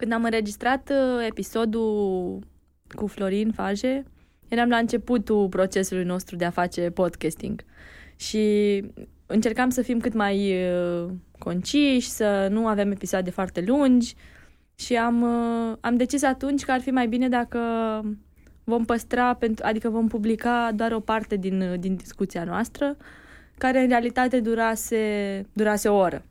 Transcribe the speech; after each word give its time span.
Când 0.00 0.12
am 0.12 0.24
înregistrat 0.24 0.90
uh, 0.90 1.26
episodul 1.26 2.38
cu 2.94 3.06
Florin 3.06 3.52
Faje, 3.52 4.04
eram 4.48 4.68
la 4.68 4.76
începutul 4.76 5.48
procesului 5.48 6.04
nostru 6.04 6.36
de 6.36 6.44
a 6.44 6.50
face 6.50 6.90
podcasting 6.90 7.64
și 8.16 8.84
încercam 9.26 9.70
să 9.70 9.82
fim 9.82 10.00
cât 10.00 10.12
mai 10.12 10.64
uh, 10.72 11.10
conciși, 11.38 12.08
să 12.08 12.48
nu 12.50 12.66
avem 12.66 12.90
episoade 12.90 13.30
foarte 13.30 13.64
lungi 13.66 14.14
și 14.74 14.96
am, 14.96 15.22
uh, 15.22 15.76
am 15.80 15.96
decis 15.96 16.22
atunci 16.22 16.64
că 16.64 16.72
ar 16.72 16.80
fi 16.80 16.90
mai 16.90 17.08
bine 17.08 17.28
dacă 17.28 17.60
vom 18.64 18.84
păstra, 18.84 19.34
pentru, 19.34 19.64
adică 19.66 19.88
vom 19.88 20.08
publica 20.08 20.72
doar 20.74 20.92
o 20.92 21.00
parte 21.00 21.36
din, 21.36 21.76
din 21.80 21.96
discuția 21.96 22.44
noastră, 22.44 22.96
care 23.58 23.80
în 23.80 23.88
realitate 23.88 24.40
durase, 24.40 25.46
durase 25.52 25.88
o 25.88 25.96
oră. 25.96 26.24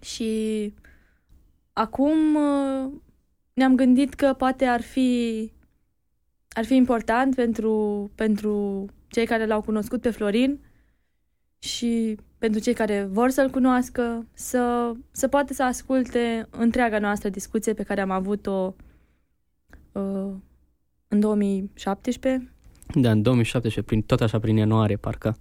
Și 0.00 0.72
acum 1.74 2.34
uh, 2.34 2.90
ne-am 3.52 3.74
gândit 3.76 4.14
că 4.14 4.32
poate 4.32 4.64
ar 4.64 4.80
fi 4.80 5.50
ar 6.48 6.64
fi 6.64 6.74
important 6.74 7.34
pentru, 7.34 8.10
pentru 8.14 8.86
cei 9.08 9.26
care 9.26 9.46
l-au 9.46 9.60
cunoscut 9.60 10.00
pe 10.00 10.10
Florin 10.10 10.60
și 11.58 12.18
pentru 12.38 12.60
cei 12.60 12.74
care 12.74 13.04
vor 13.10 13.30
să-l 13.30 13.50
cunoască, 13.50 14.26
să, 14.32 14.92
să 15.10 15.28
poată 15.28 15.52
să 15.52 15.62
asculte 15.62 16.48
întreaga 16.50 16.98
noastră 16.98 17.28
discuție 17.28 17.72
pe 17.72 17.82
care 17.82 18.00
am 18.00 18.10
avut-o 18.10 18.74
uh, 19.92 20.32
în 21.08 21.20
2017. 21.20 22.52
Da, 22.94 23.10
în 23.10 23.22
2017, 23.22 23.82
prin, 23.82 24.02
tot 24.02 24.20
așa 24.20 24.38
prin 24.38 24.56
ianuarie, 24.56 24.96
parcă. 24.96 25.36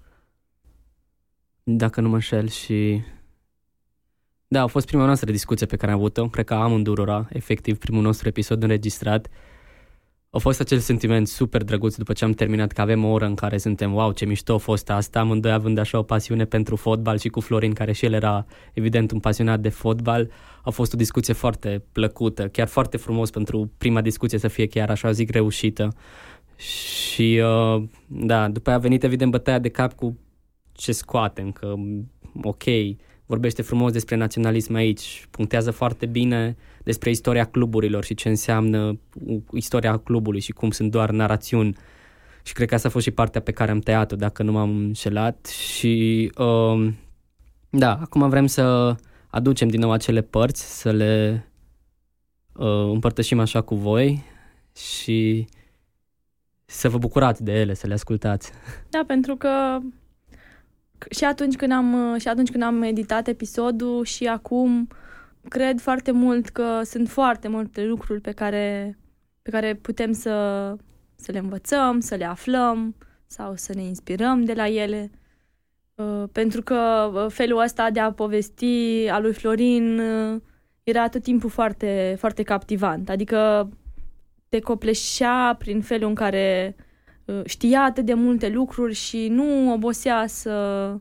Dacă 1.63 2.01
nu 2.01 2.09
mă 2.09 2.13
înșel 2.13 2.47
și... 2.47 3.01
Da, 4.53 4.61
a 4.61 4.67
fost 4.67 4.85
prima 4.85 5.05
noastră 5.05 5.31
discuție 5.31 5.65
pe 5.65 5.75
care 5.75 5.91
am 5.91 5.97
avut-o, 5.97 6.27
cred 6.27 6.45
că 6.45 6.53
amândurora, 6.53 7.27
efectiv 7.29 7.77
primul 7.77 8.01
nostru 8.01 8.27
episod 8.27 8.63
înregistrat. 8.63 9.27
A 10.29 10.37
fost 10.37 10.59
acel 10.59 10.79
sentiment 10.79 11.27
super 11.27 11.63
drăguț 11.63 11.95
după 11.95 12.13
ce 12.13 12.25
am 12.25 12.31
terminat 12.31 12.71
că 12.71 12.81
avem 12.81 13.03
o 13.03 13.07
oră 13.07 13.25
în 13.25 13.35
care 13.35 13.57
suntem, 13.57 13.93
wow, 13.93 14.11
ce 14.11 14.25
mișto 14.25 14.53
a 14.53 14.57
fost 14.57 14.89
asta, 14.89 15.19
amândoi 15.19 15.51
având 15.51 15.77
așa 15.77 15.97
o 15.97 16.03
pasiune 16.03 16.45
pentru 16.45 16.75
fotbal 16.75 17.17
și 17.17 17.29
cu 17.29 17.39
Florin, 17.39 17.73
care 17.73 17.91
și 17.91 18.05
el 18.05 18.13
era 18.13 18.45
evident 18.73 19.11
un 19.11 19.19
pasionat 19.19 19.59
de 19.59 19.69
fotbal. 19.69 20.31
A 20.63 20.69
fost 20.69 20.93
o 20.93 20.97
discuție 20.97 21.33
foarte 21.33 21.83
plăcută, 21.91 22.47
chiar 22.47 22.67
foarte 22.67 22.97
frumos 22.97 23.29
pentru 23.29 23.71
prima 23.77 24.01
discuție 24.01 24.37
să 24.37 24.47
fie 24.47 24.67
chiar 24.67 24.89
așa, 24.89 25.11
zic, 25.11 25.29
reușită. 25.29 25.95
Și 26.55 27.41
uh, 27.43 27.83
da, 28.07 28.47
după 28.47 28.69
aia 28.69 28.77
a 28.77 28.81
venit 28.81 29.03
evident 29.03 29.31
bătaia 29.31 29.59
de 29.59 29.69
cap 29.69 29.93
cu 29.93 30.17
ce 30.71 30.91
scoatem, 30.91 31.51
că 31.51 31.73
ok, 32.41 32.63
vorbește 33.33 33.61
frumos 33.61 33.91
despre 33.91 34.15
naționalism 34.15 34.73
aici, 34.73 35.27
punctează 35.31 35.71
foarte 35.71 36.05
bine 36.05 36.55
despre 36.83 37.09
istoria 37.09 37.45
cluburilor 37.45 38.03
și 38.03 38.13
ce 38.13 38.29
înseamnă 38.29 38.99
istoria 39.51 39.97
clubului 39.97 40.39
și 40.39 40.51
cum 40.51 40.71
sunt 40.71 40.91
doar 40.91 41.09
narațiuni. 41.09 41.75
Și 42.43 42.53
cred 42.53 42.67
că 42.67 42.75
asta 42.75 42.87
a 42.87 42.91
fost 42.91 43.05
și 43.05 43.11
partea 43.11 43.41
pe 43.41 43.51
care 43.51 43.71
am 43.71 43.79
tăiat-o, 43.79 44.15
dacă 44.15 44.43
nu 44.43 44.51
m-am 44.51 44.69
înșelat. 44.69 45.45
Și 45.45 46.31
uh, 46.37 46.93
da, 47.69 47.97
acum 48.01 48.29
vrem 48.29 48.45
să 48.47 48.95
aducem 49.27 49.67
din 49.67 49.79
nou 49.79 49.91
acele 49.91 50.21
părți, 50.21 50.79
să 50.79 50.91
le 50.91 51.45
uh, 52.53 52.89
împărtășim 52.91 53.39
așa 53.39 53.61
cu 53.61 53.75
voi 53.75 54.23
și 54.75 55.47
să 56.65 56.89
vă 56.89 56.97
bucurați 56.97 57.43
de 57.43 57.51
ele, 57.51 57.73
să 57.73 57.87
le 57.87 57.93
ascultați. 57.93 58.51
Da, 58.89 59.03
pentru 59.07 59.35
că 59.35 59.49
și 61.09 61.23
atunci 61.23 61.55
când 61.55 61.71
am, 61.71 62.17
și 62.19 62.27
atunci 62.27 62.51
când 62.51 62.63
am 62.63 62.81
editat 62.81 63.27
episodul 63.27 64.03
și 64.03 64.27
acum 64.27 64.87
cred 65.49 65.79
foarte 65.79 66.11
mult 66.11 66.49
că 66.49 66.81
sunt 66.83 67.09
foarte 67.09 67.47
multe 67.47 67.83
lucruri 67.85 68.21
pe 68.21 68.31
care, 68.31 68.97
pe 69.41 69.49
care 69.49 69.75
putem 69.75 70.11
să, 70.11 70.75
să 71.15 71.31
le 71.31 71.37
învățăm, 71.37 71.99
să 71.99 72.15
le 72.15 72.25
aflăm 72.25 72.95
sau 73.25 73.55
să 73.55 73.73
ne 73.73 73.81
inspirăm 73.81 74.43
de 74.43 74.53
la 74.53 74.67
ele. 74.67 75.11
Uh, 75.95 76.23
pentru 76.31 76.61
că 76.61 77.11
uh, 77.13 77.31
felul 77.31 77.61
ăsta 77.61 77.89
de 77.89 77.99
a 77.99 78.11
povesti 78.11 79.07
a 79.11 79.19
lui 79.19 79.33
Florin 79.33 79.99
uh, 79.99 80.41
era 80.83 81.09
tot 81.09 81.23
timpul 81.23 81.49
foarte, 81.49 82.15
foarte 82.19 82.43
captivant. 82.43 83.09
Adică 83.09 83.69
te 84.49 84.59
copleșea 84.59 85.55
prin 85.59 85.81
felul 85.81 86.07
în 86.07 86.15
care 86.15 86.75
știa 87.45 87.81
atât 87.81 88.05
de 88.05 88.13
multe 88.13 88.49
lucruri 88.49 88.93
și 88.93 89.27
nu 89.27 89.73
obosea 89.73 90.27
să 90.27 90.95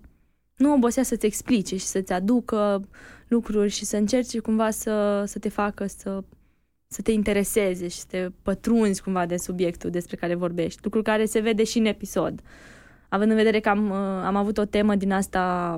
nu 0.56 0.72
obosea 0.72 1.02
să-ți 1.02 1.26
explice 1.26 1.76
și 1.76 1.84
să-ți 1.84 2.12
aducă 2.12 2.88
lucruri 3.28 3.70
și 3.70 3.84
să 3.84 3.96
încerci 3.96 4.40
cumva 4.40 4.70
să, 4.70 5.24
să 5.26 5.38
te 5.38 5.48
facă 5.48 5.86
să, 5.86 6.22
să 6.86 7.02
te 7.02 7.12
intereseze 7.12 7.88
și 7.88 7.98
să 7.98 8.06
te 8.08 8.28
pătrunzi 8.42 9.02
cumva 9.02 9.26
de 9.26 9.36
subiectul 9.36 9.90
despre 9.90 10.16
care 10.16 10.34
vorbești. 10.34 10.80
Lucru 10.82 11.02
care 11.02 11.24
se 11.24 11.40
vede 11.40 11.64
și 11.64 11.78
în 11.78 11.84
episod. 11.84 12.40
Având 13.08 13.30
în 13.30 13.36
vedere 13.36 13.60
că 13.60 13.68
am, 13.68 13.92
am 14.22 14.36
avut 14.36 14.58
o 14.58 14.64
temă 14.64 14.94
din 14.94 15.12
asta, 15.12 15.76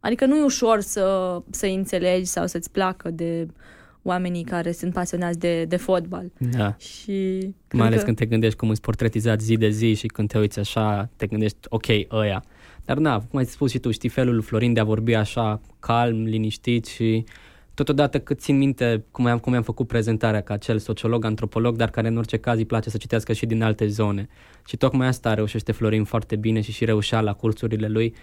adică 0.00 0.26
nu 0.26 0.36
e 0.36 0.42
ușor 0.42 0.80
să, 0.80 1.38
să 1.50 1.66
înțelegi 1.66 2.24
sau 2.24 2.46
să-ți 2.46 2.70
placă 2.70 3.10
de 3.10 3.48
oamenii 4.08 4.44
care 4.44 4.72
sunt 4.72 4.92
pasionați 4.92 5.38
de, 5.38 5.64
de 5.64 5.76
fotbal. 5.76 6.32
Da. 6.38 6.76
Și 6.76 7.48
Mai 7.72 7.86
ales 7.86 7.98
că... 7.98 8.04
când 8.04 8.16
te 8.16 8.26
gândești 8.26 8.58
cum 8.58 8.68
îți 8.70 8.80
portretizați 8.80 9.44
zi 9.44 9.56
de 9.56 9.68
zi 9.68 9.94
și 9.94 10.06
când 10.06 10.28
te 10.28 10.38
uiți 10.38 10.58
așa, 10.58 11.10
te 11.16 11.26
gândești, 11.26 11.58
ok, 11.68 11.86
ăia. 12.10 12.44
Dar 12.84 12.96
na, 12.96 13.20
cum 13.20 13.38
ai 13.38 13.44
spus 13.44 13.70
și 13.70 13.78
tu, 13.78 13.90
știi 13.90 14.08
felul 14.08 14.34
lui 14.34 14.42
Florin 14.42 14.72
de 14.72 14.80
a 14.80 14.84
vorbi 14.84 15.14
așa 15.14 15.60
calm, 15.78 16.24
liniștit 16.24 16.86
și 16.86 17.24
totodată 17.74 18.20
cât 18.20 18.40
țin 18.40 18.56
minte 18.56 19.04
cum 19.10 19.26
am, 19.26 19.38
cum 19.38 19.52
am 19.52 19.62
făcut 19.62 19.86
prezentarea 19.86 20.40
ca 20.40 20.54
acel 20.54 20.78
sociolog, 20.78 21.24
antropolog, 21.24 21.76
dar 21.76 21.90
care 21.90 22.08
în 22.08 22.16
orice 22.16 22.36
caz 22.36 22.58
îi 22.58 22.64
place 22.64 22.90
să 22.90 22.96
citească 22.96 23.32
și 23.32 23.46
din 23.46 23.62
alte 23.62 23.86
zone. 23.86 24.28
Și 24.66 24.76
tocmai 24.76 25.06
asta 25.06 25.34
reușește 25.34 25.72
Florin 25.72 26.04
foarte 26.04 26.36
bine 26.36 26.60
și 26.60 26.72
și 26.72 26.84
reușea 26.84 27.20
la 27.20 27.32
cursurile 27.32 27.88
lui 27.88 28.14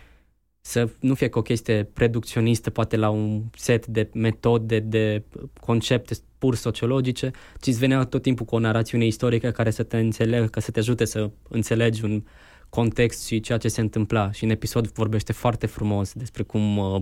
să 0.68 0.90
nu 1.00 1.14
fie 1.14 1.30
cu 1.30 1.40
o 1.40 1.42
chestie 1.42 1.90
reducționistă, 1.94 2.70
poate 2.70 2.98
la 2.98 3.10
un 3.10 3.42
set 3.56 3.86
de 3.86 4.10
metode, 4.14 4.80
de 4.80 5.24
concepte 5.60 6.16
pur 6.38 6.56
sociologice, 6.56 7.32
ci 7.62 7.68
îți 7.68 7.80
venea 7.80 8.04
tot 8.04 8.22
timpul 8.22 8.46
cu 8.46 8.56
o 8.56 8.60
narațiune 8.60 9.06
istorică 9.06 9.52
care 9.52 9.70
să 9.70 9.84
te 9.84 9.98
înțeleagă, 9.98 10.60
să 10.60 10.72
te 10.72 10.80
ajute 10.80 11.06
să 11.06 11.30
înțelegi 11.50 12.04
un 12.04 12.24
context 12.70 13.26
și 13.26 13.40
ceea 13.40 13.58
ce 13.58 13.68
se 13.68 13.82
întâmpla. 13.82 14.32
Și 14.32 14.44
în 14.44 14.50
episod 14.50 14.88
vorbește 14.88 15.34
foarte 15.34 15.66
frumos 15.66 16.14
despre 16.14 16.44
cum 16.44 16.78
uh, 16.78 17.02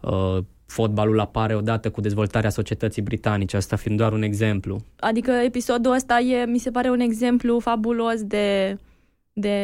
uh, 0.00 0.38
fotbalul 0.66 1.20
apare 1.20 1.54
odată 1.54 1.90
cu 1.90 2.00
dezvoltarea 2.00 2.50
societății 2.50 3.02
britanice, 3.02 3.56
asta 3.56 3.76
fiind 3.76 3.98
doar 3.98 4.12
un 4.12 4.22
exemplu. 4.22 4.80
Adică 4.98 5.30
episodul 5.30 5.92
ăsta 5.92 6.18
e, 6.18 6.44
mi 6.44 6.58
se 6.58 6.70
pare 6.70 6.90
un 6.90 7.00
exemplu 7.00 7.58
fabulos 7.58 8.22
de, 8.22 8.78
de 9.32 9.58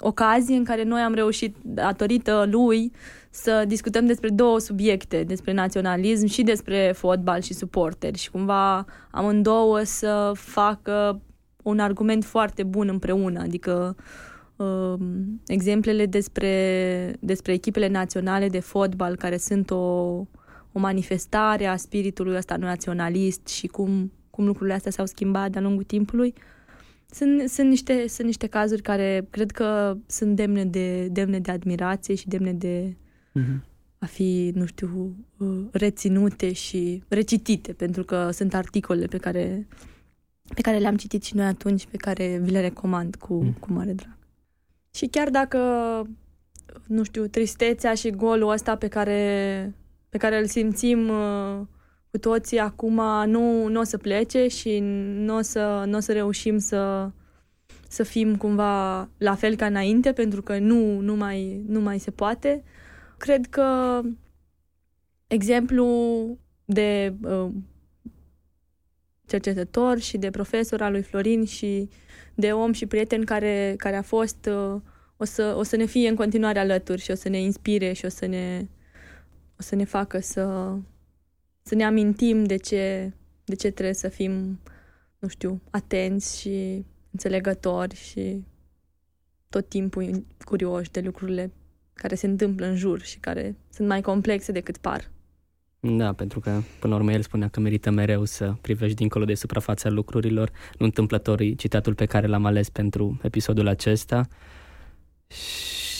ocazie 0.00 0.56
în 0.56 0.64
care 0.64 0.82
noi 0.82 1.00
am 1.00 1.14
reușit, 1.14 1.56
datorită 1.62 2.46
lui, 2.50 2.92
să 3.30 3.64
discutăm 3.66 4.06
despre 4.06 4.28
două 4.28 4.58
subiecte, 4.58 5.22
despre 5.22 5.52
naționalism 5.52 6.26
și 6.26 6.42
despre 6.42 6.92
fotbal 6.96 7.40
și 7.40 7.54
suporteri. 7.54 8.18
Și 8.18 8.30
cumva 8.30 8.84
amândouă 9.10 9.82
să 9.82 10.32
facă 10.34 11.20
un 11.62 11.78
argument 11.78 12.24
foarte 12.24 12.62
bun 12.62 12.88
împreună, 12.88 13.40
adică 13.40 13.96
uh, 14.56 14.94
exemplele 15.46 16.06
despre, 16.06 17.16
despre 17.20 17.52
echipele 17.52 17.88
naționale 17.88 18.48
de 18.48 18.60
fotbal 18.60 19.16
care 19.16 19.36
sunt 19.36 19.70
o, 19.70 19.76
o 20.72 20.78
manifestare 20.78 21.66
a 21.66 21.76
spiritului 21.76 22.36
ăsta 22.36 22.56
naționalist 22.56 23.48
și 23.48 23.66
cum, 23.66 24.12
cum 24.30 24.46
lucrurile 24.46 24.74
astea 24.74 24.90
s-au 24.90 25.06
schimbat 25.06 25.50
de-a 25.50 25.60
lungul 25.60 25.84
timpului, 25.84 26.34
sunt, 27.10 27.48
sunt, 27.48 27.68
niște, 27.68 28.06
sunt 28.08 28.26
niște 28.26 28.46
cazuri 28.46 28.82
care 28.82 29.26
cred 29.30 29.50
că 29.50 29.96
sunt 30.06 30.36
demne 30.36 30.64
de, 30.64 31.08
demne 31.08 31.38
de 31.38 31.50
admirație 31.50 32.14
și 32.14 32.28
demne 32.28 32.52
de 32.52 32.96
uh-huh. 33.38 33.60
a 33.98 34.06
fi, 34.06 34.52
nu 34.54 34.66
știu, 34.66 35.16
uh, 35.36 35.64
reținute 35.70 36.52
și 36.52 37.02
recitite, 37.08 37.72
pentru 37.72 38.04
că 38.04 38.30
sunt 38.30 38.54
articole 38.54 39.06
pe 39.06 39.18
care 39.18 39.66
pe 40.54 40.60
care 40.60 40.78
le-am 40.78 40.96
citit 40.96 41.24
și 41.24 41.36
noi 41.36 41.46
atunci, 41.46 41.86
pe 41.86 41.96
care 41.96 42.38
vi 42.42 42.50
le 42.50 42.60
recomand 42.60 43.16
cu, 43.16 43.34
mm. 43.34 43.52
cu 43.52 43.72
mare 43.72 43.92
drag. 43.92 44.16
Și 44.94 45.06
chiar 45.06 45.30
dacă, 45.30 45.58
nu 46.86 47.02
știu, 47.02 47.26
tristețea 47.26 47.94
și 47.94 48.10
golul 48.10 48.50
ăsta 48.50 48.76
pe 48.76 48.88
care, 48.88 49.74
pe 50.08 50.18
care 50.18 50.38
îl 50.38 50.46
simțim 50.46 51.08
uh, 51.08 51.60
cu 52.10 52.18
toții 52.18 52.58
acum 52.58 52.94
nu, 53.26 53.66
nu 53.66 53.80
o 53.80 53.82
să 53.82 53.98
plece 53.98 54.48
și 54.48 54.78
nu 55.14 55.36
o 55.36 55.40
să, 55.40 55.84
nu 55.86 55.96
o 55.96 56.00
să 56.00 56.12
reușim 56.12 56.58
să, 56.58 57.10
să 57.88 58.02
fim 58.02 58.36
cumva 58.36 59.08
la 59.18 59.34
fel 59.34 59.56
ca 59.56 59.66
înainte, 59.66 60.12
pentru 60.12 60.42
că 60.42 60.58
nu, 60.58 61.00
nu, 61.00 61.16
mai, 61.16 61.62
nu 61.66 61.80
mai 61.80 61.98
se 61.98 62.10
poate. 62.10 62.62
Cred 63.18 63.46
că 63.46 64.00
exemplu 65.26 65.86
de 66.64 67.14
uh, 67.22 67.50
cercetător 69.26 69.98
și 69.98 70.18
de 70.18 70.30
profesor 70.30 70.82
al 70.82 70.92
lui 70.92 71.02
Florin 71.02 71.44
și 71.44 71.88
de 72.34 72.52
om 72.52 72.72
și 72.72 72.86
prieten 72.86 73.24
care, 73.24 73.74
care 73.76 73.96
a 73.96 74.02
fost, 74.02 74.46
uh, 74.46 74.80
o 75.16 75.24
să, 75.24 75.54
o 75.58 75.62
să 75.62 75.76
ne 75.76 75.84
fie 75.84 76.08
în 76.08 76.14
continuare 76.14 76.58
alături 76.58 77.00
și 77.00 77.10
o 77.10 77.14
să 77.14 77.28
ne 77.28 77.40
inspire 77.40 77.92
și 77.92 78.04
o 78.04 78.08
să 78.08 78.26
ne, 78.26 78.66
o 79.58 79.62
să 79.62 79.74
ne 79.74 79.84
facă 79.84 80.20
să, 80.20 80.74
să 81.70 81.76
ne 81.76 81.84
amintim 81.84 82.44
de 82.44 82.56
ce, 82.56 83.12
de 83.44 83.54
ce 83.54 83.70
trebuie 83.70 83.94
să 83.94 84.08
fim, 84.08 84.60
nu 85.18 85.28
știu, 85.28 85.60
atenți 85.70 86.40
și 86.40 86.84
înțelegători 87.10 87.94
și 87.94 88.44
tot 89.48 89.68
timpul 89.68 90.26
curioși 90.44 90.90
de 90.90 91.00
lucrurile 91.00 91.52
care 91.94 92.14
se 92.14 92.26
întâmplă 92.26 92.66
în 92.66 92.76
jur 92.76 93.00
și 93.00 93.18
care 93.18 93.56
sunt 93.72 93.88
mai 93.88 94.00
complexe 94.00 94.52
decât 94.52 94.76
par. 94.76 95.10
Da, 95.80 96.12
pentru 96.12 96.40
că 96.40 96.60
până 96.80 96.92
la 96.94 97.00
urmă 97.00 97.12
el 97.12 97.22
spunea 97.22 97.48
că 97.48 97.60
merită 97.60 97.90
mereu 97.90 98.24
să 98.24 98.54
privești 98.60 98.96
dincolo 98.96 99.24
de 99.24 99.34
suprafața 99.34 99.88
lucrurilor, 99.88 100.50
nu 100.78 100.84
întâmplător 100.86 101.40
citatul 101.56 101.94
pe 101.94 102.06
care 102.06 102.26
l-am 102.26 102.44
ales 102.44 102.68
pentru 102.68 103.20
episodul 103.22 103.66
acesta. 103.68 104.28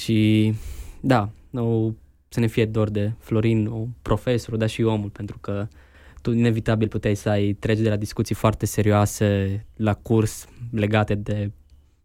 Și 0.03 0.53
da, 1.01 1.31
o, 1.53 1.93
să 2.33 2.41
ne 2.41 2.47
fie 2.47 2.65
dor 2.65 2.91
de 2.91 3.13
Florin, 3.19 3.67
o 3.67 3.87
profesor, 4.03 4.57
dar 4.57 4.69
și 4.69 4.83
omul, 4.83 5.09
pentru 5.09 5.39
că 5.39 5.69
tu 6.23 6.33
inevitabil 6.33 6.89
puteai 6.89 7.15
să 7.15 7.29
ai 7.29 7.53
treci 7.53 7.79
de 7.79 7.89
la 7.89 7.97
discuții 7.97 8.35
foarte 8.35 8.67
serioase 8.67 9.67
la 9.77 9.95
curs 9.95 10.49
legate 10.71 11.15
de 11.15 11.51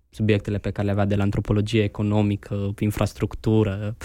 subiectele 0.09 0.57
pe 0.57 0.71
care 0.71 0.85
le 0.85 0.91
avea 0.91 1.05
de 1.05 1.15
la 1.15 1.23
antropologie 1.23 1.83
economică, 1.83 2.73
infrastructură 2.79 3.97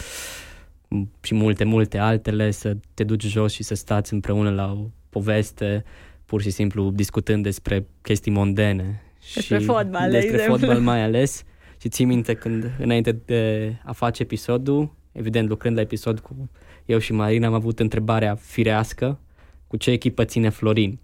și 1.20 1.34
multe, 1.34 1.64
multe 1.64 1.98
altele, 1.98 2.50
să 2.50 2.76
te 2.94 3.04
duci 3.04 3.24
jos 3.24 3.52
și 3.52 3.62
să 3.62 3.74
stați 3.74 4.12
împreună 4.12 4.50
la 4.50 4.72
o 4.72 4.90
poveste, 5.08 5.84
pur 6.24 6.42
și 6.42 6.50
simplu 6.50 6.90
discutând 6.90 7.42
despre 7.42 7.86
chestii 8.02 8.32
mondene. 8.32 9.02
Despre 9.34 9.58
și 9.58 9.64
fotbal, 9.64 10.10
Despre 10.10 10.36
de 10.36 10.42
fotbal 10.42 10.80
mai 10.80 11.02
ales. 11.02 11.42
Și 11.80 11.88
ții 11.88 12.04
minte 12.04 12.34
când, 12.34 12.70
înainte 12.78 13.12
de 13.12 13.74
a 13.84 13.92
face 13.92 14.22
episodul, 14.22 14.98
evident 15.12 15.48
lucrând 15.48 15.76
la 15.76 15.80
episod 15.80 16.18
cu 16.18 16.50
eu 16.84 16.98
și 16.98 17.12
Marina, 17.12 17.46
am 17.46 17.54
avut 17.54 17.80
întrebarea 17.80 18.34
firească 18.34 19.18
cu 19.66 19.76
ce 19.76 19.90
echipă 19.90 20.24
ține 20.24 20.48
Florin. 20.48 20.98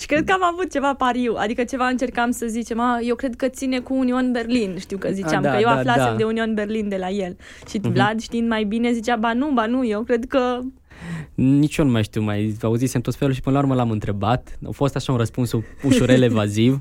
Și 0.00 0.06
cred 0.06 0.24
că 0.24 0.32
am 0.32 0.44
avut 0.52 0.70
ceva 0.70 0.94
pariu, 0.94 1.34
adică 1.36 1.64
ceva 1.64 1.86
încercam 1.86 2.30
să 2.30 2.46
zicem, 2.46 2.80
a, 2.80 2.98
eu 3.02 3.14
cred 3.14 3.36
că 3.36 3.48
ține 3.48 3.78
cu 3.78 3.94
Union 3.94 4.32
Berlin, 4.32 4.76
știu 4.78 4.98
că 4.98 5.10
ziceam, 5.10 5.38
a, 5.38 5.40
da, 5.42 5.50
că 5.50 5.56
eu 5.56 5.62
da, 5.62 5.76
aflasem 5.76 6.10
da. 6.10 6.16
de 6.16 6.24
Union 6.24 6.54
Berlin 6.54 6.88
de 6.88 6.96
la 6.96 7.08
el. 7.08 7.36
Și 7.68 7.78
uh-huh. 7.78 7.92
Vlad, 7.92 8.20
știind 8.20 8.48
mai 8.48 8.64
bine, 8.64 8.92
zicea, 8.92 9.16
ba 9.16 9.32
nu, 9.32 9.50
ba 9.50 9.66
nu, 9.66 9.86
eu 9.86 10.02
cred 10.02 10.26
că... 10.26 10.58
Nici 11.34 11.76
eu 11.76 11.84
nu 11.84 11.90
mai 11.90 12.02
știu, 12.02 12.22
mai 12.22 12.56
auzisem 12.62 13.00
tot 13.00 13.14
felul 13.14 13.34
și 13.34 13.40
până 13.40 13.56
la 13.56 13.62
urmă 13.62 13.74
l-am 13.74 13.90
întrebat. 13.90 14.58
A 14.66 14.70
fost 14.70 14.96
așa 14.96 15.12
un 15.12 15.18
răspuns 15.18 15.52
ușurel 15.82 16.22
evaziv, 16.30 16.80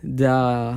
dar 0.00 0.74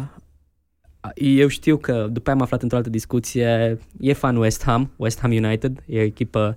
eu 1.15 1.47
știu 1.47 1.77
că 1.77 2.07
după 2.11 2.29
aia 2.29 2.37
am 2.37 2.43
aflat 2.43 2.61
într-o 2.61 2.77
altă 2.77 2.89
discuție, 2.89 3.77
e 3.99 4.13
fan 4.13 4.35
West 4.35 4.63
Ham, 4.63 4.91
West 4.95 5.19
Ham 5.19 5.31
United, 5.31 5.83
e 5.85 5.99
o 5.99 6.03
echipă 6.03 6.55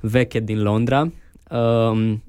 veche 0.00 0.40
din 0.40 0.62
Londra. 0.62 1.12
Um, 1.50 2.22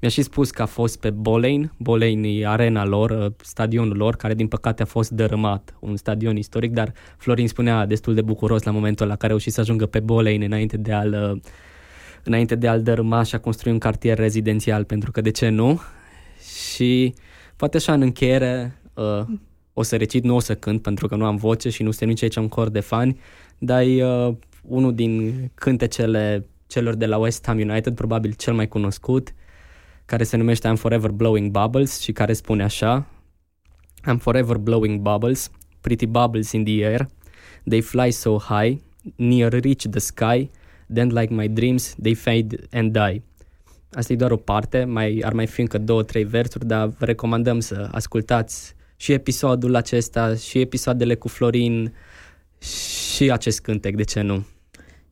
mi-a 0.00 0.10
și 0.10 0.22
spus 0.22 0.50
că 0.50 0.62
a 0.62 0.66
fost 0.66 1.00
pe 1.00 1.10
Boleyn, 1.10 1.72
Boleyn 1.78 2.24
e 2.24 2.46
arena 2.46 2.84
lor, 2.84 3.10
uh, 3.10 3.32
stadionul 3.42 3.96
lor, 3.96 4.16
care 4.16 4.34
din 4.34 4.48
păcate 4.48 4.82
a 4.82 4.84
fost 4.86 5.10
dărâmat, 5.10 5.74
un 5.80 5.96
stadion 5.96 6.36
istoric, 6.36 6.72
dar 6.72 6.92
Florin 7.16 7.48
spunea 7.48 7.86
destul 7.86 8.14
de 8.14 8.22
bucuros 8.22 8.62
la 8.62 8.70
momentul 8.70 9.06
la 9.06 9.14
care 9.14 9.24
a 9.26 9.28
reușit 9.28 9.52
să 9.52 9.60
ajungă 9.60 9.86
pe 9.86 10.00
Boleyn 10.00 10.42
înainte 10.42 10.76
de 10.76 10.92
a-l, 10.92 11.32
uh, 11.32 11.40
înainte 12.24 12.54
de 12.54 12.68
a-l 12.68 12.82
dărâma 12.82 13.22
și 13.22 13.34
a 13.34 13.40
construi 13.40 13.72
un 13.72 13.78
cartier 13.78 14.18
rezidențial, 14.18 14.84
pentru 14.84 15.10
că 15.10 15.20
de 15.20 15.30
ce 15.30 15.48
nu? 15.48 15.80
Și 16.74 17.14
poate 17.56 17.76
așa 17.76 17.92
în 17.92 18.00
încheiere 18.00 18.80
uh, 18.94 19.24
o 19.72 19.82
să 19.82 19.96
recit, 19.96 20.24
nu 20.24 20.34
o 20.34 20.38
să 20.38 20.54
cânt, 20.54 20.82
pentru 20.82 21.08
că 21.08 21.16
nu 21.16 21.24
am 21.24 21.36
voce 21.36 21.70
și 21.70 21.82
nu 21.82 21.90
sunt 21.90 22.08
nici 22.08 22.22
aici 22.22 22.36
un 22.36 22.48
cor 22.48 22.68
de 22.68 22.80
fani, 22.80 23.20
dar 23.58 23.82
e 23.82 24.04
uh, 24.04 24.34
unul 24.62 24.94
din 24.94 25.34
cântecele 25.54 26.46
celor 26.66 26.94
de 26.94 27.06
la 27.06 27.16
West 27.16 27.46
Ham 27.46 27.58
United, 27.58 27.94
probabil 27.94 28.32
cel 28.32 28.54
mai 28.54 28.68
cunoscut, 28.68 29.34
care 30.04 30.24
se 30.24 30.36
numește 30.36 30.72
I'm 30.72 30.78
Forever 30.78 31.10
Blowing 31.10 31.50
Bubbles 31.50 32.00
și 32.00 32.12
care 32.12 32.32
spune 32.32 32.62
așa 32.62 33.06
I'm 34.04 34.18
forever 34.18 34.58
blowing 34.58 35.00
bubbles, 35.00 35.50
pretty 35.80 36.06
bubbles 36.06 36.52
in 36.52 36.64
the 36.64 36.84
air, 36.84 37.08
they 37.68 37.80
fly 37.80 38.10
so 38.10 38.38
high, 38.38 38.78
near 39.16 39.50
reach 39.50 39.86
the 39.90 40.00
sky, 40.00 40.50
then 40.92 41.08
like 41.08 41.32
my 41.32 41.48
dreams, 41.48 41.94
they 42.02 42.14
fade 42.14 42.56
and 42.72 42.92
die. 42.92 43.22
Asta 43.92 44.12
e 44.12 44.16
doar 44.16 44.30
o 44.30 44.36
parte, 44.36 44.84
mai, 44.84 45.22
ar 45.24 45.32
mai 45.32 45.46
fi 45.46 45.60
încă 45.60 45.78
două, 45.78 46.02
trei 46.02 46.24
versuri, 46.24 46.66
dar 46.66 46.86
vă 46.86 47.04
recomandăm 47.04 47.60
să 47.60 47.88
ascultați 47.92 48.74
și 49.02 49.12
episodul 49.12 49.74
acesta, 49.74 50.34
și 50.34 50.58
episoadele 50.60 51.14
cu 51.14 51.28
Florin, 51.28 51.94
și 53.14 53.30
acest 53.30 53.60
cântec, 53.60 53.96
de 53.96 54.02
ce 54.02 54.20
nu? 54.20 54.46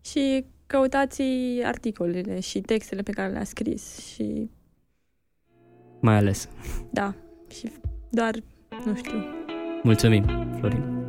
Și 0.01 0.45
căutați 0.67 1.23
articolele 1.65 2.41
și 2.41 2.61
textele 2.61 3.03
pe 3.03 3.11
care 3.11 3.33
le-a 3.33 3.45
scris 3.45 4.13
și 4.13 4.51
mai 6.01 6.17
ales. 6.17 6.49
Da, 6.91 7.15
și 7.49 7.73
doar, 8.11 8.35
nu 8.85 8.97
știu. 8.97 9.25
Mulțumim, 9.83 10.25
Florin. 10.59 11.00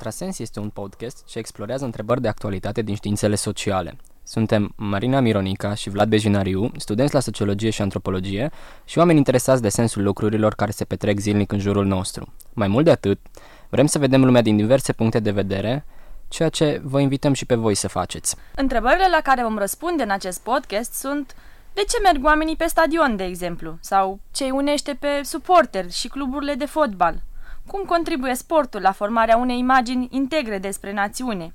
Contrasens 0.00 0.38
este 0.38 0.60
un 0.60 0.68
podcast 0.68 1.24
ce 1.24 1.38
explorează 1.38 1.84
întrebări 1.84 2.20
de 2.20 2.28
actualitate 2.28 2.82
din 2.82 2.94
științele 2.94 3.34
sociale. 3.34 3.96
Suntem 4.22 4.72
Marina 4.76 5.20
Mironica 5.20 5.74
și 5.74 5.90
Vlad 5.90 6.08
Bejinariu, 6.08 6.70
studenți 6.76 7.14
la 7.14 7.20
sociologie 7.20 7.70
și 7.70 7.82
antropologie 7.82 8.50
și 8.84 8.98
oameni 8.98 9.18
interesați 9.18 9.62
de 9.62 9.68
sensul 9.68 10.02
lucrurilor 10.02 10.54
care 10.54 10.70
se 10.70 10.84
petrec 10.84 11.18
zilnic 11.18 11.52
în 11.52 11.58
jurul 11.58 11.86
nostru. 11.86 12.32
Mai 12.52 12.68
mult 12.68 12.84
de 12.84 12.90
atât, 12.90 13.20
vrem 13.68 13.86
să 13.86 13.98
vedem 13.98 14.24
lumea 14.24 14.42
din 14.42 14.56
diverse 14.56 14.92
puncte 14.92 15.20
de 15.20 15.30
vedere, 15.30 15.84
ceea 16.28 16.48
ce 16.48 16.80
vă 16.84 17.00
invităm 17.00 17.32
și 17.32 17.46
pe 17.46 17.54
voi 17.54 17.74
să 17.74 17.88
faceți. 17.88 18.36
Întrebările 18.54 19.06
la 19.10 19.20
care 19.22 19.42
vom 19.42 19.58
răspunde 19.58 20.02
în 20.02 20.10
acest 20.10 20.40
podcast 20.40 20.92
sunt 20.92 21.36
de 21.72 21.80
ce 21.88 21.96
merg 22.02 22.24
oamenii 22.24 22.56
pe 22.56 22.66
stadion, 22.66 23.16
de 23.16 23.24
exemplu? 23.24 23.78
Sau 23.80 24.20
ce 24.32 24.44
îi 24.44 24.50
unește 24.50 24.96
pe 25.00 25.20
suporteri 25.22 25.92
și 25.92 26.08
cluburile 26.08 26.54
de 26.54 26.66
fotbal? 26.66 27.22
Cum 27.66 27.82
contribuie 27.84 28.34
sportul 28.34 28.80
la 28.80 28.92
formarea 28.92 29.36
unei 29.36 29.58
imagini 29.58 30.08
integre 30.10 30.58
despre 30.58 30.92
națiune? 30.92 31.54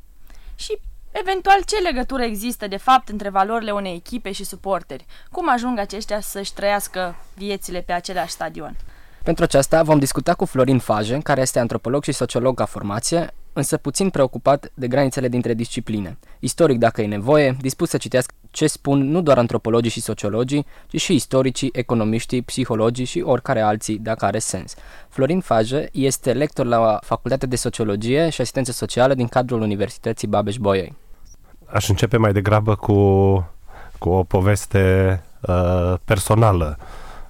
Și 0.55 0.79
Eventual, 1.21 1.63
ce 1.65 1.77
legătură 1.77 2.23
există 2.23 2.67
de 2.67 2.77
fapt 2.77 3.09
între 3.09 3.29
valorile 3.29 3.71
unei 3.71 3.95
echipe 3.95 4.31
și 4.31 4.43
suporteri? 4.43 5.05
Cum 5.31 5.49
ajung 5.49 5.79
aceștia 5.79 6.19
să-și 6.19 6.53
trăiască 6.53 7.15
viețile 7.33 7.81
pe 7.81 7.91
același 7.91 8.31
stadion? 8.31 8.75
Pentru 9.23 9.43
aceasta 9.43 9.83
vom 9.83 9.99
discuta 9.99 10.33
cu 10.33 10.45
Florin 10.45 10.79
Faje, 10.79 11.19
care 11.23 11.41
este 11.41 11.59
antropolog 11.59 12.03
și 12.03 12.11
sociolog 12.11 12.55
ca 12.55 12.65
formație, 12.65 13.33
însă 13.55 13.77
puțin 13.77 14.09
preocupat 14.09 14.71
de 14.73 14.87
granițele 14.87 15.27
dintre 15.27 15.53
discipline. 15.53 16.17
Istoric 16.39 16.77
dacă 16.77 17.01
e 17.01 17.07
nevoie, 17.07 17.57
dispus 17.61 17.89
să 17.89 17.97
citească 17.97 18.33
ce 18.51 18.67
spun 18.67 19.09
nu 19.09 19.21
doar 19.21 19.37
antropologii 19.37 19.91
și 19.91 20.01
sociologii, 20.01 20.65
ci 20.87 21.01
și 21.01 21.13
istoricii, 21.13 21.69
economiștii, 21.73 22.41
psihologii 22.41 23.05
și 23.05 23.21
oricare 23.25 23.61
alții, 23.61 23.97
dacă 23.97 24.25
are 24.25 24.39
sens. 24.39 24.73
Florin 25.09 25.39
Faje 25.39 25.89
este 25.91 26.33
lector 26.33 26.65
la 26.65 26.99
Facultatea 27.01 27.47
de 27.47 27.55
Sociologie 27.55 28.29
și 28.29 28.41
Asistență 28.41 28.71
Socială 28.71 29.13
din 29.13 29.27
cadrul 29.27 29.61
Universității 29.61 30.27
Babeș-Bolyai 30.27 30.93
aș 31.65 31.89
începe 31.89 32.17
mai 32.17 32.33
degrabă 32.33 32.75
cu, 32.75 32.93
cu 33.97 34.09
o 34.09 34.23
poveste 34.23 35.23
uh, 35.41 35.93
personală, 36.05 36.77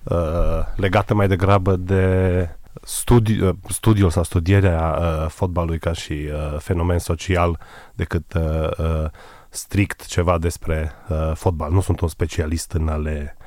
uh, 0.03 0.59
legată 0.75 1.13
mai 1.13 1.27
degrabă 1.27 1.75
de 1.75 2.49
studi- 2.83 3.41
uh, 3.41 3.55
studiul 3.69 4.09
sau 4.09 4.23
studierea 4.23 4.97
uh, 4.99 5.29
fotbalului 5.29 5.79
ca 5.79 5.93
și 5.93 6.13
uh, 6.13 6.59
fenomen 6.59 6.99
social 6.99 7.59
decât 7.93 8.33
uh, 8.33 8.69
uh, 8.77 9.09
strict 9.49 10.05
ceva 10.05 10.37
despre 10.37 10.91
uh, 11.09 11.31
fotbal. 11.33 11.71
Nu 11.71 11.81
sunt 11.81 11.99
un 11.99 12.07
specialist 12.07 12.71
în 12.71 12.87
ale 12.87 13.37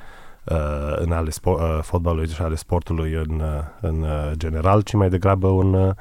uh, 0.44 0.96
în 0.96 1.12
ale 1.12 1.30
spo- 1.30 1.60
uh, 1.60 1.78
fotbalului 1.82 2.28
și 2.28 2.42
ale 2.42 2.54
sportului 2.54 3.12
în, 3.12 3.40
uh, 3.40 3.62
în 3.80 4.02
uh, 4.02 4.30
general, 4.32 4.80
ci 4.82 4.92
mai 4.92 5.08
degrabă 5.08 5.46
un, 5.46 5.74
uh, 5.74 5.94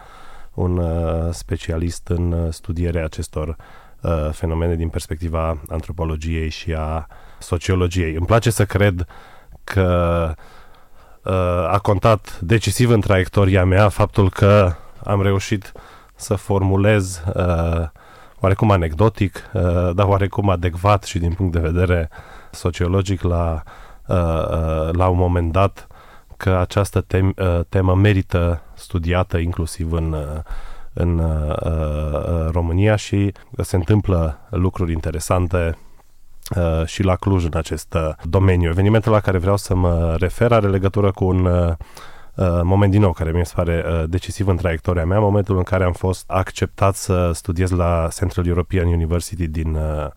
un 0.53 0.77
uh, 0.77 1.33
specialist 1.33 2.07
în 2.07 2.31
uh, 2.31 2.53
studierea 2.53 3.03
acestor 3.03 3.55
uh, 4.01 4.29
fenomene 4.31 4.75
din 4.75 4.89
perspectiva 4.89 5.61
antropologiei 5.67 6.49
și 6.49 6.73
a 6.73 7.07
sociologiei. 7.39 8.13
Îmi 8.13 8.25
place 8.25 8.49
să 8.49 8.65
cred 8.65 9.05
că 9.63 10.27
uh, 10.37 10.43
a 11.67 11.79
contat 11.81 12.39
decisiv 12.39 12.89
în 12.89 13.01
traiectoria 13.01 13.65
mea 13.65 13.89
faptul 13.89 14.29
că 14.29 14.73
am 15.03 15.21
reușit 15.21 15.71
să 16.15 16.35
formulez 16.35 17.23
uh, 17.33 17.87
oarecum 18.39 18.71
anecdotic, 18.71 19.49
uh, 19.53 19.61
dar 19.93 20.05
oarecum 20.07 20.49
adecvat 20.49 21.03
și 21.03 21.19
din 21.19 21.33
punct 21.33 21.51
de 21.51 21.59
vedere 21.59 22.09
sociologic 22.51 23.21
la, 23.21 23.63
uh, 24.07 24.15
uh, 24.17 24.89
la 24.91 25.07
un 25.07 25.17
moment 25.17 25.51
dat 25.51 25.87
că 26.37 26.49
această 26.49 27.01
tem- 27.01 27.35
uh, 27.37 27.59
temă 27.69 27.95
merită 27.95 28.61
studiată 28.73 29.37
inclusiv 29.37 29.91
în 29.91 30.11
uh, 30.11 30.41
în 30.93 31.19
uh, 31.19 31.55
uh, 31.63 32.49
România 32.51 32.95
și 32.95 33.31
se 33.57 33.75
întâmplă 33.75 34.39
lucruri 34.49 34.91
interesante 34.91 35.57
uh, 35.57 35.86
și 36.85 37.03
la 37.03 37.15
Cluj 37.15 37.45
în 37.45 37.53
acest 37.53 37.93
uh, 37.93 38.09
domeniu. 38.23 38.69
Evenimentul 38.69 39.11
la 39.11 39.19
care 39.19 39.37
vreau 39.37 39.57
să 39.57 39.75
mă 39.75 40.15
refer 40.19 40.51
are 40.51 40.67
legătură 40.67 41.11
cu 41.11 41.25
un 41.25 41.45
uh, 41.45 41.73
uh, 42.35 42.59
moment 42.63 42.91
din 42.91 43.01
nou 43.01 43.11
care 43.11 43.31
mi 43.31 43.45
se 43.45 43.53
pare 43.55 43.85
uh, 43.87 44.03
decisiv 44.09 44.47
în 44.47 44.55
traiectoria 44.55 45.05
mea, 45.05 45.19
momentul 45.19 45.57
în 45.57 45.63
care 45.63 45.83
am 45.83 45.91
fost 45.91 46.23
acceptat 46.29 46.95
să 46.95 47.31
studiez 47.33 47.71
la 47.71 48.07
Central 48.17 48.47
European 48.47 48.87
University 48.87 49.47
din, 49.47 49.73
uh, 49.75 50.07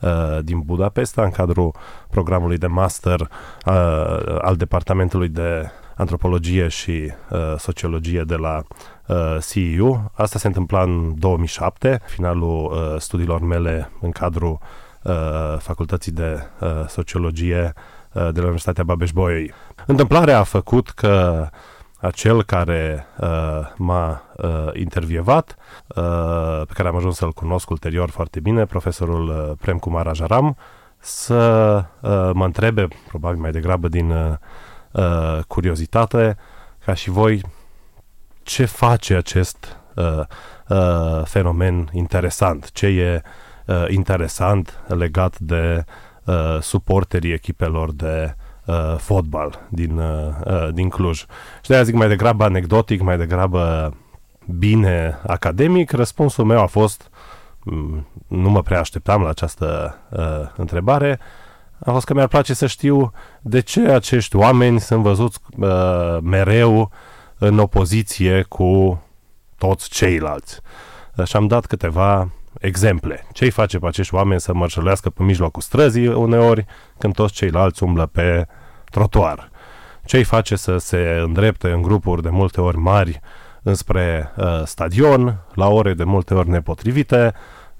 uh, 0.00 0.38
din 0.42 0.60
Budapesta 0.60 1.22
în 1.22 1.30
cadrul 1.30 1.74
programului 2.10 2.58
de 2.58 2.66
master 2.66 3.20
uh, 3.20 4.38
al 4.40 4.54
departamentului 4.56 5.28
de 5.28 5.70
antropologie 5.96 6.68
și 6.68 7.12
uh, 7.30 7.54
sociologie 7.58 8.22
de 8.26 8.34
la 8.34 8.62
uh, 9.06 9.36
CEU. 9.48 10.10
Asta 10.14 10.38
se 10.38 10.46
întâmpla 10.46 10.82
în 10.82 11.14
2007, 11.18 12.00
finalul 12.06 12.72
uh, 12.72 13.00
studiilor 13.00 13.40
mele 13.40 13.90
în 14.00 14.10
cadrul 14.10 14.58
uh, 14.60 14.89
facultății 15.58 16.12
de 16.12 16.42
uh, 16.60 16.68
sociologie 16.88 17.72
uh, 18.12 18.22
de 18.22 18.38
la 18.40 18.42
Universitatea 18.42 18.84
Babeș-Bolyai. 18.84 19.52
Întâmplarea 19.86 20.38
a 20.38 20.42
făcut 20.42 20.90
că 20.90 21.48
acel 22.00 22.42
care 22.42 23.06
uh, 23.18 23.28
m-a 23.76 24.22
uh, 24.36 24.68
intervievat, 24.72 25.56
uh, 25.86 26.62
pe 26.66 26.72
care 26.72 26.88
am 26.88 26.96
ajuns 26.96 27.16
să-l 27.16 27.32
cunosc 27.32 27.70
ulterior 27.70 28.10
foarte 28.10 28.40
bine, 28.40 28.64
profesorul 28.64 29.28
uh, 29.28 29.56
Prem 29.60 29.78
Kumar 29.78 30.06
Ajaram, 30.06 30.56
să 30.98 31.84
uh, 32.00 32.30
mă 32.32 32.44
întrebe, 32.44 32.88
probabil 33.08 33.40
mai 33.40 33.50
degrabă 33.50 33.88
din 33.88 34.10
uh, 34.10 34.32
uh, 34.90 35.38
curiozitate, 35.46 36.36
ca 36.84 36.94
și 36.94 37.10
voi, 37.10 37.42
ce 38.42 38.64
face 38.64 39.14
acest 39.14 39.78
uh, 39.94 40.20
uh, 40.68 41.22
fenomen 41.24 41.88
interesant, 41.92 42.72
ce 42.72 42.86
e 42.86 43.14
uh, 43.14 43.30
interesant 43.88 44.82
legat 44.86 45.38
de 45.38 45.84
uh, 46.24 46.58
suporterii 46.60 47.32
echipelor 47.32 47.92
de 47.92 48.34
uh, 48.64 48.96
fotbal 48.96 49.66
din, 49.68 49.98
uh, 49.98 50.28
uh, 50.44 50.68
din 50.72 50.88
Cluj. 50.88 51.18
Și 51.62 51.68
de-aia 51.68 51.82
zic 51.82 51.94
mai 51.94 52.08
degrabă 52.08 52.44
anecdotic, 52.44 53.00
mai 53.00 53.16
degrabă 53.16 53.94
bine 54.58 55.18
academic, 55.26 55.90
răspunsul 55.90 56.44
meu 56.44 56.60
a 56.60 56.66
fost 56.66 57.10
mm, 57.64 58.06
nu 58.26 58.50
mă 58.50 58.62
prea 58.62 58.78
așteptam 58.78 59.22
la 59.22 59.28
această 59.28 59.98
uh, 60.10 60.52
întrebare, 60.56 61.18
a 61.84 61.90
fost 61.90 62.06
că 62.06 62.14
mi-ar 62.14 62.28
place 62.28 62.54
să 62.54 62.66
știu 62.66 63.12
de 63.40 63.60
ce 63.60 63.80
acești 63.80 64.36
oameni 64.36 64.80
sunt 64.80 65.02
văzuți 65.02 65.38
uh, 65.58 66.18
mereu 66.22 66.90
în 67.38 67.58
opoziție 67.58 68.42
cu 68.42 69.02
toți 69.58 69.88
ceilalți. 69.88 70.60
Și 71.24 71.36
am 71.36 71.46
dat 71.46 71.66
câteva 71.66 72.28
exemple. 72.60 73.26
Ce 73.32 73.44
îi 73.44 73.50
face 73.50 73.78
pe 73.78 73.86
acești 73.86 74.14
oameni 74.14 74.40
să 74.40 74.54
mărșălească 74.54 75.10
pe 75.10 75.22
mijlocul 75.22 75.62
străzii 75.62 76.06
uneori, 76.06 76.64
când 76.98 77.14
toți 77.14 77.32
ceilalți 77.32 77.82
umblă 77.82 78.06
pe 78.06 78.46
trotuar? 78.90 79.50
Ce 80.04 80.16
îi 80.16 80.24
face 80.24 80.56
să 80.56 80.76
se 80.76 81.20
îndrepte 81.24 81.70
în 81.70 81.82
grupuri 81.82 82.22
de 82.22 82.28
multe 82.30 82.60
ori 82.60 82.76
mari 82.76 83.20
înspre 83.62 84.32
uh, 84.36 84.62
stadion, 84.64 85.44
la 85.54 85.68
ore 85.68 85.94
de 85.94 86.04
multe 86.04 86.34
ori 86.34 86.48
nepotrivite, 86.48 87.32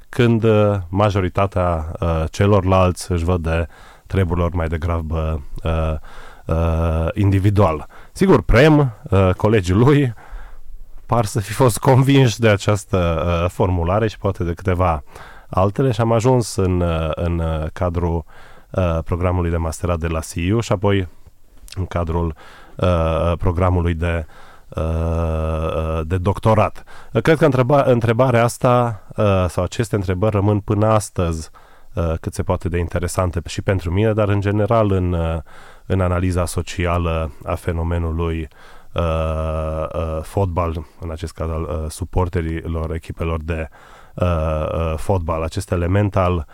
când 0.09 0.43
uh, 0.43 0.77
majoritatea 0.89 1.93
uh, 2.01 2.25
celorlalți 2.31 3.13
își 3.13 3.25
văd 3.25 3.43
de 3.43 3.67
treburilor 4.07 4.55
mai 4.55 4.69
degrabă 4.69 5.43
uh, 5.63 5.95
uh, 6.47 7.09
individual. 7.15 7.87
Sigur, 8.13 8.43
Prem, 8.43 8.93
uh, 9.11 9.31
colegii 9.37 9.75
lui, 9.75 10.15
par 11.11 11.25
să 11.25 11.41
fi 11.41 11.53
fost 11.53 11.79
convinși 11.79 12.41
de 12.41 12.49
această 12.49 13.23
uh, 13.27 13.51
formulare 13.51 14.09
și 14.09 14.19
poate 14.19 14.45
de 14.45 14.53
câteva 14.53 15.03
altele 15.49 15.91
și 15.91 16.01
am 16.01 16.13
ajuns 16.13 16.57
în, 16.57 16.81
uh, 16.81 17.11
în 17.15 17.39
uh, 17.39 17.67
cadrul 17.73 18.25
uh, 18.71 18.99
programului 19.05 19.51
de 19.51 19.57
masterat 19.57 19.99
de 19.99 20.07
la 20.07 20.21
CIU 20.21 20.61
și 20.61 20.73
apoi 20.73 21.09
în 21.75 21.87
cadrul 21.87 22.35
uh, 22.77 23.33
programului 23.39 23.95
de 23.95 24.27
uh, 24.69 24.83
uh, 24.83 26.01
de 26.07 26.19
doctorat. 26.19 26.85
Cred 27.23 27.37
că 27.37 27.45
întreba, 27.45 27.83
întrebarea 27.83 28.43
asta 28.43 29.03
sau 29.49 29.65
aceste 29.65 29.95
întrebări 29.95 30.35
rămân 30.35 30.61
până 30.61 30.87
astăzi 30.87 31.51
cât 32.21 32.35
se 32.35 32.43
poate 32.43 32.69
de 32.69 32.79
interesante 32.79 33.41
și 33.47 33.63
pentru 33.63 33.91
mine, 33.91 34.13
dar 34.13 34.29
în 34.29 34.41
general 34.41 34.91
în, 34.93 35.17
în 35.87 36.01
analiza 36.01 36.45
socială 36.45 37.33
a 37.45 37.55
fenomenului 37.55 38.41
uh, 38.41 38.80
uh, 38.93 40.23
fotbal, 40.23 40.87
în 41.01 41.11
acest 41.11 41.33
caz 41.33 41.51
al 41.51 41.63
uh, 41.63 41.91
suporterilor 41.91 42.95
echipelor 42.95 43.43
de 43.43 43.69
uh, 44.15 44.27
uh, 44.27 44.95
fotbal, 44.97 45.43
acest 45.43 45.71
element 45.71 46.17
al 46.17 46.47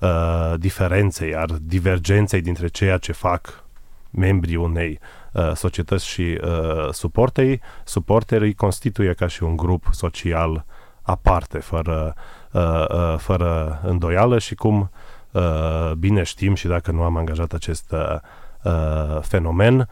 uh, 0.00 0.54
diferenței, 0.56 1.34
al 1.34 1.58
divergenței 1.62 2.40
dintre 2.40 2.68
ceea 2.68 2.98
ce 2.98 3.12
fac 3.12 3.64
membrii 4.10 4.56
unei 4.56 4.98
uh, 5.32 5.52
societăți 5.54 6.06
și 6.06 6.38
uh, 6.44 6.92
suporterii, 6.92 7.60
suporterii 7.84 8.54
constituie 8.54 9.12
ca 9.12 9.26
și 9.26 9.42
un 9.42 9.56
grup 9.56 9.86
social 9.90 10.64
aparte, 11.02 11.58
fără, 11.58 12.14
uh, 12.50 12.84
uh, 12.88 13.14
fără 13.18 13.80
îndoială 13.82 14.38
și 14.38 14.54
cum 14.54 14.90
uh, 15.30 15.92
bine 15.98 16.22
știm 16.22 16.54
și 16.54 16.66
dacă 16.66 16.90
nu 16.90 17.02
am 17.02 17.16
angajat 17.16 17.52
acest 17.52 17.92
uh, 17.92 18.16
uh, 18.62 19.20
fenomen, 19.20 19.78
uh, 19.78 19.86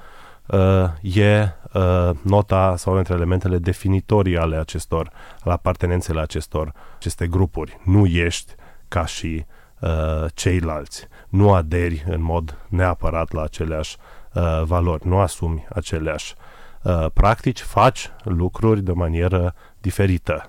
e 1.00 1.48
uh, 1.72 2.10
nota 2.22 2.76
sau 2.76 2.94
între 2.94 3.14
elementele 3.14 3.58
definitorii 3.58 4.38
ale 4.38 4.56
acestor, 4.56 5.10
la 5.42 5.52
apartenențele 5.52 6.20
acestor, 6.20 6.72
aceste 6.96 7.26
grupuri. 7.26 7.80
Nu 7.84 8.06
ești 8.06 8.54
ca 8.88 9.06
și 9.06 9.44
uh, 9.80 10.24
ceilalți. 10.34 11.06
Nu 11.28 11.54
aderi 11.54 12.04
în 12.08 12.22
mod 12.22 12.58
neapărat 12.68 13.32
la 13.32 13.42
aceleași 13.42 13.96
uh, 14.34 14.62
valori, 14.64 15.06
nu 15.06 15.18
asumi 15.18 15.66
aceleași 15.74 16.34
uh, 16.82 17.06
practici, 17.12 17.60
faci 17.60 18.10
lucruri 18.22 18.82
de 18.82 18.92
manieră 18.92 19.54
diferită. 19.80 20.44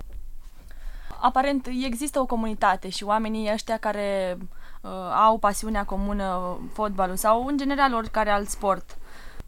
Aparent 1.20 1.66
există 1.84 2.20
o 2.20 2.26
comunitate 2.26 2.88
și 2.88 3.04
oamenii 3.04 3.52
ăștia 3.52 3.76
care 3.76 4.38
uh, 4.80 4.90
au 5.26 5.38
pasiunea 5.38 5.84
comună 5.84 6.58
fotbalul 6.72 7.16
sau 7.16 7.46
în 7.46 7.56
general 7.56 7.94
oricare 7.94 8.30
alt 8.30 8.48
sport 8.48 8.96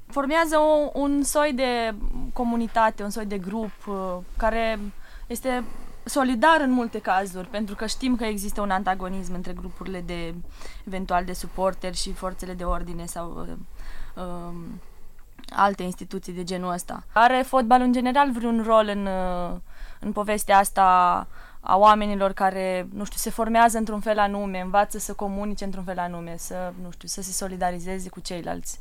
formează 0.06 0.56
o, 0.58 1.00
un 1.00 1.22
soi 1.22 1.52
de 1.52 1.94
comunitate, 2.32 3.02
un 3.02 3.10
soi 3.10 3.26
de 3.26 3.38
grup 3.38 3.86
uh, 3.86 4.16
care 4.36 4.78
este 5.26 5.64
solidar 6.04 6.60
în 6.60 6.70
multe 6.70 7.00
cazuri, 7.00 7.48
pentru 7.48 7.74
că 7.74 7.86
știm 7.86 8.16
că 8.16 8.24
există 8.24 8.60
un 8.60 8.70
antagonism 8.70 9.34
între 9.34 9.52
grupurile 9.52 10.00
de 10.00 10.34
eventual 10.86 11.24
de 11.24 11.32
suporteri 11.32 11.96
și 11.96 12.12
forțele 12.12 12.52
de 12.52 12.64
ordine 12.64 13.06
sau 13.06 13.46
uh, 13.48 13.56
uh, 14.24 14.54
alte 15.48 15.82
instituții 15.82 16.32
de 16.32 16.44
genul 16.44 16.72
ăsta. 16.72 17.04
Are 17.12 17.42
fotbalul 17.46 17.86
în 17.86 17.92
general 17.92 18.30
vreun 18.30 18.62
rol 18.66 18.88
în, 18.88 19.06
uh, 19.06 19.56
în 20.00 20.12
povestea 20.12 20.58
asta 20.58 21.26
a 21.60 21.76
oamenilor 21.76 22.32
care, 22.32 22.88
nu 22.92 23.04
știu, 23.04 23.18
se 23.18 23.30
formează 23.30 23.78
într-un 23.78 24.00
fel 24.00 24.18
anume, 24.18 24.60
învață 24.60 24.98
să 24.98 25.12
comunice 25.12 25.64
într-un 25.64 25.84
fel 25.84 25.98
anume, 25.98 26.34
să, 26.36 26.72
nu 26.82 26.90
știu, 26.90 27.08
să 27.08 27.22
se 27.22 27.32
solidarizeze 27.32 28.08
cu 28.08 28.20
ceilalți. 28.20 28.80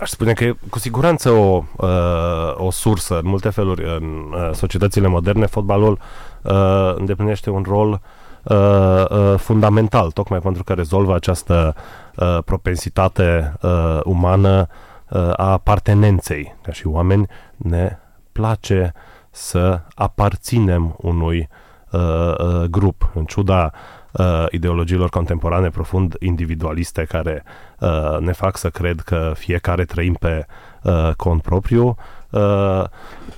Aș 0.00 0.10
spune 0.10 0.32
că 0.32 0.44
e 0.44 0.56
cu 0.70 0.78
siguranță 0.78 1.30
o, 1.30 1.64
uh, 1.76 2.54
o 2.54 2.70
sursă 2.70 3.18
în 3.18 3.28
multe 3.28 3.48
feluri 3.50 3.84
în 3.84 4.32
uh, 4.32 4.50
societățile 4.52 5.06
moderne. 5.06 5.46
Fotbalul 5.46 5.98
uh, 6.42 6.94
îndeplinește 6.96 7.50
un 7.50 7.64
rol 7.66 8.00
uh, 8.42 9.04
uh, 9.10 9.34
fundamental, 9.38 10.10
tocmai 10.10 10.38
pentru 10.38 10.64
că 10.64 10.72
rezolvă 10.72 11.14
această 11.14 11.74
uh, 12.16 12.38
propensitate 12.44 13.54
uh, 13.60 14.00
umană 14.04 14.66
uh, 15.08 15.30
a 15.36 15.50
apartenenței. 15.50 16.54
Ca 16.62 16.72
și 16.72 16.86
oameni 16.86 17.26
ne 17.56 17.98
place 18.32 18.92
să 19.30 19.80
aparținem 19.94 20.94
unui 21.00 21.48
uh, 21.90 22.00
uh, 22.38 22.62
grup, 22.70 23.10
în 23.14 23.24
ciuda 23.24 23.72
uh, 24.18 24.44
ideologiilor 24.50 25.08
contemporane 25.08 25.68
profund 25.68 26.16
individualiste 26.20 27.04
care 27.04 27.44
uh, 27.78 28.18
ne 28.18 28.32
fac 28.32 28.56
să 28.56 28.70
cred 28.70 29.00
că 29.00 29.32
fiecare 29.36 29.84
trăim 29.84 30.14
pe 30.14 30.46
uh, 30.82 31.10
cont 31.16 31.42
propriu. 31.42 31.96
Uh, 32.30 32.84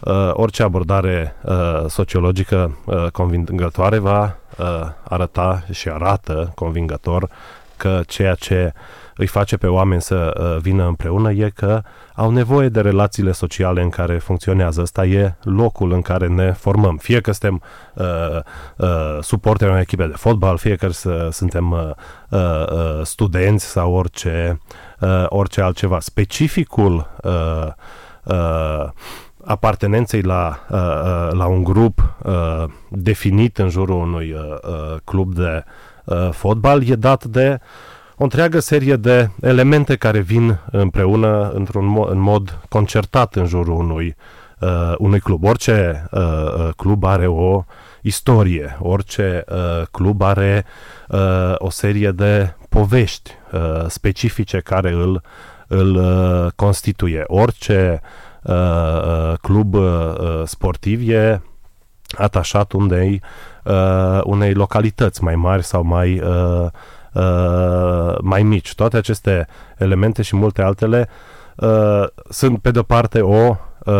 uh, 0.00 0.30
orice 0.32 0.62
abordare 0.62 1.34
uh, 1.42 1.84
sociologică 1.88 2.78
uh, 2.84 3.06
convingătoare 3.12 3.98
va 3.98 4.36
uh, 4.58 4.66
arăta 5.08 5.64
și 5.72 5.88
arată 5.88 6.52
convingător 6.54 7.28
că 7.76 8.00
ceea 8.06 8.34
ce 8.34 8.72
îi 9.18 9.26
face 9.26 9.56
pe 9.56 9.66
oameni 9.66 10.02
să 10.02 10.32
uh, 10.40 10.60
vină 10.62 10.86
împreună 10.86 11.32
e 11.32 11.50
că 11.54 11.82
au 12.14 12.30
nevoie 12.30 12.68
de 12.68 12.80
relațiile 12.80 13.32
sociale 13.32 13.82
în 13.82 13.88
care 13.88 14.18
funcționează. 14.18 14.80
Ăsta 14.80 15.04
e 15.04 15.34
locul 15.42 15.92
în 15.92 16.02
care 16.02 16.26
ne 16.26 16.52
formăm. 16.52 16.96
Fie 16.96 17.20
că 17.20 17.32
suntem 17.32 17.62
uh, 17.94 18.04
uh, 18.76 19.18
suporteri 19.20 19.70
în 19.70 19.78
echipe 19.78 20.06
de 20.06 20.16
fotbal, 20.16 20.56
fie 20.56 20.76
că 20.76 20.88
să, 20.88 21.28
suntem 21.32 21.70
uh, 21.70 21.90
uh, 22.28 23.02
studenți 23.02 23.64
sau 23.64 23.92
orice, 23.92 24.60
uh, 25.00 25.24
orice 25.28 25.60
altceva. 25.60 26.00
Specificul 26.00 27.10
uh, 27.22 27.66
uh, 28.24 28.88
apartenenței 29.44 30.22
la, 30.22 30.58
uh, 30.70 30.78
uh 30.78 31.32
la 31.32 31.46
un 31.46 31.62
grup 31.62 32.14
uh, 32.22 32.64
definit 32.90 33.58
în 33.58 33.68
jurul 33.68 34.00
unui 34.00 34.32
uh, 34.32 34.40
uh, 34.40 34.96
club 35.04 35.34
de 35.34 35.64
uh, 36.04 36.28
fotbal 36.30 36.88
e 36.88 36.94
dat 36.94 37.24
de 37.24 37.60
o 38.18 38.22
întreagă 38.22 38.58
serie 38.60 38.96
de 38.96 39.30
elemente 39.40 39.96
care 39.96 40.18
vin 40.20 40.58
împreună 40.70 41.50
într-un 41.54 41.96
mo- 41.96 42.10
în 42.10 42.18
mod 42.18 42.58
concertat 42.68 43.34
în 43.34 43.46
jurul 43.46 43.74
unui, 43.74 44.16
uh, 44.60 44.94
unui 44.98 45.20
club. 45.20 45.44
Orice 45.44 46.08
uh, 46.10 46.20
uh, 46.20 46.68
club 46.76 47.04
are 47.04 47.26
o 47.26 47.64
istorie, 48.02 48.76
orice 48.80 49.44
uh, 49.48 49.86
club 49.90 50.22
are 50.22 50.64
uh, 51.08 51.54
o 51.58 51.70
serie 51.70 52.10
de 52.10 52.54
povești 52.68 53.30
uh, 53.52 53.84
specifice 53.86 54.60
care 54.60 54.90
îl, 54.90 55.22
îl 55.68 55.94
uh, 55.94 56.46
constituie. 56.56 57.24
Orice 57.26 58.00
uh, 58.42 58.54
uh, 58.54 59.32
club 59.40 59.74
uh, 59.74 60.42
sportiv 60.44 61.08
e 61.08 61.42
atașat 62.16 62.72
unei, 62.72 63.22
uh, 63.64 64.20
unei 64.24 64.52
localități 64.54 65.22
mai 65.22 65.34
mari 65.36 65.62
sau 65.64 65.82
mai 65.82 66.20
uh, 66.20 66.66
Uh, 67.18 68.14
mai 68.20 68.42
mici. 68.42 68.74
Toate 68.74 68.96
aceste 68.96 69.46
elemente 69.78 70.22
și 70.22 70.36
multe 70.36 70.62
altele 70.62 71.08
uh, 71.56 72.04
sunt, 72.28 72.58
pe 72.58 72.70
de-o 72.70 72.82
parte, 72.82 73.20
o, 73.20 73.56
uh, 73.84 73.94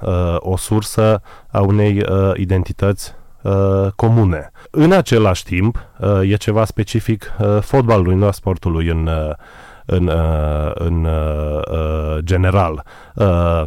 uh, 0.00 0.36
o 0.38 0.56
sursă 0.56 1.22
a 1.50 1.60
unei 1.60 2.02
uh, 2.08 2.32
identități 2.36 3.14
uh, 3.42 3.86
comune. 3.96 4.50
În 4.70 4.92
același 4.92 5.44
timp, 5.44 5.78
uh, 5.98 6.30
e 6.30 6.34
ceva 6.34 6.64
specific 6.64 7.32
uh, 7.38 7.58
fotbalului, 7.60 8.14
nu 8.14 8.26
a 8.26 8.30
sportului 8.30 8.88
în, 8.88 9.06
uh, 9.06 9.34
în, 9.86 10.06
uh, 10.06 10.70
în 10.74 11.04
uh, 11.04 11.60
uh, 11.70 12.18
general. 12.24 12.84
Uh, 13.14 13.62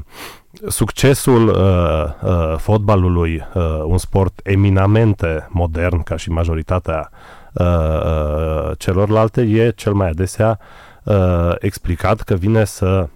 succesul 0.68 1.48
uh, 1.48 2.30
uh, 2.30 2.58
fotbalului, 2.58 3.48
uh, 3.54 3.64
un 3.86 3.98
sport 3.98 4.40
eminamente 4.44 5.48
modern, 5.50 6.04
ca 6.04 6.16
și 6.16 6.30
majoritatea 6.30 7.10
Uh, 7.12 7.43
uh, 7.54 8.72
celorlalte 8.78 9.42
e 9.42 9.70
cel 9.70 9.94
mai 9.94 10.10
adesea 10.10 10.60
uh, 11.04 11.52
explicat 11.60 12.22
că 12.22 12.34
vine 12.34 12.64
să 12.64 13.08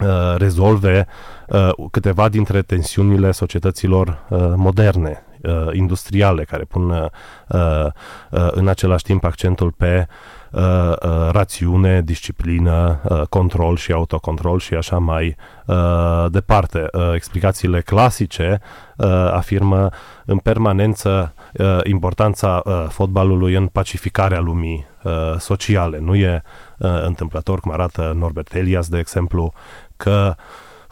uh, 0.00 0.34
rezolve 0.36 1.06
uh, 1.48 1.70
câteva 1.90 2.28
dintre 2.28 2.62
tensiunile 2.62 3.30
societăților 3.30 4.08
uh, 4.28 4.52
moderne, 4.56 5.24
uh, 5.42 5.68
industriale, 5.72 6.44
care 6.44 6.64
pun 6.64 6.90
uh, 6.90 7.06
uh, 7.48 7.88
în 8.30 8.68
același 8.68 9.04
timp 9.04 9.24
accentul 9.24 9.70
pe 9.70 10.06
uh, 10.08 10.43
uh, 10.54 11.30
rațiune, 11.30 12.00
disciplină, 12.00 13.00
uh, 13.02 13.22
control 13.28 13.76
și 13.76 13.92
autocontrol 13.92 14.58
și 14.58 14.74
așa 14.74 14.98
mai 14.98 15.36
uh, 15.66 16.24
departe. 16.30 16.86
Uh, 16.92 17.12
explicațiile 17.14 17.80
clasice 17.80 18.60
uh, 18.96 19.06
afirmă 19.32 19.88
în 20.24 20.38
permanență 20.38 21.34
uh, 21.52 21.78
importanța 21.82 22.62
uh, 22.64 22.86
fotbalului 22.88 23.54
în 23.54 23.66
pacificarea 23.66 24.40
lumii 24.40 24.86
uh, 25.02 25.12
sociale. 25.38 25.98
Nu 25.98 26.14
e 26.14 26.42
uh, 26.78 27.02
întâmplător, 27.04 27.60
cum 27.60 27.72
arată 27.72 28.12
Norbert 28.16 28.54
Elias, 28.54 28.88
de 28.88 28.98
exemplu, 28.98 29.52
că 29.96 30.34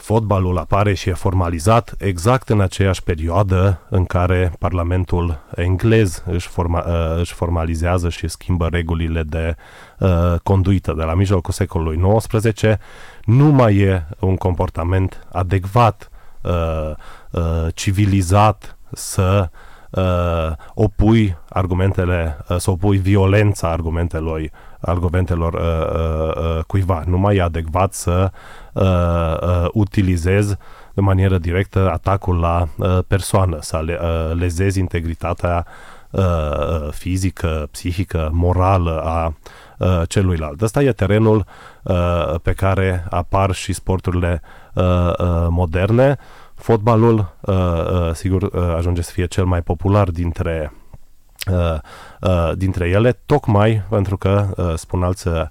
fotbalul 0.03 0.59
apare 0.59 0.95
și 0.95 1.09
e 1.09 1.13
formalizat 1.13 1.95
exact 1.99 2.49
în 2.49 2.61
aceeași 2.61 3.03
perioadă 3.03 3.81
în 3.89 4.05
care 4.05 4.53
Parlamentul 4.59 5.39
englez 5.55 6.23
își, 6.27 6.49
forma, 6.49 6.85
uh, 6.87 7.19
își 7.19 7.33
formalizează 7.33 8.09
și 8.09 8.29
schimbă 8.29 8.69
regulile 8.71 9.23
de 9.23 9.57
uh, 9.99 10.35
conduită. 10.43 10.93
De 10.97 11.03
la 11.03 11.15
mijlocul 11.15 11.53
secolului 11.53 12.01
XIX 12.19 12.63
nu 13.25 13.45
mai 13.45 13.77
e 13.77 14.07
un 14.21 14.37
comportament 14.37 15.27
adecvat, 15.33 16.11
uh, 16.43 16.91
uh, 17.31 17.67
civilizat, 17.75 18.77
să 18.93 19.49
uh, 19.91 20.51
opui 20.75 21.37
argumentele, 21.49 22.39
uh, 22.49 22.57
să 22.57 22.71
opui 22.71 22.97
violența 22.97 23.69
argumentelor, 23.69 24.41
argumentelor 24.81 25.53
uh, 25.53 25.61
uh, 25.61 26.57
uh, 26.57 26.65
cuiva. 26.67 27.03
Nu 27.07 27.19
mai 27.19 27.37
e 27.37 27.43
adecvat 27.43 27.93
să 27.93 28.31
uh, 28.33 28.61
uh, 28.73 29.67
utilizezi 29.73 30.57
de 30.95 31.01
manieră 31.01 31.39
directă 31.39 31.91
atacul 31.91 32.39
la 32.39 32.69
uh, 32.77 32.99
persoană, 33.07 33.59
să 33.61 33.83
le, 33.85 33.99
uh, 34.03 34.39
lezezi 34.39 34.79
integritatea 34.79 35.67
uh, 35.67 35.93
uh, 36.13 36.89
fizică, 36.91 37.69
psihică, 37.71 38.31
morală 38.33 39.01
a 39.05 39.35
uh, 39.79 40.03
celuilalt. 40.09 40.63
Ăsta 40.63 40.83
e 40.83 40.93
terenul 40.93 41.45
uh, 41.83 42.35
pe 42.43 42.53
care 42.53 43.07
apar 43.11 43.53
și 43.53 43.73
sporturile 43.73 44.43
uh, 44.75 44.85
uh, 44.85 45.47
moderne. 45.49 46.17
Fotbalul, 46.55 47.35
uh, 47.41 47.55
uh, 47.55 48.11
sigur, 48.13 48.43
uh, 48.43 48.75
ajunge 48.77 49.03
să 49.03 49.11
fie 49.13 49.27
cel 49.27 49.45
mai 49.45 49.63
popular 49.63 50.11
dintre 50.11 50.73
uh, 51.51 51.79
uh, 52.21 52.53
dintre 52.57 52.89
ele, 52.89 53.13
tocmai 53.27 53.83
pentru 53.89 54.17
că, 54.17 54.49
uh, 54.57 54.73
spun 54.75 55.03
alți 55.03 55.29
uh, 55.29 55.43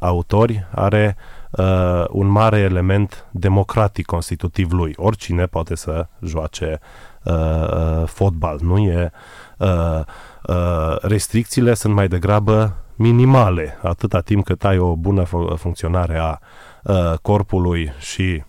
autori, 0.00 0.66
are 0.74 1.16
uh, 1.58 2.04
un 2.08 2.26
mare 2.26 2.58
element 2.58 3.26
democratic 3.30 4.06
constitutiv 4.06 4.72
lui. 4.72 4.92
Oricine 4.96 5.46
poate 5.46 5.74
să 5.74 6.06
joace 6.22 6.80
uh, 7.24 7.34
uh, 7.34 8.06
fotbal. 8.06 8.58
Nu 8.62 8.78
e... 8.78 9.10
Uh, 9.58 10.00
uh, 10.42 10.96
restricțiile 11.00 11.74
sunt 11.74 11.94
mai 11.94 12.08
degrabă 12.08 12.76
minimale, 12.94 13.78
atâta 13.82 14.20
timp 14.20 14.44
cât 14.44 14.64
ai 14.64 14.78
o 14.78 14.96
bună 14.96 15.22
funcționare 15.56 16.18
a 16.18 16.38
uh, 16.82 17.12
corpului 17.22 17.92
și 17.98 18.44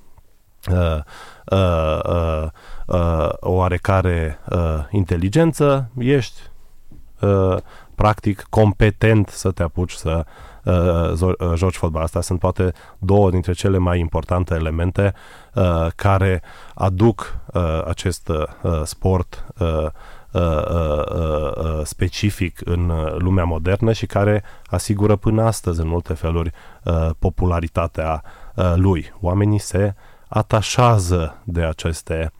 uh, 0.72 1.00
uh, 1.46 2.00
uh, 2.04 2.48
uh, 2.86 3.30
o 3.39 3.52
oarecare 3.52 4.39
uh, 4.50 4.60
inteligență, 4.89 5.89
ești 5.98 6.39
uh, 7.20 7.58
practic 7.96 8.46
competent 8.50 9.30
să 9.30 9.52
te 9.52 9.63
apuci 9.63 9.91
să 9.91 10.10
uh, 10.10 10.24
uh, 10.26 10.55
joci 11.56 11.75
fotbal. 11.75 12.01
Asta 12.04 12.21
sunt 12.21 12.39
poate 12.39 12.73
două 12.99 13.30
dintre 13.30 13.54
cele 13.54 13.78
mai 13.78 13.99
importante 13.99 14.54
elemente 14.54 15.13
uh, 15.54 15.88
care 15.95 16.41
aduc 16.73 17.38
uh, 17.54 17.82
acest 17.88 18.28
uh, 18.28 18.82
sport 18.84 19.45
uh, 19.58 19.67
uh, 20.32 20.41
uh, 20.41 21.51
uh, 21.58 21.82
specific 21.84 22.60
în 22.63 22.91
lumea 23.17 23.43
modernă 23.43 23.91
și 23.91 24.06
care 24.06 24.43
asigură 24.65 25.15
până 25.15 25.43
astăzi 25.43 25.80
în 25.82 25.88
multe 25.88 26.13
feluri 26.13 26.51
uh, 26.84 27.10
popularitatea 27.19 28.23
uh, 28.56 28.73
lui. 28.75 29.13
Oamenii 29.21 29.60
se 29.60 29.95
atașează 30.28 31.41
de 31.43 31.63
aceste 31.63 32.32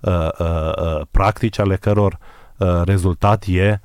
uh, 0.00 0.28
uh, 0.38 0.72
uh, 0.76 1.00
practici 1.10 1.58
ale 1.58 1.76
căror 1.76 2.18
uh, 2.56 2.82
rezultat 2.84 3.44
e 3.46 3.80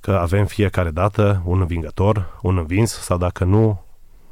că 0.00 0.18
avem 0.18 0.46
fiecare 0.46 0.90
dată 0.90 1.42
un 1.44 1.60
învingător, 1.60 2.38
un 2.42 2.56
învins 2.56 2.92
sau 2.92 3.18
dacă 3.18 3.44
nu 3.44 3.84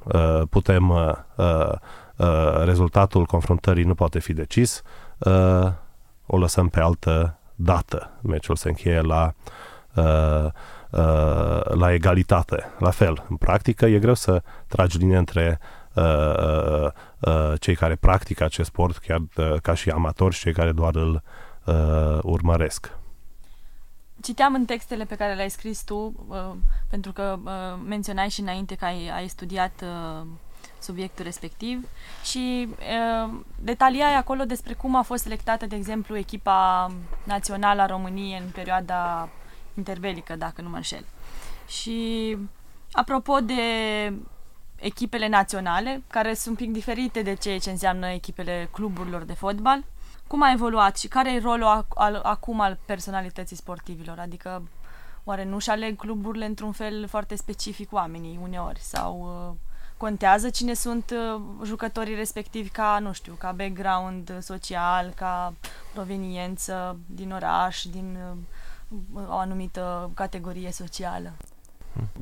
uh, 0.03 0.43
putem 0.51 0.89
uh, 0.89 1.13
uh, 1.37 1.73
uh, 2.17 2.63
rezultatul 2.65 3.25
confruntării 3.25 3.85
nu 3.85 3.95
poate 3.95 4.19
fi 4.19 4.33
decis, 4.33 4.83
uh, 5.19 5.73
o 6.27 6.39
lăsăm 6.39 6.69
pe 6.69 6.81
altă 6.81 7.39
dată. 7.55 8.11
Meciul 8.23 8.57
se 8.57 8.69
încheie 8.69 9.01
la 9.01 9.33
uh, 9.95 10.45
uh, 10.91 11.65
la 11.65 11.93
egalitate. 11.93 12.71
La 12.79 12.91
fel, 12.91 13.25
în 13.29 13.37
practică 13.37 13.87
e 13.87 13.99
greu 13.99 14.15
să 14.15 14.43
tragi 14.67 14.99
linie 14.99 15.17
între 15.17 15.59
uh, 15.95 16.05
uh, 16.05 16.91
uh, 17.19 17.53
cei 17.61 17.75
care 17.75 17.95
practică 17.95 18.45
acest 18.45 18.69
sport, 18.69 18.99
chiar 18.99 19.21
uh, 19.37 19.61
ca 19.63 19.75
și 19.75 19.91
amatori 19.91 20.35
și 20.35 20.41
cei 20.41 20.53
care 20.53 20.73
doar 20.73 20.95
îl 20.95 21.23
uh, 21.65 22.19
urmăresc. 22.23 22.98
Citeam 24.23 24.55
în 24.55 24.65
textele 24.65 25.05
pe 25.05 25.15
care 25.15 25.35
le-ai 25.35 25.51
scris 25.51 25.83
tu, 25.83 26.27
uh, 26.29 26.55
pentru 26.91 27.13
că 27.13 27.39
uh, 27.45 27.81
menționai 27.87 28.29
și 28.29 28.41
înainte 28.41 28.75
că 28.75 28.85
ai, 28.85 29.09
ai 29.09 29.29
studiat 29.29 29.83
uh, 29.83 30.27
subiectul 30.79 31.25
respectiv 31.25 31.89
și 32.25 32.69
uh, 32.69 33.35
detaliai 33.59 34.15
acolo 34.15 34.45
despre 34.45 34.75
cum 34.75 34.95
a 34.95 35.03
fost 35.03 35.23
selectată, 35.23 35.67
de 35.67 35.77
exemplu, 35.77 36.17
echipa 36.17 36.91
națională 37.25 37.83
a 37.83 37.87
României 37.87 38.39
în 38.39 38.51
perioada 38.55 39.29
interbelică, 39.77 40.37
dacă 40.37 40.63
nu 40.63 40.69
mă 40.69 40.77
înșel. 40.77 41.05
Și 41.69 42.37
apropo 42.93 43.41
de 43.41 43.63
echipele 44.77 45.29
naționale, 45.29 46.03
care 46.07 46.35
sunt 46.35 46.59
un 46.59 46.67
pic 46.67 46.75
diferite 46.75 47.23
de 47.23 47.35
ceea 47.35 47.59
ce 47.59 47.71
înseamnă 47.71 48.09
echipele 48.09 48.69
cluburilor 48.73 49.23
de 49.23 49.33
fotbal, 49.33 49.85
cum 50.29 50.43
a 50.43 50.53
evoluat 50.53 50.99
și 50.99 51.09
care 51.09 51.33
e 51.33 51.41
rolul 51.41 51.67
al, 51.67 51.87
al, 51.95 52.21
acum 52.23 52.61
al 52.61 52.79
personalității 52.85 53.57
sportivilor? 53.57 54.19
Adică, 54.19 54.63
oare 55.25 55.45
nu-și 55.45 55.71
aleg 55.71 55.97
cluburile 55.97 56.45
într-un 56.45 56.73
fel 56.73 57.07
foarte 57.07 57.35
specific 57.37 57.93
oamenii 57.93 58.39
uneori? 58.43 58.81
Sau 58.81 59.21
uh, 59.21 59.57
contează 59.97 60.51
cine 60.51 60.75
sunt 60.75 61.11
uh, 61.11 61.41
jucătorii 61.65 62.15
respectivi 62.15 62.69
ca, 62.69 62.99
nu 62.99 63.13
știu, 63.13 63.35
ca 63.39 63.53
background 63.53 64.39
social, 64.41 65.13
ca 65.17 65.55
proveniență 65.93 66.99
din 67.07 67.33
oraș, 67.33 67.83
din 67.83 68.19
uh, 68.31 69.29
o 69.29 69.37
anumită 69.37 70.11
categorie 70.15 70.73
socială? 70.73 71.33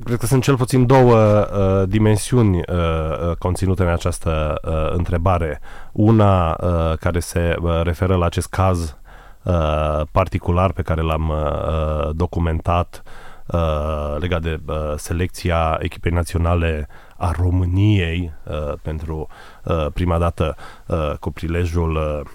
Cred 0.03 0.19
că 0.19 0.25
sunt 0.25 0.43
cel 0.43 0.57
puțin 0.57 0.85
două 0.85 1.15
uh, 1.15 1.87
dimensiuni 1.89 2.57
uh, 2.57 2.63
uh, 2.67 3.35
conținute 3.35 3.83
în 3.83 3.89
această 3.89 4.59
uh, 4.63 4.97
întrebare. 4.97 5.59
Una 5.91 6.49
uh, 6.49 6.97
care 6.99 7.19
se 7.19 7.55
uh, 7.61 7.81
referă 7.83 8.15
la 8.15 8.25
acest 8.25 8.47
caz 8.49 8.97
uh, 9.43 10.01
particular 10.11 10.71
pe 10.71 10.81
care 10.81 11.01
l-am 11.01 11.29
uh, 11.29 12.09
documentat 12.15 13.03
uh, 13.45 14.15
legat 14.19 14.41
de 14.41 14.59
uh, 14.65 14.75
selecția 14.95 15.77
echipei 15.81 16.11
naționale 16.11 16.87
a 17.17 17.31
României 17.31 18.33
uh, 18.43 18.73
pentru 18.81 19.27
uh, 19.63 19.85
prima 19.93 20.17
dată 20.17 20.55
uh, 20.85 21.11
cu 21.19 21.31
prilejul 21.31 21.95
uh, 21.95 22.29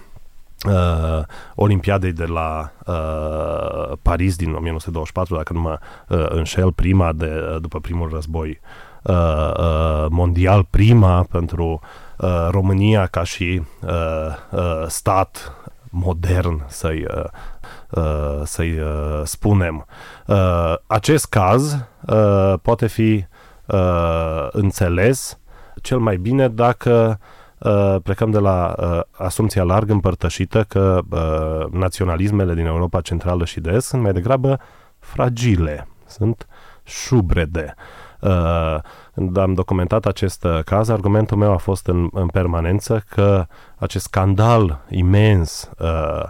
uh, 0.67 1.23
Olimpiadei 1.55 2.11
de 2.11 2.25
la 2.25 2.71
uh, 2.85 3.97
Paris 4.01 4.35
din 4.35 4.53
1924, 4.53 5.35
dacă 5.35 5.53
nu 5.53 5.59
mă 5.59 5.79
uh, 6.09 6.25
înșel, 6.29 6.71
prima 6.71 7.11
de, 7.13 7.49
uh, 7.53 7.61
după 7.61 7.79
primul 7.79 8.09
război 8.09 8.59
uh, 9.03 9.51
uh, 9.57 10.05
mondial, 10.09 10.63
prima 10.69 11.25
pentru 11.31 11.79
uh, 12.17 12.47
România 12.49 13.05
ca 13.05 13.23
și 13.23 13.61
uh, 13.81 13.91
uh, 14.51 14.83
stat 14.87 15.53
modern, 15.89 16.63
să-i, 16.67 17.05
uh, 17.15 17.23
uh, 17.89 18.41
să-i 18.43 18.79
uh, 18.79 19.21
spunem. 19.23 19.85
Uh, 20.25 20.73
acest 20.87 21.25
caz 21.25 21.77
uh, 22.05 22.53
poate 22.61 22.87
fi 22.87 23.25
uh, 23.65 24.47
înțeles 24.51 25.37
cel 25.81 25.97
mai 25.97 26.17
bine 26.17 26.47
dacă 26.47 27.19
uh, 27.19 27.41
plecăm 28.03 28.31
de 28.31 28.39
la 28.39 28.75
uh, 28.77 28.99
asumția 29.11 29.63
larg 29.63 29.89
împărtășită 29.89 30.63
că 30.63 30.99
uh, 31.09 31.71
naționalismele 31.71 32.53
din 32.53 32.65
Europa 32.65 33.01
Centrală 33.01 33.45
și 33.45 33.59
de 33.59 33.71
Est 33.71 33.87
sunt 33.87 34.01
mai 34.01 34.13
degrabă 34.13 34.59
fragile, 34.99 35.87
sunt 36.05 36.47
șubrede. 36.83 37.73
Uh, 38.19 38.77
când 39.13 39.37
am 39.37 39.53
documentat 39.53 40.05
acest 40.05 40.43
uh, 40.43 40.59
caz, 40.65 40.89
argumentul 40.89 41.37
meu 41.37 41.51
a 41.51 41.57
fost 41.57 41.87
în, 41.87 42.09
în 42.11 42.27
permanență 42.27 43.03
că 43.09 43.45
acest 43.77 44.03
scandal 44.03 44.83
imens 44.89 45.69
uh, 45.79 46.23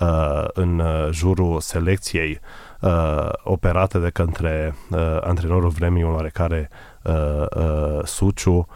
uh, 0.00 0.44
în 0.52 0.78
uh, 0.78 1.08
jurul 1.10 1.60
selecției 1.60 2.40
uh, 2.80 3.28
operate 3.42 3.98
de 3.98 4.10
către 4.10 4.74
uh, 4.90 4.98
antrenorul 5.20 5.68
vremii, 5.68 6.02
un 6.02 6.14
oarecare 6.14 6.70
uh, 7.02 7.46
uh, 7.56 8.04
Suciu, 8.04 8.52
uh, 8.52 8.66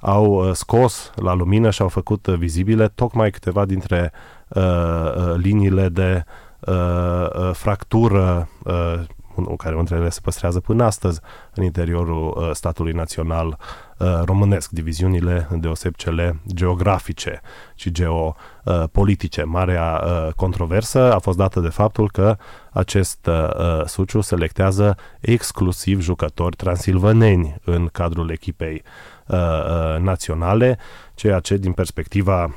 au 0.00 0.52
scos 0.52 1.12
la 1.14 1.34
lumină 1.34 1.70
și 1.70 1.82
au 1.82 1.88
făcut 1.88 2.26
vizibile 2.26 2.88
tocmai 2.88 3.30
câteva 3.30 3.64
dintre 3.64 4.12
uh, 4.48 4.62
uh, 4.62 5.34
liniile 5.36 5.88
de 5.88 6.24
uh, 6.60 6.74
uh, 6.74 7.50
fractură 7.52 8.48
uh, 8.64 9.00
care 9.44 9.78
între 9.78 9.96
ele 9.96 10.08
se 10.08 10.20
păstrează 10.22 10.60
până 10.60 10.84
astăzi 10.84 11.20
în 11.54 11.64
interiorul 11.64 12.36
uh, 12.36 12.50
statului 12.52 12.92
național 12.92 13.58
uh, 13.98 14.20
românesc, 14.24 14.70
diviziunile 14.70 15.48
deoseb 15.52 15.94
cele 15.94 16.40
geografice 16.54 17.40
și 17.74 17.92
geopolitice. 17.92 19.42
Marea 19.42 20.02
uh, 20.04 20.32
controversă 20.32 21.14
a 21.14 21.18
fost 21.18 21.36
dată 21.36 21.60
de 21.60 21.68
faptul 21.68 22.10
că 22.10 22.36
acest 22.72 23.26
uh, 23.26 23.48
uh, 23.58 23.84
Suciu 23.86 24.20
selectează 24.20 24.96
exclusiv 25.20 26.00
jucători 26.00 26.56
transilvaneni 26.56 27.54
în 27.64 27.88
cadrul 27.92 28.30
echipei 28.30 28.82
uh, 29.26 29.36
uh, 29.36 30.00
naționale, 30.00 30.78
ceea 31.14 31.38
ce 31.38 31.56
din 31.56 31.72
perspectiva 31.72 32.54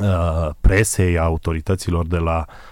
uh, 0.00 0.50
presei, 0.60 1.18
a 1.18 1.22
autorităților 1.22 2.06
de 2.06 2.18
la 2.18 2.44
uh, 2.48 2.54
uh, 2.54 2.71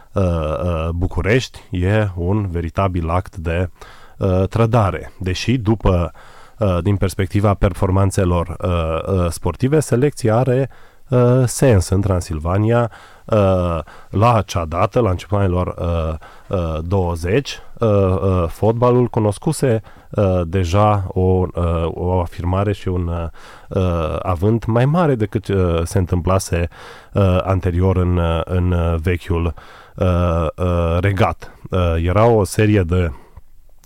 București 0.95 1.61
e 1.71 2.09
un 2.17 2.47
veritabil 2.51 3.09
act 3.09 3.37
de 3.37 3.71
uh, 4.19 4.49
trădare. 4.49 5.13
Deși 5.19 5.59
după, 5.59 6.13
uh, 6.59 6.79
din 6.83 6.97
perspectiva 6.97 7.55
performanțelor 7.55 8.57
uh, 8.63 9.15
uh, 9.15 9.31
sportive, 9.31 9.81
selecția 9.81 10.37
are 10.37 10.71
uh, 11.09 11.43
sens 11.45 11.89
în 11.89 12.01
Transilvania 12.01 12.91
uh, 13.25 13.79
la 14.11 14.35
acea 14.35 14.65
dată, 14.65 15.01
la 15.01 15.11
începutul 15.11 15.43
anilor 15.43 15.75
uh, 16.49 16.59
uh, 16.59 16.79
20, 16.83 17.59
uh, 17.79 17.89
uh, 17.89 18.49
fotbalul 18.49 19.07
cunoscuse 19.07 19.83
uh, 20.11 20.41
deja 20.45 21.05
o, 21.09 21.21
uh, 21.21 21.47
o 21.85 22.21
afirmare 22.21 22.73
și 22.73 22.89
un 22.89 23.31
uh, 23.69 24.19
avânt 24.23 24.67
mai 24.67 24.85
mare 24.85 25.15
decât 25.15 25.49
uh, 25.49 25.81
se 25.85 25.99
întâmplase 25.99 26.69
uh, 27.13 27.39
anterior 27.43 27.97
în, 27.97 28.17
uh, 28.17 28.41
în 28.45 28.73
uh, 28.73 28.95
vechiul 29.03 29.45
uh, 29.45 29.53
uh, 29.97 30.99
regat. 31.01 31.53
Uh, 31.71 31.95
era 32.03 32.27
o 32.27 32.45
serie 32.45 32.83
de 32.83 33.11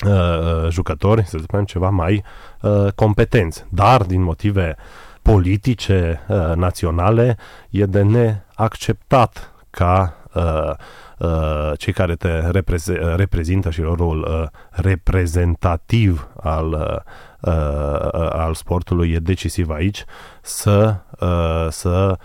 uh, 0.07 0.71
jucători, 0.71 1.25
să 1.25 1.39
spunem, 1.43 1.65
ceva 1.65 1.91
mai 1.91 2.25
uh, 2.61 2.93
competenți, 2.95 3.65
dar 3.69 4.03
din 4.03 4.23
motive 4.23 4.77
politice 5.23 6.21
uh, 6.29 6.53
naționale 6.55 7.37
e 7.71 7.85
de 7.85 8.03
neacceptat 8.03 9.53
ca 9.71 10.17
uh, 10.35 10.71
uh, 11.19 11.73
cei 11.79 11.93
care 11.93 12.15
te 12.15 12.51
repreze- 12.51 13.15
reprezintă 13.17 13.71
și 13.71 13.81
rolul 13.81 14.21
uh, 14.21 14.49
reprezentativ 14.71 16.29
al, 16.43 16.73
uh, 16.73 17.53
uh, 17.53 18.31
al 18.31 18.55
sportului 18.55 19.13
e 19.13 19.19
decisiv 19.19 19.71
aici 19.71 20.05
să, 20.43 20.97
uh, 21.21 21.67
să 21.71 22.11
uh, 22.11 22.17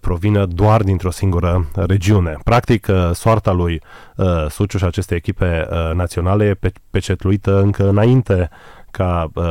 provină 0.00 0.46
doar 0.46 0.82
dintr-o 0.82 1.10
singură 1.10 1.66
regiune. 1.74 2.38
Practic, 2.44 2.86
uh, 2.90 3.10
soarta 3.12 3.52
lui 3.52 3.82
uh, 4.16 4.46
Suciu 4.48 4.78
și 4.78 4.84
aceste 4.84 5.14
echipe 5.14 5.68
uh, 5.70 5.94
naționale 5.94 6.44
e 6.44 6.54
pe- 6.54 6.72
pecetluită 6.90 7.60
încă 7.60 7.88
înainte 7.88 8.50
ca 8.90 9.30
uh, 9.34 9.44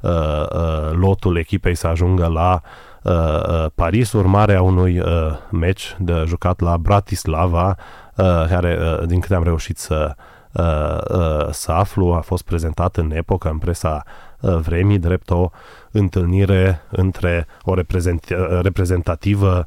uh, 0.00 0.10
uh, 0.10 0.92
lotul 0.92 1.36
echipei 1.36 1.74
să 1.74 1.86
ajungă 1.86 2.26
la 2.26 2.60
uh, 3.02 3.12
uh, 3.12 3.66
Paris, 3.74 4.12
urmarea 4.12 4.62
unui 4.62 4.98
uh, 4.98 5.06
meci 5.50 5.96
de 5.98 6.24
jucat 6.26 6.60
la 6.60 6.76
Bratislava, 6.76 7.76
uh, 8.16 8.46
care, 8.48 8.78
uh, 8.80 9.06
din 9.06 9.20
câte 9.20 9.34
am 9.34 9.42
reușit 9.42 9.78
să, 9.78 10.14
uh, 10.52 11.16
uh, 11.18 11.48
să 11.50 11.72
aflu, 11.72 12.12
a 12.12 12.20
fost 12.20 12.44
prezentat 12.44 12.96
în 12.96 13.10
epocă 13.10 13.48
în 13.48 13.58
presa 13.58 14.02
uh, 14.04 14.33
vremii 14.60 14.98
drept 14.98 15.30
o 15.30 15.50
întâlnire 15.90 16.80
între 16.90 17.46
o 17.62 17.74
reprezent, 17.74 18.24
uh, 18.30 18.60
reprezentativă 18.62 19.64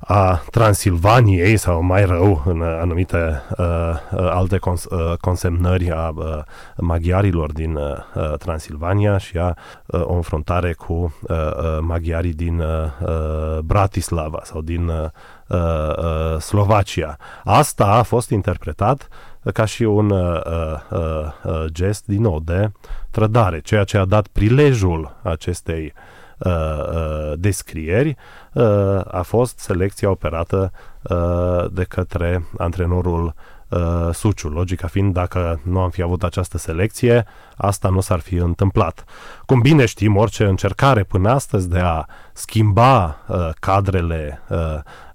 a 0.00 0.42
Transilvaniei 0.50 1.56
sau 1.56 1.82
mai 1.82 2.04
rău 2.04 2.42
în 2.46 2.62
anumite 2.62 3.42
uh, 3.56 3.66
uh, 4.12 4.30
alte 4.30 4.58
cons- 4.58 4.84
uh, 4.84 5.16
consemnări 5.20 5.90
a 5.90 6.12
uh, 6.14 6.38
maghiarilor 6.76 7.52
din 7.52 7.74
uh, 7.74 7.96
uh, 8.14 8.32
Transilvania 8.38 9.18
și 9.18 9.38
a 9.38 9.56
uh, 9.86 10.00
o 10.04 10.14
înfruntare 10.14 10.72
cu 10.72 10.92
uh, 10.92 11.36
uh, 11.36 11.78
maghiarii 11.80 12.32
din 12.32 12.60
uh, 12.60 12.66
uh, 13.02 13.58
Bratislava 13.58 14.40
sau 14.42 14.60
din 14.60 14.88
uh, 14.88 15.04
uh, 15.46 16.40
Slovacia. 16.40 17.16
Asta 17.44 17.84
a 17.86 18.02
fost 18.02 18.30
interpretat 18.30 19.08
ca 19.52 19.64
și 19.64 19.82
un 19.82 20.10
uh, 20.10 20.40
uh, 20.44 20.98
uh, 21.44 21.64
gest 21.72 22.06
din 22.06 22.20
nou 22.20 22.40
de 22.40 22.70
trădare, 23.10 23.60
ceea 23.60 23.84
ce 23.84 23.98
a 23.98 24.04
dat 24.04 24.26
prilejul 24.26 25.16
acestei 25.22 25.92
uh, 26.38 26.52
uh, 26.94 27.32
descrieri 27.36 28.16
uh, 28.52 29.00
a 29.04 29.22
fost 29.22 29.58
selecția 29.58 30.10
operată 30.10 30.72
uh, 31.02 31.64
de 31.70 31.84
către 31.84 32.44
antrenorul 32.58 33.34
uh, 33.68 34.08
Suciu. 34.12 34.48
Logica 34.48 34.86
fiind, 34.86 35.12
dacă 35.12 35.60
nu 35.62 35.80
am 35.80 35.90
fi 35.90 36.02
avut 36.02 36.22
această 36.22 36.58
selecție, 36.58 37.26
asta 37.56 37.88
nu 37.88 38.00
s-ar 38.00 38.20
fi 38.20 38.34
întâmplat. 38.34 39.04
Cum 39.46 39.60
bine 39.60 39.86
știm, 39.86 40.16
orice 40.16 40.44
încercare 40.44 41.02
până 41.02 41.30
astăzi 41.30 41.68
de 41.68 41.78
a 41.78 42.04
schimba 42.32 43.16
uh, 43.26 43.48
cadrele 43.60 44.42
uh, 44.48 44.58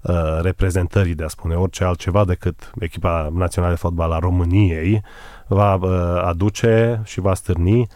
uh, 0.02 0.40
reprezentării, 0.40 1.14
de 1.14 1.24
a 1.24 1.28
spune 1.28 1.54
orice 1.54 1.84
altceva 1.84 2.24
decât 2.24 2.72
echipa 2.78 3.30
națională 3.32 3.72
de 3.72 3.78
fotbal 3.78 4.12
a 4.12 4.18
României, 4.18 5.02
va 5.46 5.74
uh, 5.74 6.22
aduce 6.24 7.00
și 7.04 7.20
va 7.20 7.34
stârni 7.34 7.86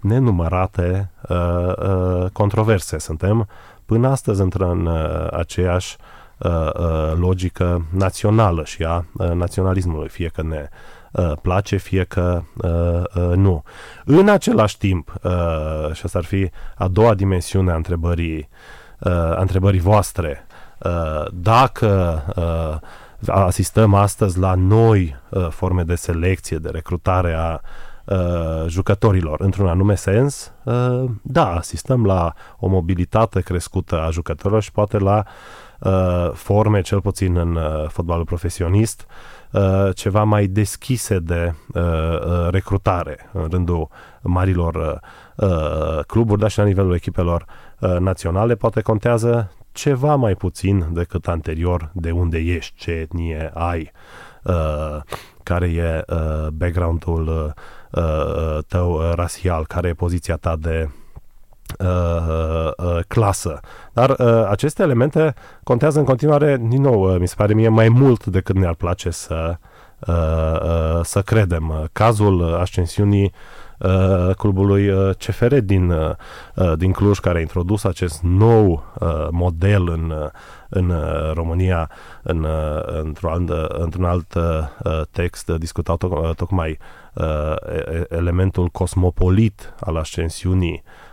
nenumărate 0.00 1.10
uh, 1.28 1.36
uh, 1.76 2.30
controverse. 2.32 2.98
Suntem 2.98 3.48
până 3.86 4.08
astăzi 4.08 4.40
într-în 4.40 4.86
uh, 4.86 5.26
aceeași 5.30 5.96
uh, 5.98 6.04
uh, 6.04 6.15
logică 7.14 7.86
națională 7.90 8.64
și 8.64 8.84
a 8.84 9.04
uh, 9.12 9.30
naționalismului, 9.30 10.08
fie 10.08 10.28
că 10.28 10.42
ne 10.42 10.68
uh, 11.12 11.32
place, 11.42 11.76
fie 11.76 12.04
că 12.04 12.42
uh, 12.56 13.22
uh, 13.22 13.36
nu. 13.36 13.62
În 14.04 14.28
același 14.28 14.78
timp, 14.78 15.12
uh, 15.22 15.92
și 15.92 16.00
asta 16.04 16.18
ar 16.18 16.24
fi 16.24 16.50
a 16.74 16.88
doua 16.88 17.14
dimensiune 17.14 17.72
a 17.72 17.74
întrebării, 17.74 18.48
uh, 18.98 19.12
a 19.12 19.40
întrebării 19.40 19.80
voastre, 19.80 20.46
uh, 20.78 21.26
dacă 21.32 22.22
uh, 22.36 22.88
asistăm 23.28 23.94
astăzi 23.94 24.38
la 24.38 24.54
noi 24.54 25.16
uh, 25.28 25.48
forme 25.48 25.82
de 25.82 25.94
selecție, 25.94 26.56
de 26.56 26.68
recrutare 26.68 27.34
a 27.34 27.60
uh, 28.04 28.68
jucătorilor 28.68 29.40
într-un 29.40 29.68
anume 29.68 29.94
sens, 29.94 30.52
uh, 30.64 31.04
da, 31.22 31.54
asistăm 31.54 32.04
la 32.04 32.32
o 32.58 32.68
mobilitate 32.68 33.40
crescută 33.40 34.00
a 34.00 34.10
jucătorilor 34.10 34.62
și 34.62 34.72
poate 34.72 34.98
la 34.98 35.16
uh, 35.16 35.24
forme, 36.32 36.80
cel 36.80 37.00
puțin 37.00 37.36
în 37.36 37.54
uh, 37.54 37.88
fotbalul 37.88 38.24
profesionist, 38.24 39.06
uh, 39.52 39.88
ceva 39.94 40.24
mai 40.24 40.46
deschise 40.46 41.18
de 41.18 41.54
uh, 41.74 41.82
uh, 41.82 42.48
recrutare 42.50 43.30
în 43.32 43.48
rândul 43.50 43.88
marilor 44.22 44.74
uh, 44.74 45.48
uh, 45.48 46.04
cluburi, 46.06 46.40
dar 46.40 46.50
și 46.50 46.58
la 46.58 46.64
nivelul 46.64 46.94
echipelor 46.94 47.44
uh, 47.80 47.96
naționale. 47.98 48.54
Poate 48.54 48.80
contează 48.80 49.52
ceva 49.72 50.14
mai 50.14 50.34
puțin 50.34 50.86
decât 50.92 51.28
anterior 51.28 51.90
de 51.92 52.10
unde 52.10 52.38
ești, 52.38 52.74
ce 52.76 52.90
etnie 52.90 53.50
ai, 53.54 53.90
uh, 54.42 55.00
care 55.42 55.66
e 55.66 56.04
uh, 56.12 56.46
background-ul 56.52 57.26
uh, 57.28 58.02
uh, 58.02 58.58
tău 58.68 59.00
rasial, 59.14 59.66
care 59.66 59.88
e 59.88 59.92
poziția 59.94 60.36
ta 60.36 60.56
de 60.56 60.88
uh, 61.78 62.70
uh, 62.76 62.98
clasă. 63.08 63.60
Dar 63.92 64.10
uh, 64.10 64.46
aceste 64.48 64.82
elemente 64.82 65.34
contează 65.62 65.98
în 65.98 66.04
continuare, 66.04 66.56
din 66.68 66.82
nou, 66.82 67.12
uh, 67.12 67.18
mi 67.18 67.28
se 67.28 67.34
pare 67.36 67.54
mie, 67.54 67.68
mai 67.68 67.88
mult 67.88 68.26
decât 68.26 68.56
ne-ar 68.56 68.74
place 68.74 69.10
să, 69.10 69.56
uh, 69.98 70.14
uh, 70.62 71.00
să 71.02 71.22
credem. 71.22 71.88
Cazul 71.92 72.54
ascensiunii 72.54 73.32
uh, 73.78 74.34
clubului 74.34 74.88
uh, 74.88 75.14
CFR 75.14 75.54
din, 75.54 75.90
uh, 75.90 76.72
din 76.76 76.92
Cluj, 76.92 77.18
care 77.18 77.38
a 77.38 77.40
introdus 77.40 77.84
acest 77.84 78.22
nou 78.22 78.84
uh, 78.98 79.28
model 79.30 79.88
în, 79.88 80.10
uh, 80.10 80.28
în 80.68 80.90
uh, 80.90 81.32
România, 81.34 81.90
în, 82.22 82.42
uh, 82.42 82.82
într-un, 83.02 83.52
într-un 83.68 84.04
alt 84.04 84.34
uh, 84.34 85.02
text 85.10 85.50
discutat 85.50 85.96
toc- 85.96 86.34
tocmai 86.36 86.78
uh, 87.14 87.54
elementul 88.08 88.68
cosmopolit 88.68 89.74
al 89.80 89.96
ascensiunii 89.96 90.82
uh, 90.84 91.05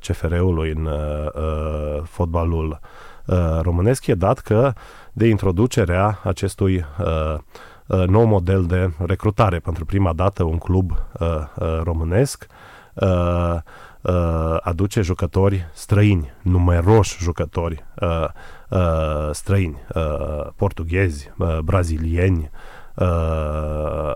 CFR-ului 0.00 0.70
în 0.70 0.84
uh, 0.84 2.02
fotbalul 2.04 2.80
uh, 3.26 3.36
românesc 3.62 4.06
e 4.06 4.14
dat 4.14 4.38
că 4.38 4.72
de 5.12 5.26
introducerea 5.26 6.20
acestui 6.22 6.84
uh, 7.00 7.38
Uh, 7.86 8.06
nou 8.06 8.24
model 8.24 8.66
de 8.66 8.90
recrutare. 8.98 9.58
Pentru 9.58 9.84
prima 9.84 10.12
dată 10.12 10.42
un 10.42 10.58
club 10.58 10.90
uh, 10.90 11.28
uh, 11.58 11.80
românesc 11.82 12.46
uh, 12.94 13.56
uh, 14.00 14.56
aduce 14.60 15.00
jucători 15.00 15.68
străini, 15.72 16.32
numeroși 16.42 17.22
jucători 17.22 17.84
uh, 18.00 18.26
uh, 18.68 19.28
străini, 19.32 19.82
uh, 19.94 20.46
portughezi, 20.56 21.32
uh, 21.38 21.58
brazilieni, 21.58 22.38
uh, 22.38 22.48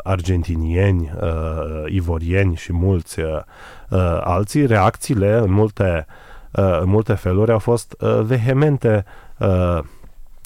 argentinieni, 0.03 1.13
uh, 1.21 1.85
ivorieni 1.87 2.57
și 2.57 2.73
mulți 2.73 3.21
uh, 3.21 3.27
uh, 3.89 4.21
alții. 4.21 4.67
Reacțiile 4.67 5.37
în 5.37 5.53
multe, 5.53 6.07
uh, 6.53 6.79
în 6.81 6.89
multe 6.89 7.15
feluri 7.15 7.53
au 7.53 7.59
fost 7.59 7.97
uh, 8.01 8.21
vehemente 8.23 9.05
uh, 9.39 9.79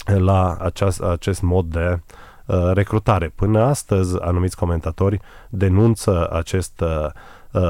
la 0.05 0.57
aceast, 0.61 1.03
acest 1.03 1.43
mod 1.43 1.67
de 1.67 2.01
Uh, 2.47 2.71
recrutare. 2.73 3.29
Până 3.29 3.63
astăzi, 3.63 4.21
anumiți 4.21 4.57
comentatori 4.57 5.21
denunță 5.49 6.29
acest 6.33 6.81
uh, 6.81 7.07
uh, 7.51 7.63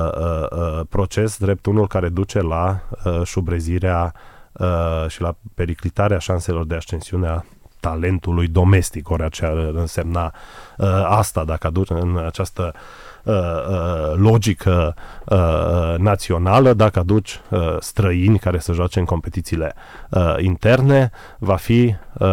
uh, 0.51 0.81
proces 0.89 1.39
drept 1.39 1.67
unul 1.67 1.87
care 1.87 2.09
duce 2.09 2.41
la 2.41 2.81
uh, 3.05 3.23
șubrezirea 3.25 4.15
uh, 4.53 5.05
și 5.09 5.21
la 5.21 5.35
periclitarea 5.55 6.19
șanselor 6.19 6.67
de 6.67 6.75
ascensiune 6.75 7.29
a 7.29 7.43
talentului 7.83 8.47
domestic, 8.47 9.11
ori 9.11 9.31
ce 9.31 9.45
ar 9.45 9.57
însemna 9.57 10.35
uh, 10.77 10.87
asta 11.05 11.45
dacă 11.45 11.67
aduce 11.67 11.93
în 11.93 12.23
această 12.27 12.73
uh, 13.23 13.35
uh, 13.69 14.15
logică 14.15 14.95
uh, 15.25 15.95
națională, 15.99 16.73
dacă 16.73 16.99
aduci 16.99 17.41
uh, 17.51 17.77
străini 17.79 18.39
care 18.39 18.59
să 18.59 18.73
joace 18.73 18.99
în 18.99 19.05
competițiile 19.05 19.75
uh, 20.11 20.35
interne, 20.39 21.11
va 21.39 21.57
fi 21.57 21.95
uh, 22.13 22.29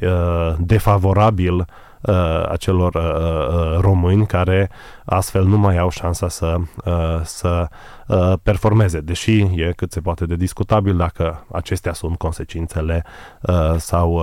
uh, 0.00 0.54
defavorabil 0.58 1.54
uh, 2.00 2.48
acelor 2.48 2.94
uh, 2.94 3.02
uh, 3.02 3.78
români 3.80 4.26
care 4.26 4.70
astfel 5.04 5.44
nu 5.44 5.58
mai 5.58 5.78
au 5.78 5.90
șansa 5.90 6.28
să, 6.28 6.56
uh, 6.84 7.20
să 7.22 7.68
uh, 8.06 8.32
performeze, 8.42 9.00
deși 9.00 9.40
e 9.40 9.72
cât 9.76 9.92
se 9.92 10.00
poate 10.00 10.26
de 10.26 10.36
discutabil 10.36 10.96
dacă 10.96 11.46
acestea 11.52 11.92
sunt 11.92 12.18
consecințele 12.18 13.04
uh, 13.40 13.74
sau 13.76 14.22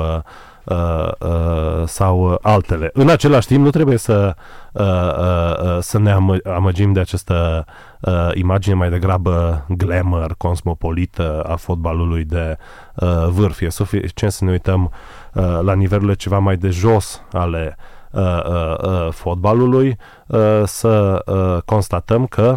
uh, 0.65 0.75
Uh, 0.75 1.11
uh, 1.19 1.87
sau 1.87 2.39
altele. 2.41 2.89
În 2.93 3.09
același 3.09 3.47
timp, 3.47 3.63
nu 3.63 3.69
trebuie 3.69 3.97
să, 3.97 4.35
uh, 4.71 4.83
uh, 4.83 5.73
uh 5.75 5.77
să 5.79 5.99
ne 5.99 6.11
am- 6.11 6.41
amăgim 6.43 6.93
de 6.93 6.99
această 6.99 7.65
uh, 8.01 8.29
imagine 8.33 8.75
mai 8.75 8.89
degrabă 8.89 9.65
glamour, 9.67 10.35
cosmopolită 10.37 11.41
a 11.41 11.55
fotbalului 11.55 12.23
de 12.23 12.57
uh, 12.95 13.27
vârf. 13.27 13.61
E 13.61 13.69
suficient 13.69 14.31
să 14.31 14.43
ne 14.43 14.51
uităm 14.51 14.91
uh, 15.33 15.59
la 15.61 15.73
nivelurile 15.73 16.13
ceva 16.13 16.39
mai 16.39 16.57
de 16.57 16.69
jos 16.69 17.21
ale 17.31 17.77
uh, 18.11 18.21
uh, 18.21 18.75
uh, 18.83 19.07
fotbalului, 19.11 19.97
uh, 20.27 20.61
să 20.65 21.21
uh, 21.25 21.61
constatăm 21.61 22.25
că 22.25 22.55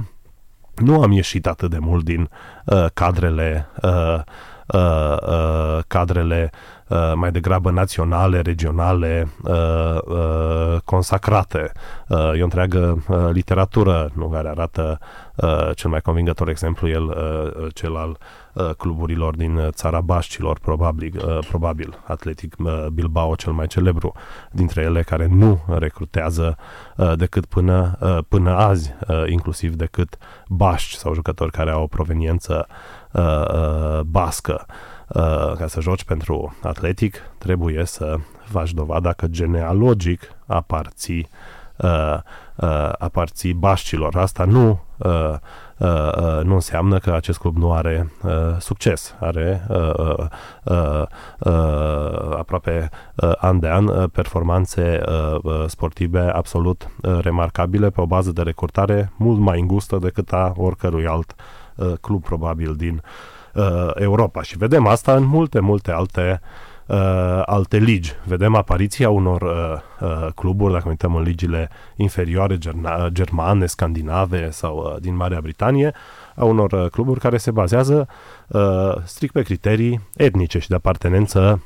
nu 0.74 1.02
am 1.02 1.12
ieșit 1.12 1.46
atât 1.46 1.70
de 1.70 1.78
mult 1.78 2.04
din 2.04 2.30
uh, 2.64 2.86
cadrele 2.94 3.68
uh, 3.82 4.20
uh, 4.66 5.16
uh, 5.26 5.78
cadrele 5.86 6.50
uh, 6.52 6.77
mai 7.14 7.30
degrabă 7.30 7.70
naționale, 7.70 8.40
regionale, 8.40 9.28
uh, 9.42 9.98
uh, 10.04 10.80
consacrate. 10.84 11.72
Uh, 12.08 12.32
e 12.36 12.40
o 12.40 12.44
întreagă 12.44 13.04
uh, 13.08 13.16
literatură 13.32 14.10
nu, 14.14 14.28
care 14.28 14.48
arată 14.48 14.98
uh, 15.36 15.70
cel 15.74 15.90
mai 15.90 16.00
convingător 16.00 16.48
exemplu, 16.48 16.88
el 16.88 17.04
uh, 17.04 17.66
cel 17.74 17.96
al 17.96 18.18
uh, 18.52 18.70
cluburilor 18.74 19.36
din 19.36 19.68
țara 19.70 20.00
Bașcilor, 20.00 20.58
probabil, 20.58 21.22
uh, 21.26 21.38
probabil 21.48 21.98
Atletic 22.06 22.54
uh, 22.58 22.86
Bilbao 22.92 23.34
cel 23.34 23.52
mai 23.52 23.66
celebru 23.66 24.12
dintre 24.50 24.82
ele, 24.82 25.02
care 25.02 25.26
nu 25.26 25.60
recrutează 25.66 26.56
uh, 26.96 27.12
decât 27.16 27.46
până, 27.46 27.98
uh, 28.00 28.18
până 28.28 28.56
azi, 28.56 28.94
uh, 29.08 29.24
inclusiv 29.26 29.74
decât 29.74 30.18
Bașci 30.48 30.92
sau 30.92 31.14
jucători 31.14 31.50
care 31.50 31.70
au 31.70 31.82
o 31.82 31.86
proveniență 31.86 32.66
uh, 33.12 33.22
uh, 33.22 34.00
bască. 34.00 34.66
Uh, 35.08 35.52
ca 35.56 35.66
să 35.66 35.80
joci 35.80 36.04
pentru 36.04 36.56
atletic, 36.62 37.16
trebuie 37.38 37.84
să 37.84 38.16
faci 38.44 38.72
dovada 38.72 39.12
că 39.12 39.26
genealogic 39.26 40.22
aparții, 40.46 41.28
uh, 41.76 42.16
uh, 42.56 42.92
aparții 42.98 43.52
bașcilor. 43.52 44.16
Asta 44.16 44.44
nu, 44.44 44.80
uh, 44.96 45.34
uh, 45.78 46.12
uh, 46.16 46.44
nu 46.44 46.54
înseamnă 46.54 46.98
că 46.98 47.12
acest 47.12 47.38
club 47.38 47.56
nu 47.56 47.72
are 47.72 48.12
uh, 48.22 48.32
succes. 48.58 49.14
Are 49.20 49.66
uh, 49.68 49.92
uh, 49.96 50.26
uh, 50.64 51.02
uh, 51.38 52.36
aproape 52.38 52.88
uh, 53.14 53.32
an 53.36 53.58
de 53.58 53.68
an 53.68 53.86
uh, 53.86 54.10
performanțe 54.12 55.00
uh, 55.06 55.38
uh, 55.42 55.64
sportive 55.66 56.20
absolut 56.20 56.90
uh, 57.02 57.18
remarcabile 57.20 57.90
pe 57.90 58.00
o 58.00 58.06
bază 58.06 58.32
de 58.32 58.42
recrutare 58.42 59.12
mult 59.16 59.38
mai 59.38 59.60
îngustă 59.60 59.98
decât 59.98 60.32
a 60.32 60.52
oricărui 60.56 61.06
alt 61.06 61.34
uh, 61.74 61.92
club 62.00 62.22
probabil 62.22 62.74
din 62.74 62.94
uh, 62.94 63.37
uh, 63.54 63.90
Europa. 63.94 64.42
Și 64.42 64.58
vedem 64.58 64.86
asta 64.86 65.14
în 65.14 65.24
multe, 65.24 65.60
multe 65.60 65.90
alte 65.90 66.40
uh, 66.86 67.42
alte 67.46 67.76
ligi. 67.76 68.12
Vedem 68.24 68.54
apariția 68.54 69.10
unor 69.10 69.42
uh, 69.42 70.08
uh, 70.08 70.26
cluburi, 70.34 70.72
dacă 70.72 70.88
uităm 70.88 71.14
în 71.14 71.22
ligile 71.22 71.70
inferioare 71.96 72.58
gerna- 72.58 73.08
germane, 73.08 73.66
scandinave 73.66 74.50
sau 74.50 74.76
uh, 74.76 75.00
din 75.00 75.16
Marea 75.16 75.40
Britanie, 75.40 75.94
a 76.34 76.44
unor 76.44 76.72
uh, 76.72 76.90
cluburi 76.90 77.20
care 77.20 77.36
se 77.36 77.50
bazează 77.50 78.08
uh, 78.46 78.94
strict 79.04 79.32
pe 79.32 79.42
criterii 79.42 80.08
etnice 80.16 80.58
și 80.58 80.68
de 80.68 80.74
apartenență 80.74 81.62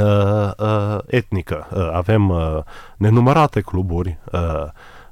uh, 0.00 0.50
uh, 0.58 0.98
etnică. 1.06 1.66
Uh, 1.74 1.90
avem 1.92 2.28
uh, 2.28 2.58
nenumărate 2.96 3.60
cluburi 3.60 4.18
uh, 4.32 4.64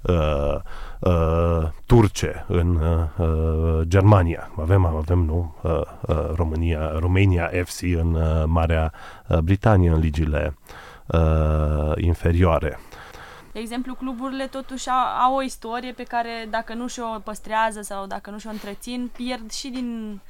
uh, 0.03 0.61
uh, 1.05 1.69
turce 1.87 2.45
în 2.49 2.77
uh, 2.77 3.27
uh, 3.27 3.81
Germania. 3.83 4.51
Avem, 4.61 4.85
avem 4.85 5.19
nu, 5.19 5.55
uh, 5.63 5.71
uh, 6.01 6.31
România, 6.35 6.99
România 6.99 7.51
FC 7.65 7.83
în 7.83 8.15
uh, 8.15 8.45
Marea 8.47 8.93
uh, 9.29 9.39
Britanie, 9.39 9.91
în 9.91 9.99
ligile 9.99 10.57
uh, 11.07 11.93
inferioare. 11.97 12.79
De 13.53 13.61
exemplu, 13.61 13.95
cluburile 13.95 14.47
totuși 14.47 14.89
au, 14.89 15.31
au 15.31 15.37
o 15.37 15.43
istorie 15.43 15.93
pe 15.93 16.03
care 16.03 16.47
dacă 16.51 16.75
nu 16.75 16.89
și-o 16.89 17.19
păstrează 17.25 17.83
sau 17.83 18.07
dacă 18.07 18.31
nu 18.31 18.39
și-o 18.39 18.51
întrețin, 18.51 19.11
pierd 19.17 19.51
și 19.51 19.69
din 19.69 20.21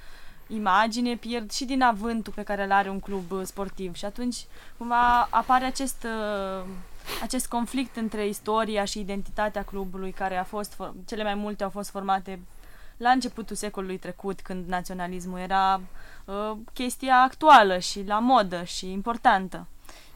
imagine, 0.47 1.17
pierd 1.17 1.51
și 1.51 1.65
din 1.65 1.83
avântul 1.83 2.33
pe 2.37 2.43
care 2.43 2.65
îl 2.65 2.73
are 2.73 2.89
un 2.89 3.01
club 3.01 3.45
sportiv 3.45 3.95
și 3.95 4.05
atunci 4.05 4.37
cumva 4.77 5.29
apare 5.31 5.65
acest 5.65 6.05
uh, 6.05 6.67
acest 7.23 7.47
conflict 7.49 7.97
între 7.97 8.27
istoria 8.27 8.85
și 8.85 9.01
identitatea 9.01 9.63
clubului, 9.63 10.13
care 10.13 10.37
a 10.37 10.45
fost, 10.45 10.83
cele 11.07 11.23
mai 11.23 11.35
multe 11.35 11.65
au 11.65 11.71
fost 11.71 11.91
formate 11.91 12.41
la 12.97 13.11
începutul 13.11 13.57
secolului 13.57 13.99
trecut, 13.99 14.41
când 14.41 14.69
naționalismul 14.69 15.39
era 15.39 15.81
uh, 16.25 16.57
chestia 16.73 17.17
actuală 17.17 17.79
și 17.79 18.05
la 18.07 18.19
modă 18.19 18.63
și 18.65 18.91
importantă. 18.91 19.67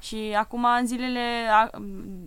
Și 0.01 0.35
acum, 0.38 0.64
în 0.64 0.87
zilele 0.87 1.20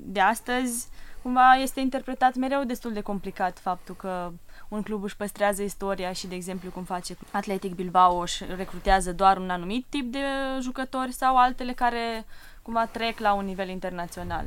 de 0.04 0.19
astăzi, 0.19 0.88
cumva 1.21 1.54
este 1.54 1.80
interpretat 1.80 2.36
mereu 2.36 2.63
destul 2.63 2.93
de 2.93 3.02
complicat 3.02 3.60
faptul 3.60 3.95
că 3.95 4.32
un 4.67 4.82
club 4.82 5.04
își 5.04 5.15
păstrează 5.15 5.62
istoria 5.62 6.12
și, 6.12 6.28
de 6.28 6.36
exemplu, 6.36 6.69
cum 6.69 6.84
face 6.84 7.17
Atletic 7.32 7.76
Bilbao, 7.76 8.19
își 8.19 8.43
recrutează 8.56 9.13
doar 9.13 9.38
un 9.38 9.50
anumit 9.50 9.86
tip 9.89 10.12
de 10.12 10.24
jucători 10.62 11.12
sau 11.12 11.38
altele 11.38 11.74
care 11.74 12.26
cumva 12.62 12.88
trec 12.91 13.19
la 13.19 13.34
un 13.34 13.45
nivel 13.45 13.69
internațional. 13.69 14.43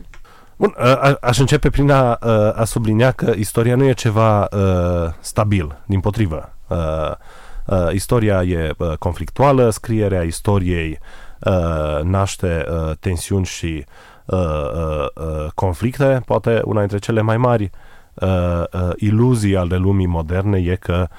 Bun, 0.56 0.74
a, 0.76 1.16
aș 1.20 1.38
începe 1.38 1.70
prin 1.70 1.90
a, 1.90 2.14
a 2.54 2.64
sublinia 2.64 3.10
că 3.10 3.32
istoria 3.36 3.76
nu 3.76 3.84
e 3.84 3.92
ceva 3.92 4.48
uh, 4.52 5.12
stabil, 5.20 5.82
din 5.86 6.00
potrivă. 6.00 6.54
Uh, 6.68 6.76
uh, 7.66 7.92
istoria 7.92 8.42
e 8.42 8.74
uh, 8.78 8.92
conflictuală, 8.98 9.70
scrierea 9.70 10.22
istoriei 10.22 10.98
uh, 11.40 12.02
naște 12.02 12.64
uh, 12.68 12.96
tensiuni 13.00 13.44
și 13.44 13.84
uh, 14.24 14.38
uh, 14.38 15.06
uh, 15.14 15.46
conflicte, 15.54 16.22
poate 16.26 16.60
una 16.64 16.78
dintre 16.78 16.98
cele 16.98 17.20
mai 17.20 17.36
mari 17.36 17.70
uh, 18.14 18.28
uh, 18.72 18.90
iluzii 18.96 19.56
ale 19.56 19.76
lumii 19.76 20.06
moderne 20.06 20.58
e 20.58 20.76
că 20.76 21.08
uh, 21.10 21.16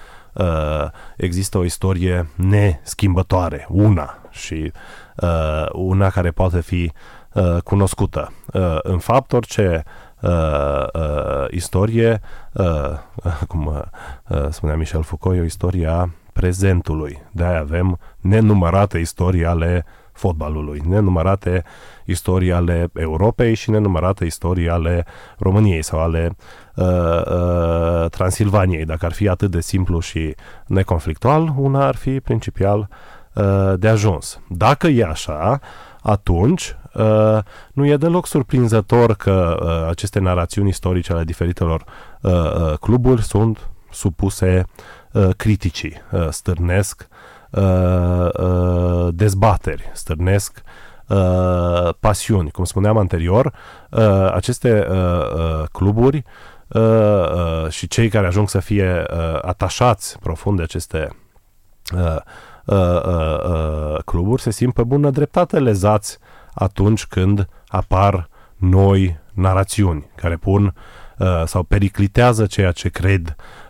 există 1.18 1.58
o 1.58 1.64
istorie 1.64 2.30
neschimbătoare, 2.36 3.66
una 3.70 4.18
și 4.30 4.72
uh, 5.16 5.66
una 5.72 6.10
care 6.10 6.32
poate 6.32 6.62
fi 6.62 6.92
uh, 7.34 7.58
cunoscută. 7.64 8.32
Uh, 8.54 8.78
în 8.82 8.98
fapt, 8.98 9.34
orice 9.34 9.84
uh, 10.22 10.32
uh, 10.94 11.46
istorie, 11.50 12.22
uh, 12.54 12.92
cum 13.48 13.66
uh, 14.28 14.48
spunea 14.50 14.76
Michel 14.76 15.04
Foucault, 15.04 15.38
e 15.38 15.42
o 15.42 15.44
istorie 15.44 15.88
a 15.88 16.10
prezentului. 16.34 17.22
De-aia 17.32 17.60
avem 17.60 18.00
nenumărate 18.22 18.98
istorii 18.98 19.46
ale 19.46 19.86
fotbalului, 20.16 20.82
nenumărate 20.88 21.64
istorii 22.06 22.52
ale 22.52 22.90
Europei 22.94 23.54
și 23.54 23.70
nenumărate 23.70 24.26
istorii 24.26 24.70
ale 24.70 25.06
României 25.38 25.84
sau 25.84 26.00
ale 26.00 26.36
uh, 26.76 26.86
uh, 26.86 28.10
Transilvaniei. 28.10 28.86
Dacă 28.86 29.06
ar 29.06 29.12
fi 29.12 29.28
atât 29.30 29.52
de 29.52 29.62
simplu 29.62 30.00
și 30.00 30.36
neconflictual, 30.68 31.54
una 31.58 31.88
ar 31.88 31.96
fi 31.96 32.20
principial 32.20 32.88
uh, 33.34 33.74
de 33.78 33.88
ajuns. 33.88 34.40
Dacă 34.50 34.88
e 34.88 35.06
așa, 35.06 35.60
atunci 36.02 36.76
uh, 36.94 37.40
nu 37.74 37.86
e 37.86 37.98
deloc 37.98 38.28
surprinzător 38.28 39.14
că 39.14 39.58
uh, 39.62 39.90
aceste 39.90 40.20
narațiuni 40.20 40.70
istorice 40.70 41.14
ale 41.14 41.24
diferitelor 41.24 41.84
uh, 42.22 42.32
uh, 42.32 42.78
cluburi 42.80 43.22
sunt 43.22 43.70
supuse 43.92 44.66
uh, 45.12 45.30
criticii, 45.38 45.94
uh, 46.12 46.28
stârnesc 46.30 47.08
uh, 47.10 47.35
uh, 47.56 49.08
dezbateri, 49.10 49.92
stârnesc 49.94 50.62
uh, 51.08 51.90
pasiuni. 52.00 52.52
Cum 52.52 52.64
spuneam 52.64 52.98
anterior, 52.98 53.54
uh, 53.92 54.32
aceste 54.34 54.88
uh, 54.90 54.96
uh, 54.96 55.64
cluburi 55.72 56.24
uh, 56.68 56.82
uh, 56.82 57.70
și 57.70 57.88
cei 57.88 58.10
care 58.10 58.28
ajung 58.28 58.50
să 58.50 58.60
fie 58.60 59.04
uh, 59.12 59.40
atașați 59.42 60.20
profund 60.20 60.58
de 60.58 60.64
aceste 60.64 61.18
uh, 61.96 62.16
uh, 62.66 63.04
uh, 63.06 63.44
uh, 63.50 63.98
cluburi 64.06 64.42
se 64.42 64.52
simt 64.52 64.74
pe 64.74 64.84
bună 64.84 65.10
dreptate 65.10 65.60
lezați 65.60 66.18
atunci 66.54 67.06
când 67.06 67.48
apar 67.68 68.30
noi 68.56 69.20
narațiuni 69.34 70.10
care 70.16 70.36
pun 70.36 70.76
uh, 71.18 71.44
sau 71.46 71.64
periclitează 71.64 72.46
ceea 72.46 72.72
ce 72.72 72.90
cred 72.90 73.28
uh, 73.28 73.34
uh, 73.36 73.65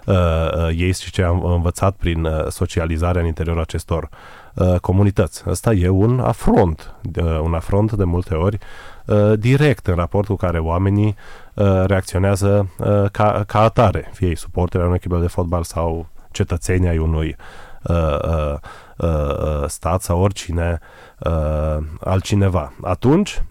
ei 0.76 0.94
și 0.94 1.12
ce 1.12 1.24
am 1.24 1.44
învățat 1.44 1.96
prin 1.96 2.24
uh, 2.24 2.48
socializarea 2.48 3.22
în 3.22 3.28
interiorul 3.28 3.62
acestor 3.62 4.10
uh, 4.54 4.80
comunități. 4.80 5.44
Ăsta 5.48 5.74
e 5.74 5.90
un 5.90 6.20
afront, 6.20 6.94
uh, 7.20 7.40
un 7.44 7.54
afront 7.54 7.92
de 7.92 8.04
multe 8.04 8.34
ori 8.34 8.58
uh, 9.06 9.34
direct 9.40 9.88
în 9.88 9.96
raport 9.96 10.28
cu 10.28 10.36
care 10.36 10.60
oamenii 10.60 11.16
uh, 11.54 11.84
reacționează 11.86 12.70
uh, 12.78 13.10
ca, 13.12 13.44
ca 13.48 13.60
atare, 13.60 14.10
fie 14.14 14.28
ei 14.28 14.38
suporteri 14.38 14.84
unui 14.84 14.96
echipă 14.96 15.18
de 15.18 15.28
fotbal 15.28 15.64
sau 15.64 16.08
cetățenii 16.32 16.88
ai 16.88 16.98
unui 16.98 17.36
uh, 17.84 18.18
uh, 18.24 18.56
uh, 18.98 19.68
stat 19.68 20.02
sau 20.02 20.20
oricine 20.20 20.80
uh, 21.20 21.78
altcineva. 22.00 22.74
Atunci, 22.84 23.44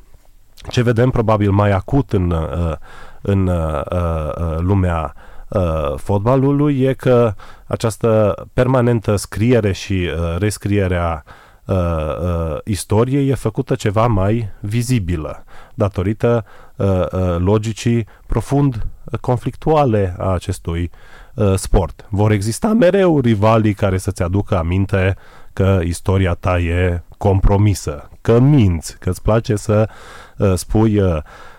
ce 0.70 0.82
vedem 0.82 1.10
probabil 1.10 1.50
mai 1.50 1.70
acut 1.70 2.12
în, 2.12 2.30
uh, 2.30 2.72
în 3.20 3.46
uh, 3.46 3.80
uh, 3.90 4.58
lumea 4.58 5.14
uh, 5.54 5.94
fotbalului 5.96 6.80
e 6.80 6.92
că 6.92 7.34
această 7.66 8.34
permanentă 8.52 9.16
scriere 9.16 9.72
și 9.72 9.92
uh, 9.92 10.36
rescriere 10.38 10.96
a 10.96 11.22
uh, 11.64 11.76
uh, 11.76 12.58
istoriei 12.64 13.28
e 13.28 13.34
făcută 13.34 13.74
ceva 13.74 14.06
mai 14.06 14.48
vizibilă 14.60 15.44
datorită 15.74 16.44
uh, 16.76 16.86
uh, 16.86 17.36
logicii 17.38 18.06
profund 18.26 18.86
conflictuale 19.20 20.14
a 20.18 20.32
acestui 20.32 20.90
uh, 21.34 21.54
sport. 21.54 22.06
Vor 22.08 22.30
exista 22.30 22.68
mereu 22.72 23.20
rivalii 23.20 23.74
care 23.74 23.98
să-ți 23.98 24.22
aducă 24.22 24.56
aminte 24.56 25.16
că 25.52 25.80
istoria 25.84 26.34
ta 26.34 26.58
e 26.58 27.02
compromisă, 27.18 28.10
că 28.20 28.38
minți, 28.38 28.98
că 28.98 29.10
îți 29.10 29.22
place 29.22 29.56
să 29.56 29.88
uh, 30.36 30.52
spui 30.54 31.00
uh, 31.00 31.16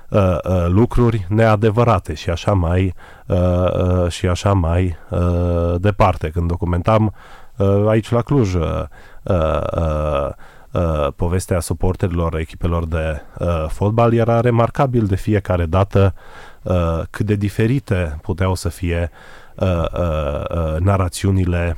uh, 0.09 0.37
uh, 0.43 0.65
lucruri 0.67 1.25
neadevărate 1.29 2.13
și 2.13 2.29
așa 2.29 2.53
mai 2.53 2.93
uh, 3.25 3.37
uh, 3.37 4.09
și 4.09 4.27
așa 4.27 4.53
mai 4.53 4.97
uh, 5.09 5.75
departe. 5.77 6.29
Când 6.29 6.47
documentam 6.47 7.13
uh, 7.57 7.85
aici 7.87 8.11
la 8.11 8.21
Cluj 8.21 8.53
uh, 8.53 8.63
uh, 9.23 9.61
uh, 9.75 10.29
uh, 10.71 11.07
povestea 11.15 11.59
suporterilor 11.59 12.35
echipelor 12.35 12.85
de 12.85 13.21
uh, 13.39 13.65
fotbal 13.67 14.13
era 14.13 14.39
remarcabil 14.39 15.05
de 15.05 15.15
fiecare 15.15 15.65
dată 15.65 16.13
uh, 16.61 17.01
cât 17.09 17.25
de 17.25 17.35
diferite 17.35 18.17
puteau 18.21 18.55
să 18.55 18.69
fie 18.69 19.11
uh, 19.55 19.67
uh, 19.67 20.43
uh, 20.49 20.79
narațiunile 20.79 21.77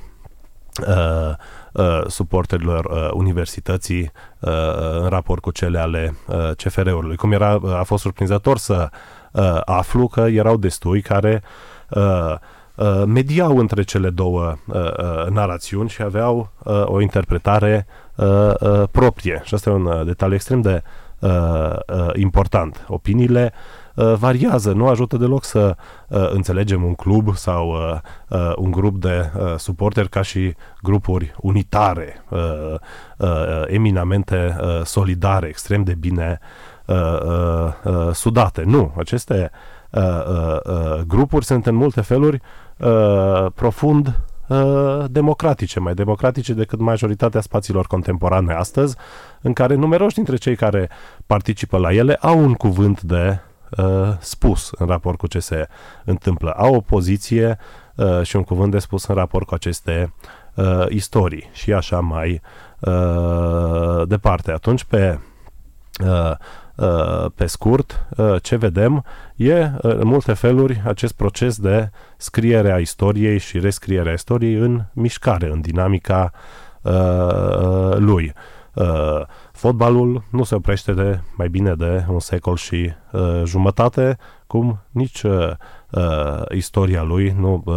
uh, 0.88 1.36
uh, 1.78 2.02
suporterilor 2.08 2.86
uh, 2.86 3.10
universității 3.14 4.12
uh, 4.40 4.52
în 5.02 5.08
raport 5.08 5.42
cu 5.42 5.52
cele 5.52 5.80
ale 5.80 6.16
uh, 6.28 6.52
CFR-ului. 6.56 7.16
Cum 7.16 7.32
era, 7.32 7.60
a 7.80 7.84
fost 7.84 8.02
surprinzător 8.02 8.58
să 8.58 8.90
uh, 9.32 9.62
aflu 9.66 10.08
că 10.08 10.20
erau 10.22 10.58
destui 10.58 11.02
care 11.02 11.44
uh, 11.90 12.36
uh, 12.76 13.04
mediau 13.06 13.58
între 13.58 13.84
cele 13.84 14.10
două 14.10 14.56
uh, 14.68 14.76
uh, 14.76 15.28
narațiuni 15.30 15.90
și 15.90 16.02
aveau 16.02 16.50
uh, 16.64 16.84
o 16.86 17.02
interpretare 17.02 17.88
uh, 18.16 18.54
uh, 18.60 18.84
proprie. 18.92 19.42
Și 19.44 19.54
asta 19.54 19.70
e 19.70 19.74
un 19.74 19.86
uh, 19.86 20.06
detaliu 20.06 20.36
extrem 20.36 20.62
de 20.62 20.84
uh, 21.20 21.30
uh, 21.30 22.10
important. 22.14 22.86
Opiniile 22.88 23.54
uh, 23.54 23.87
variază, 24.04 24.72
nu 24.72 24.88
ajută 24.88 25.18
deloc 25.18 25.44
să 25.44 25.76
uh, 26.08 26.30
înțelegem 26.32 26.84
un 26.84 26.94
club 26.94 27.36
sau 27.36 27.70
uh, 27.70 28.00
uh, 28.28 28.54
un 28.56 28.72
grup 28.72 28.98
de 29.02 29.32
uh, 29.36 29.56
suporteri 29.58 30.10
ca 30.10 30.22
și 30.22 30.56
grupuri 30.82 31.36
unitare, 31.42 32.24
uh, 32.30 32.40
uh, 33.18 33.28
eminamente 33.66 34.58
uh, 34.62 34.82
solidare, 34.84 35.48
extrem 35.48 35.84
de 35.84 35.94
bine 35.94 36.40
uh, 36.86 36.96
uh, 36.96 37.74
uh, 37.84 38.14
sudate. 38.14 38.64
Nu, 38.66 38.94
aceste 38.98 39.52
uh, 39.90 40.02
uh, 40.04 40.58
uh, 40.64 41.00
grupuri 41.08 41.46
sunt 41.46 41.66
în 41.66 41.76
multe 41.76 42.02
feluri 42.02 42.42
uh, 42.78 43.46
profund 43.56 44.20
uh, 44.48 45.04
democratice, 45.10 45.80
mai 45.80 45.94
democratice 45.94 46.54
decât 46.54 46.80
majoritatea 46.80 47.42
spațiilor 47.42 47.88
contemporane 47.88 48.54
astăzi, 48.54 48.96
în 49.42 49.54
care 49.54 49.76
numeroși 49.76 50.16
dintre 50.16 50.36
cei 50.36 50.56
care 50.56 50.90
participă 51.26 51.78
la 51.78 51.94
ele 51.94 52.18
au 52.22 52.40
un 52.40 52.54
cuvânt 52.54 53.02
de 53.02 53.28
uh, 53.30 53.47
spus 54.20 54.72
în 54.78 54.88
raport 54.88 55.18
cu 55.18 55.28
ce 55.28 55.40
se 55.40 55.68
întâmplă. 56.06 56.52
Au 56.52 56.76
o 56.76 56.82
poziție 56.82 57.58
uh, 57.96 58.22
și 58.24 58.36
un 58.36 58.44
cuvânt 58.44 58.72
de 58.72 58.80
spus 58.80 59.06
în 59.06 59.16
raport 59.16 59.48
cu 59.48 59.54
aceste 59.54 60.14
uh, 60.54 60.86
istorii 60.90 61.50
și 61.52 61.74
așa 61.74 62.00
mai 62.00 62.42
uh, 62.80 64.08
departe. 64.08 64.52
Atunci, 64.52 64.84
pe, 64.84 65.20
uh, 66.06 66.32
uh, 66.76 67.26
pe 67.36 67.46
scurt, 67.46 68.06
uh, 68.18 68.36
ce 68.42 68.56
vedem 68.56 69.06
e, 69.36 69.62
uh, 69.62 69.70
în 69.82 70.08
multe 70.08 70.34
feluri, 70.34 70.82
acest 70.86 71.14
proces 71.14 71.58
de 71.58 71.90
scriere 72.18 72.72
a 72.72 72.78
istoriei 72.78 73.38
și 73.38 73.60
rescriere 73.60 74.10
a 74.10 74.14
istoriei 74.14 74.54
în 74.54 74.84
mișcare, 74.94 75.50
în 75.52 75.62
dinamica 75.62 76.32
uh, 76.82 77.96
lui. 77.98 78.34
Uh, 78.78 79.22
fotbalul 79.52 80.24
nu 80.30 80.44
se 80.44 80.56
oprește 80.56 80.92
de 80.92 81.20
mai 81.38 81.50
bine 81.50 81.74
de 81.74 82.06
un 82.10 82.20
secol 82.20 82.56
și 82.56 82.94
uh, 83.12 83.42
jumătate, 83.46 84.18
cum 84.48 84.80
nici 84.92 85.22
uh, 85.22 85.50
uh, 85.92 86.42
istoria 86.54 87.04
lui 87.04 87.36
nu, 87.40 87.64
uh, 87.66 87.76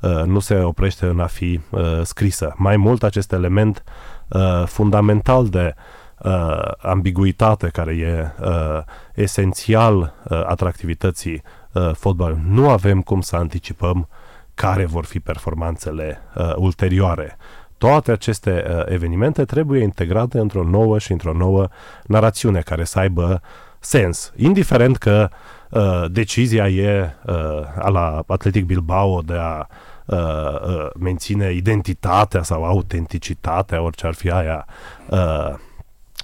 uh, 0.00 0.22
nu 0.24 0.38
se 0.38 0.58
oprește 0.58 1.06
în 1.06 1.20
a 1.20 1.26
fi 1.26 1.60
uh, 1.70 2.00
scrisă. 2.02 2.54
Mai 2.56 2.76
mult, 2.76 3.02
acest 3.02 3.32
element 3.32 3.84
uh, 4.28 4.62
fundamental 4.66 5.48
de 5.48 5.74
uh, 6.18 6.72
ambiguitate 6.78 7.68
care 7.68 7.96
e 7.96 8.32
uh, 8.40 8.82
esențial 9.14 9.96
uh, 9.98 10.42
atractivității 10.46 11.42
uh, 11.72 11.90
fotbalului. 11.94 12.42
Nu 12.46 12.68
avem 12.68 13.02
cum 13.02 13.20
să 13.20 13.36
anticipăm 13.36 14.08
care 14.54 14.84
vor 14.84 15.04
fi 15.04 15.20
performanțele 15.20 16.20
uh, 16.36 16.52
ulterioare 16.56 17.36
toate 17.78 18.10
aceste 18.10 18.64
uh, 18.68 18.82
evenimente 18.86 19.44
trebuie 19.44 19.82
integrate 19.82 20.38
într-o 20.38 20.62
nouă 20.62 20.98
și 20.98 21.12
într-o 21.12 21.32
nouă 21.32 21.68
narațiune 22.06 22.60
care 22.60 22.84
să 22.84 22.98
aibă 22.98 23.42
sens. 23.78 24.32
Indiferent 24.36 24.96
că 24.96 25.28
uh, 25.70 26.04
decizia 26.10 26.68
e 26.68 27.14
uh, 27.26 27.34
a 27.78 27.88
la 27.88 28.22
Atletic 28.26 28.64
Bilbao 28.64 29.20
de 29.20 29.34
a 29.34 29.66
uh, 30.06 30.16
uh, 30.16 30.90
menține 30.98 31.52
identitatea 31.52 32.42
sau 32.42 32.64
autenticitatea, 32.64 33.82
orice 33.82 34.06
ar 34.06 34.14
fi 34.14 34.30
aia, 34.30 34.66
uh, 35.08 35.54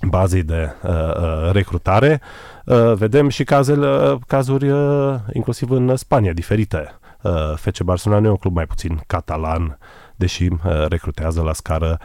bazei 0.03 0.43
de 0.43 0.73
uh, 0.83 0.91
uh, 0.91 1.51
recrutare, 1.53 2.21
uh, 2.65 2.93
vedem 2.93 3.29
și 3.29 3.45
cazele, 3.45 3.87
uh, 3.87 4.19
cazuri 4.27 4.71
uh, 4.71 5.15
inclusiv 5.33 5.71
în 5.71 5.97
Spania 5.97 6.33
diferite. 6.33 6.99
Uh, 7.23 7.33
FC 7.57 7.83
Barcelona 7.83 8.21
nu 8.21 8.27
e 8.27 8.31
un 8.31 8.37
club 8.37 8.55
mai 8.55 8.67
puțin 8.67 9.01
catalan 9.07 9.79
deși 10.17 10.45
uh, 10.45 10.87
recrutează 10.89 11.43
la 11.43 11.53
scară 11.53 11.99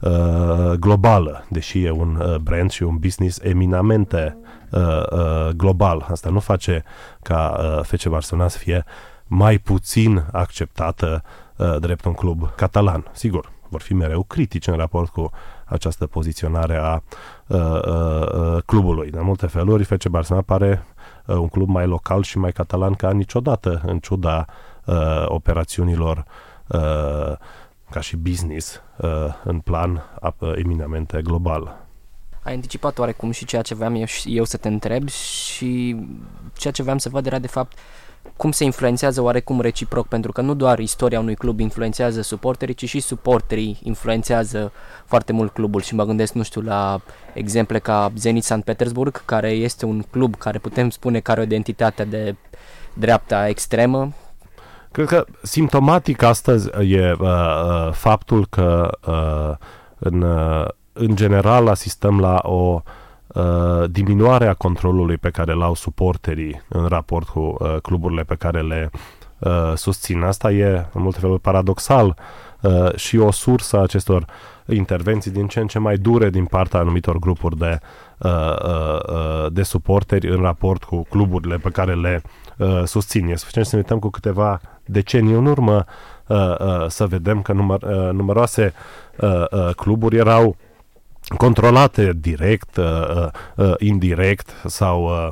uh, 0.00 0.70
globală, 0.78 1.44
deși 1.48 1.84
e 1.84 1.90
un 1.90 2.16
uh, 2.16 2.36
brand 2.36 2.70
și 2.70 2.82
un 2.82 2.96
business 2.96 3.38
eminamente 3.42 4.36
uh, 4.70 4.80
uh, 5.10 5.48
global. 5.48 6.06
Asta 6.10 6.30
nu 6.30 6.40
face 6.40 6.84
ca 7.22 7.56
uh, 7.58 7.84
FC 7.84 8.06
Barcelona 8.06 8.48
să 8.48 8.58
fie 8.58 8.84
mai 9.26 9.58
puțin 9.58 10.24
acceptată 10.32 11.22
uh, 11.56 11.76
drept 11.80 12.04
un 12.04 12.12
club 12.12 12.54
catalan. 12.54 13.10
Sigur, 13.12 13.52
vor 13.68 13.80
fi 13.80 13.94
mereu 13.94 14.22
critici 14.22 14.66
în 14.66 14.76
raport 14.76 15.08
cu 15.08 15.30
această 15.64 16.06
poziționare 16.06 16.76
a 16.76 17.02
uh, 17.46 17.58
uh, 17.58 18.26
uh, 18.32 18.62
clubului. 18.66 19.10
De 19.10 19.20
multe 19.20 19.46
feluri, 19.46 19.84
FC 19.84 20.08
Barcelona 20.08 20.44
pare 20.46 20.84
uh, 21.26 21.36
un 21.36 21.48
club 21.48 21.68
mai 21.68 21.86
local 21.86 22.22
și 22.22 22.38
mai 22.38 22.52
catalan 22.52 22.94
ca 22.94 23.12
niciodată, 23.12 23.82
în 23.86 23.98
ciuda 23.98 24.44
uh, 24.84 25.24
operațiunilor 25.26 26.16
uh, 26.16 26.24
ca 27.90 28.00
și 28.00 28.16
business 28.16 28.82
uh, 28.96 29.10
în 29.44 29.60
plan 29.60 30.02
uh, 30.38 30.52
eminamente 30.56 31.22
global. 31.22 31.84
Ai 32.42 32.54
anticipat 32.54 32.98
oarecum 32.98 33.30
și 33.30 33.44
ceea 33.44 33.62
ce 33.62 33.74
vreau 33.74 33.96
eu, 33.96 34.06
eu 34.24 34.44
să 34.44 34.56
te 34.56 34.68
întreb 34.68 35.08
și 35.08 35.96
ceea 36.52 36.72
ce 36.72 36.82
vreau 36.82 36.98
să 36.98 37.08
văd 37.08 37.26
era 37.26 37.38
de 37.38 37.46
fapt 37.46 37.78
cum 38.36 38.50
se 38.52 38.64
influențează 38.64 39.20
oarecum 39.22 39.60
reciproc, 39.60 40.06
pentru 40.06 40.32
că 40.32 40.40
nu 40.40 40.54
doar 40.54 40.78
istoria 40.78 41.20
unui 41.20 41.34
club 41.34 41.60
influențează 41.60 42.20
suporterii, 42.20 42.74
ci 42.74 42.88
și 42.88 43.00
suporterii 43.00 43.78
influențează 43.82 44.72
foarte 45.04 45.32
mult 45.32 45.52
clubul 45.52 45.80
și 45.80 45.94
mă 45.94 46.04
gândesc, 46.04 46.32
nu 46.32 46.42
știu, 46.42 46.60
la 46.60 47.00
exemple 47.34 47.78
ca 47.78 48.12
Zenit 48.16 48.44
St. 48.44 48.60
Petersburg, 48.64 49.24
care 49.24 49.50
este 49.50 49.84
un 49.84 50.02
club 50.10 50.36
care 50.36 50.58
putem 50.58 50.90
spune 50.90 51.20
că 51.20 51.30
are 51.30 51.40
o 51.40 51.44
identitate 51.44 52.04
de 52.04 52.36
dreapta 52.94 53.48
extremă. 53.48 54.12
Cred 54.96 55.08
că 55.08 55.24
simptomatic 55.42 56.22
astăzi 56.22 56.68
e 56.78 57.10
uh, 57.10 57.28
uh, 57.28 57.92
faptul 57.92 58.46
că 58.50 58.90
uh, 59.06 59.66
în, 59.98 60.22
uh, 60.22 60.64
în 60.92 61.16
general 61.16 61.68
asistăm 61.68 62.20
la 62.20 62.40
o 62.42 62.82
uh, 63.26 63.90
diminuare 63.90 64.46
a 64.46 64.54
controlului 64.54 65.16
pe 65.16 65.30
care 65.30 65.52
l-au 65.52 65.74
suporterii 65.74 66.62
în 66.68 66.86
raport 66.86 67.28
cu 67.28 67.56
uh, 67.58 67.76
cluburile 67.82 68.22
pe 68.22 68.34
care 68.34 68.60
le 68.60 68.90
uh, 69.38 69.72
susțin. 69.74 70.22
Asta 70.22 70.52
e, 70.52 70.86
în 70.92 71.02
multe 71.02 71.18
feluri, 71.20 71.40
paradoxal 71.40 72.16
uh, 72.60 72.94
și 72.94 73.18
o 73.18 73.30
sursă 73.30 73.76
a 73.76 73.82
acestor 73.82 74.24
intervenții 74.66 75.30
din 75.30 75.46
ce 75.46 75.60
în 75.60 75.66
ce 75.66 75.78
mai 75.78 75.96
dure 75.96 76.30
din 76.30 76.44
partea 76.44 76.80
anumitor 76.80 77.18
grupuri 77.18 77.58
de, 77.58 77.78
uh, 78.18 78.30
uh, 78.64 79.00
uh 79.08 79.46
de 79.52 79.62
suporteri 79.62 80.28
în 80.28 80.40
raport 80.40 80.84
cu 80.84 81.02
cluburile 81.08 81.56
pe 81.56 81.70
care 81.70 81.94
le 81.94 82.22
uh, 82.24 82.30
susțin. 82.84 83.28
E 83.28 83.36
suficient 83.36 83.66
să 83.66 83.74
ne 83.74 83.80
uităm 83.80 83.98
cu 83.98 84.10
câteva 84.10 84.60
decenii 84.84 85.34
în 85.34 85.46
urmă 85.46 85.84
uh, 86.26 86.54
uh, 86.58 86.86
să 86.88 87.06
vedem 87.06 87.42
că 87.42 87.52
număr, 87.52 87.82
uh, 87.82 88.10
numeroase 88.12 88.72
uh, 89.16 89.44
uh, 89.50 89.74
cluburi 89.74 90.16
erau 90.16 90.56
controlate 91.36 92.12
direct, 92.16 92.76
uh, 92.76 93.26
uh, 93.56 93.74
indirect 93.78 94.62
sau 94.64 95.04
uh, 95.04 95.28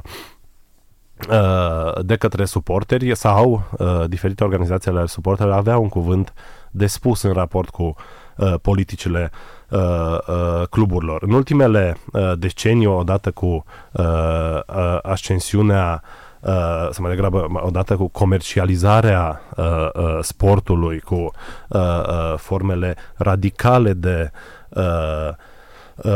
uh, 1.31 2.05
de 2.05 2.17
către 2.17 2.45
suporteri 2.45 3.17
sau 3.17 3.63
uh, 3.79 4.05
diferite 4.09 4.45
organizații 4.45 4.91
ale 4.91 5.07
suporterilor 5.07 5.59
aveau 5.59 5.83
un 5.83 5.89
cuvânt 5.89 6.33
de 6.71 6.87
spus 6.87 7.23
în 7.23 7.33
raport 7.33 7.69
cu 7.69 7.95
uh, 8.37 8.55
politicile 8.63 9.31
uh, 9.69 9.81
uh, 9.81 10.67
cluburilor. 10.71 11.23
În 11.23 11.33
ultimele 11.33 11.97
uh, 12.13 12.33
decenii, 12.39 12.87
odată 12.87 13.31
cu 13.31 13.65
uh, 13.93 14.05
uh, 14.67 14.99
ascensiunea 15.03 16.03
uh, 16.03 16.24
să 16.91 16.97
mai 16.99 17.11
degrabă 17.11 17.47
odată 17.53 17.97
cu 17.97 18.09
comercializarea 18.09 19.41
uh, 19.57 19.89
uh, 19.95 20.19
sportului, 20.21 21.01
cu 21.01 21.15
uh, 21.15 21.31
uh, 21.69 22.35
formele 22.37 22.97
radicale 23.15 23.93
de 23.93 24.31
uh, 24.69 25.29
uh, 25.97 26.13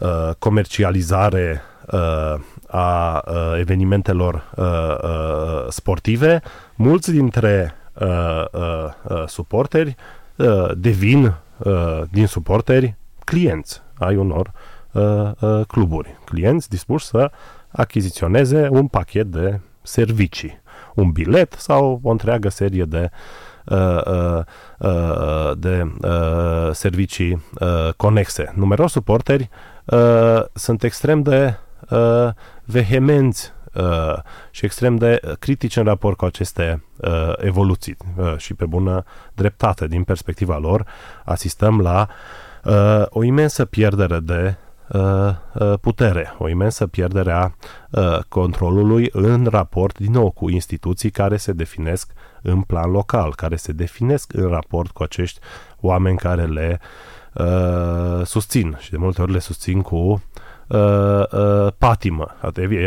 uh, 0.00 0.30
comercializare 0.38 1.62
uh, 1.86 2.34
a 2.66 3.22
uh, 3.26 3.58
evenimentelor 3.58 4.44
uh, 4.56 4.64
uh, 5.02 5.66
sportive, 5.68 6.42
mulți 6.74 7.10
dintre 7.10 7.74
uh, 7.94 8.44
uh, 8.52 8.60
uh, 9.08 9.22
suporteri 9.26 9.96
uh, 10.36 10.70
devin 10.76 11.34
uh, 11.58 12.02
din 12.10 12.26
suporteri 12.26 12.94
clienți 13.24 13.82
ai 13.98 14.16
unor 14.16 14.52
uh, 14.92 15.02
uh, 15.40 15.60
cluburi. 15.66 16.16
Clienți 16.24 16.68
dispuși 16.68 17.06
să 17.06 17.30
achiziționeze 17.76 18.68
un 18.70 18.86
pachet 18.86 19.26
de 19.26 19.60
servicii, 19.82 20.60
un 20.94 21.10
bilet 21.10 21.52
sau 21.58 22.00
o 22.02 22.10
întreagă 22.10 22.48
serie 22.48 22.84
de 22.84 23.10
uh, 23.64 24.00
uh, 24.06 24.40
uh, 24.78 25.52
de 25.58 25.92
uh, 26.02 26.72
servicii 26.72 27.44
uh, 27.60 27.92
conexe. 27.96 28.52
Numeroși 28.54 28.92
suporteri 28.92 29.48
uh, 29.84 30.42
sunt 30.52 30.82
extrem 30.82 31.22
de 31.22 31.54
uh, 31.90 32.28
vehemenți 32.64 33.52
uh, 33.74 34.16
și 34.50 34.64
extrem 34.64 34.96
de 34.96 35.20
critici 35.38 35.76
în 35.76 35.84
raport 35.84 36.16
cu 36.16 36.24
aceste 36.24 36.84
uh, 36.96 37.32
evoluții 37.36 37.96
uh, 38.16 38.36
și 38.36 38.54
pe 38.54 38.66
bună 38.66 39.04
dreptate 39.34 39.86
din 39.86 40.04
perspectiva 40.04 40.58
lor 40.58 40.86
asistăm 41.24 41.80
la 41.80 42.08
uh, 42.64 43.04
o 43.08 43.22
imensă 43.22 43.64
pierdere 43.64 44.18
de 44.18 44.42
uh, 44.46 44.54
uh, 44.54 44.65
putere, 45.80 46.34
o 46.38 46.48
imensă 46.48 46.86
pierdere 46.86 47.32
a 47.32 47.50
uh, 47.90 48.18
controlului 48.28 49.08
în 49.12 49.46
raport, 49.50 49.98
din 49.98 50.12
nou, 50.12 50.30
cu 50.30 50.48
instituții 50.48 51.10
care 51.10 51.36
se 51.36 51.52
definesc 51.52 52.12
în 52.42 52.60
plan 52.60 52.90
local, 52.90 53.34
care 53.34 53.56
se 53.56 53.72
definesc 53.72 54.32
în 54.32 54.48
raport 54.48 54.90
cu 54.90 55.02
acești 55.02 55.40
oameni 55.80 56.16
care 56.16 56.44
le 56.44 56.80
uh, 57.32 58.26
susțin 58.26 58.76
și 58.80 58.90
de 58.90 58.96
multe 58.96 59.22
ori 59.22 59.32
le 59.32 59.38
susțin 59.38 59.82
cu 59.82 59.96
uh, 59.96 61.22
uh, 61.32 61.72
patimă. 61.78 62.34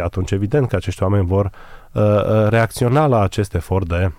Atunci 0.04 0.32
evident 0.32 0.68
că 0.68 0.76
acești 0.76 1.04
oameni 1.04 1.26
vor 1.26 1.52
uh, 1.91 2.04
uh, 2.04 2.47
reacționa 2.50 3.06
la 3.06 3.22
acest 3.22 3.54
efort 3.54 3.88
de 3.88 4.12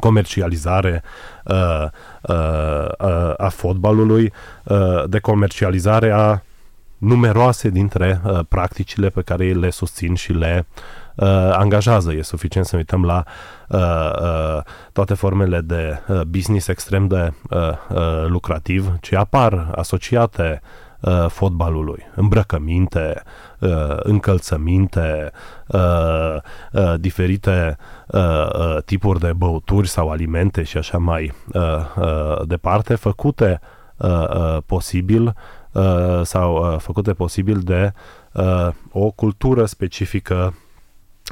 comercializare 0.00 1.02
uh, 1.44 1.86
uh, 2.22 2.88
uh, 2.98 3.34
a 3.36 3.48
fotbalului, 3.48 4.32
uh, 4.64 5.04
de 5.06 5.18
comercializare 5.18 6.10
a 6.10 6.42
numeroase 6.98 7.68
dintre 7.68 8.20
uh, 8.24 8.40
practicile 8.48 9.08
pe 9.08 9.22
care 9.22 9.52
le 9.52 9.70
susțin 9.70 10.14
și 10.14 10.32
le 10.32 10.66
uh, 11.14 11.26
angajează. 11.52 12.12
E 12.12 12.22
suficient 12.22 12.66
să 12.66 12.76
uităm 12.76 13.04
la 13.04 13.24
uh, 13.68 13.78
uh, 14.22 14.62
toate 14.92 15.14
formele 15.14 15.60
de 15.60 15.98
uh, 16.08 16.20
business 16.20 16.68
extrem 16.68 17.06
de 17.06 17.32
uh, 17.50 17.58
uh, 17.88 18.26
lucrativ 18.26 18.96
ce 19.00 19.16
apar 19.16 19.70
asociate 19.74 20.60
uh, 21.00 21.26
fotbalului. 21.28 22.02
Îmbrăcăminte, 22.14 23.22
uh, 23.58 23.96
încălțăminte, 23.96 25.30
uh, 25.66 26.36
uh, 26.72 26.94
diferite 26.98 27.76
uh, 28.06 28.20
uh, 28.20 28.76
tipuri 28.84 29.20
de 29.20 29.32
băuturi 29.32 29.88
sau 29.88 30.10
alimente 30.10 30.62
și 30.62 30.76
așa 30.76 30.98
mai 30.98 31.32
uh, 31.52 31.62
uh, 31.96 32.46
departe, 32.46 32.94
făcute 32.94 33.60
uh, 33.96 34.08
uh, 34.10 34.56
posibil 34.66 35.22
uh, 35.22 35.32
sau 36.22 36.72
uh, 36.72 36.78
făcute 36.78 37.12
posibil 37.12 37.60
de 37.60 37.92
uh, 38.32 38.68
o 38.92 39.10
cultură 39.10 39.64
specifică 39.64 40.54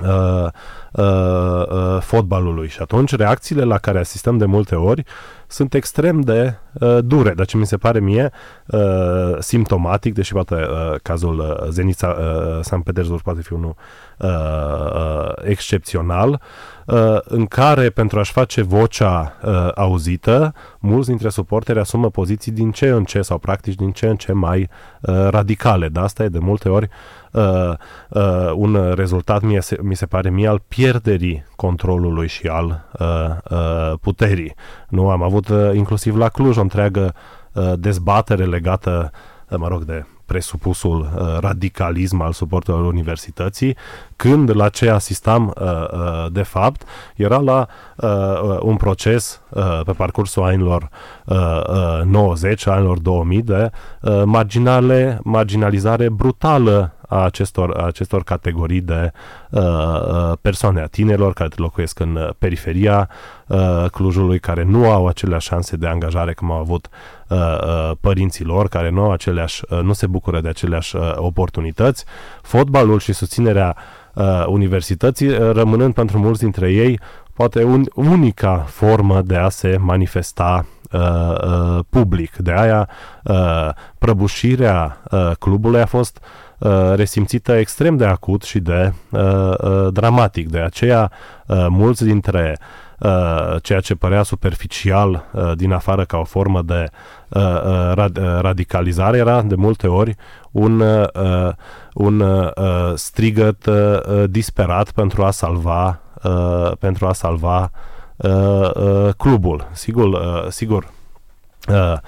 uh, 0.00 0.46
uh, 0.92 1.66
uh, 1.68 2.00
fotbalului. 2.00 2.68
Și 2.68 2.78
atunci 2.80 3.16
reacțiile 3.16 3.64
la 3.64 3.78
care 3.78 3.98
asistăm 3.98 4.38
de 4.38 4.44
multe 4.44 4.74
ori 4.74 5.04
sunt 5.46 5.74
extrem 5.74 6.20
de 6.20 6.54
uh, 6.72 6.98
dure, 7.04 7.34
dar 7.34 7.46
ce 7.46 7.56
mi 7.56 7.66
se 7.66 7.76
pare 7.76 8.00
mie 8.00 8.30
uh, 8.66 8.80
simptomatic, 9.38 10.14
deși 10.14 10.32
poate 10.32 10.54
uh, 10.54 10.94
cazul 11.02 11.38
uh, 11.38 11.68
Zenița 11.68 12.16
uh, 12.18 12.58
San 12.60 12.80
Petersburg 12.80 13.22
poate 13.22 13.42
fi 13.42 13.52
unul 13.52 13.74
uh, 14.18 14.28
uh, 14.28 15.32
excepțional, 15.42 16.40
uh, 16.86 17.18
în 17.22 17.46
care 17.46 17.90
pentru 17.90 18.18
a-și 18.18 18.32
face 18.32 18.62
vocea 18.62 19.38
uh, 19.44 19.68
auzită, 19.74 20.54
mulți 20.78 21.08
dintre 21.08 21.28
suporteri 21.28 21.78
asumă 21.78 22.10
poziții 22.10 22.52
din 22.52 22.70
ce 22.70 22.88
în 22.88 23.04
ce 23.04 23.22
sau 23.22 23.38
practici 23.38 23.74
din 23.74 23.90
ce 23.90 24.06
în 24.06 24.16
ce 24.16 24.32
mai 24.32 24.68
uh, 25.00 25.28
radicale. 25.30 25.88
Dar 25.88 26.04
asta 26.04 26.22
e 26.22 26.28
de 26.28 26.38
multe 26.38 26.68
ori 26.68 26.84
uh, 26.84 27.21
uh, 27.32 28.50
un 28.54 28.92
rezultat, 28.94 29.42
mie 29.42 29.60
se, 29.60 29.78
mi 29.82 29.94
se 29.94 30.06
pare 30.06 30.30
mie, 30.30 30.48
al 30.48 30.62
pierderii 30.68 31.44
controlului 31.56 32.28
și 32.28 32.46
al 32.46 32.84
uh, 32.98 33.06
uh, 33.50 33.98
puterii. 34.00 34.54
Nu 34.88 35.10
am 35.10 35.22
avut 35.22 35.48
uh, 35.48 35.70
inclusiv 35.74 36.16
la 36.16 36.28
Cluj 36.28 36.56
o 36.56 36.60
întreagă 36.60 37.14
uh, 37.52 37.72
dezbatere 37.76 38.44
legată, 38.44 39.10
uh, 39.48 39.58
mă 39.58 39.68
rog, 39.68 39.84
de 39.84 40.04
presupusul 40.32 41.00
uh, 41.00 41.38
radicalism 41.40 42.20
al 42.20 42.32
suportelor 42.32 42.84
universității, 42.84 43.76
când 44.16 44.56
la 44.56 44.68
ce 44.68 44.90
asistam 44.90 45.54
uh, 45.60 45.66
uh, 45.66 46.32
de 46.32 46.42
fapt 46.42 46.82
era 47.16 47.38
la 47.38 47.66
uh, 47.96 48.10
uh 48.42 48.58
un 48.60 48.76
proces 48.76 49.40
uh, 49.48 49.80
pe 49.84 49.92
parcursul 49.92 50.42
anilor 50.42 50.88
uh, 51.24 51.36
uh, 51.68 52.04
90, 52.04 52.66
anilor 52.66 52.98
2000 52.98 53.42
de 53.42 53.70
uh, 54.00 54.22
marginale, 54.24 55.20
marginalizare 55.22 56.08
brutală 56.08 56.94
a 57.12 57.24
acestor, 57.24 57.76
a 57.76 57.86
acestor 57.86 58.22
categorii 58.22 58.80
de 58.80 59.12
uh, 59.50 59.62
uh, 59.62 60.32
persoane, 60.40 60.80
a 60.80 60.86
tinerilor 60.86 61.32
care 61.32 61.50
locuiesc 61.56 62.00
în 62.00 62.16
uh, 62.16 62.28
periferia 62.38 63.08
uh, 63.46 63.84
Clujului, 63.92 64.38
care 64.38 64.64
nu 64.64 64.90
au 64.90 65.06
aceleași 65.06 65.46
șanse 65.48 65.76
de 65.76 65.86
angajare 65.86 66.32
cum 66.32 66.50
au 66.50 66.58
avut 66.58 66.88
uh, 67.28 67.38
uh, 67.38 67.90
părinții 68.00 68.44
lor, 68.44 68.68
care 68.68 68.90
nu, 68.90 69.02
au 69.02 69.10
aceleași, 69.12 69.62
uh, 69.68 69.80
nu 69.80 69.92
se 69.92 70.06
bucură 70.06 70.40
de 70.40 70.48
aceleași 70.48 70.96
uh, 70.96 71.12
oportunități. 71.16 72.04
Fotbalul 72.42 72.98
și 72.98 73.12
susținerea 73.12 73.76
uh, 74.14 74.44
universității, 74.46 75.28
uh, 75.28 75.50
rămânând 75.52 75.94
pentru 75.94 76.18
mulți 76.18 76.40
dintre 76.40 76.70
ei 76.70 77.00
poate 77.34 77.64
un, 77.64 77.84
unica 77.94 78.56
formă 78.56 79.22
de 79.22 79.36
a 79.36 79.48
se 79.48 79.76
manifesta 79.80 80.66
uh, 80.92 81.00
uh, 81.00 81.78
public. 81.88 82.36
De 82.36 82.52
aia 82.52 82.88
uh, 83.24 83.68
prăbușirea 83.98 85.02
uh, 85.10 85.30
clubului 85.38 85.80
a 85.80 85.86
fost 85.86 86.18
uh, 86.22 86.51
resimțită 86.94 87.52
extrem 87.52 87.96
de 87.96 88.04
acut 88.04 88.42
și 88.42 88.58
de 88.58 88.92
uh, 89.10 89.20
uh, 89.58 89.88
dramatic. 89.92 90.48
De 90.48 90.58
aceea 90.58 91.12
uh, 91.46 91.66
mulți 91.68 92.04
dintre 92.04 92.58
uh, 92.98 93.56
ceea 93.62 93.80
ce 93.80 93.94
părea 93.94 94.22
superficial 94.22 95.24
uh, 95.32 95.52
din 95.54 95.72
afară 95.72 96.04
ca 96.04 96.16
o 96.16 96.24
formă 96.24 96.62
de 96.62 96.86
uh, 97.28 97.42
uh 97.42 97.92
rad, 97.94 98.16
uh, 98.16 98.38
radicalizare 98.40 99.18
era 99.18 99.42
de 99.42 99.54
multe 99.54 99.86
ori 99.86 100.16
un, 100.50 100.80
uh, 100.80 101.52
un 101.94 102.20
uh, 102.20 102.50
strigăt 102.94 103.66
uh, 103.66 104.24
disperat 104.30 104.90
pentru 104.90 105.24
a 105.24 105.30
salva 105.30 106.00
uh, 106.22 106.72
pentru 106.78 107.06
a 107.06 107.12
salva 107.12 107.70
uh, 108.16 108.70
uh, 108.74 109.08
clubul. 109.16 109.68
Sigur, 109.72 110.06
uh, 110.06 110.46
sigur 110.48 110.84
uh, 111.68 111.74
uh, 111.74 111.98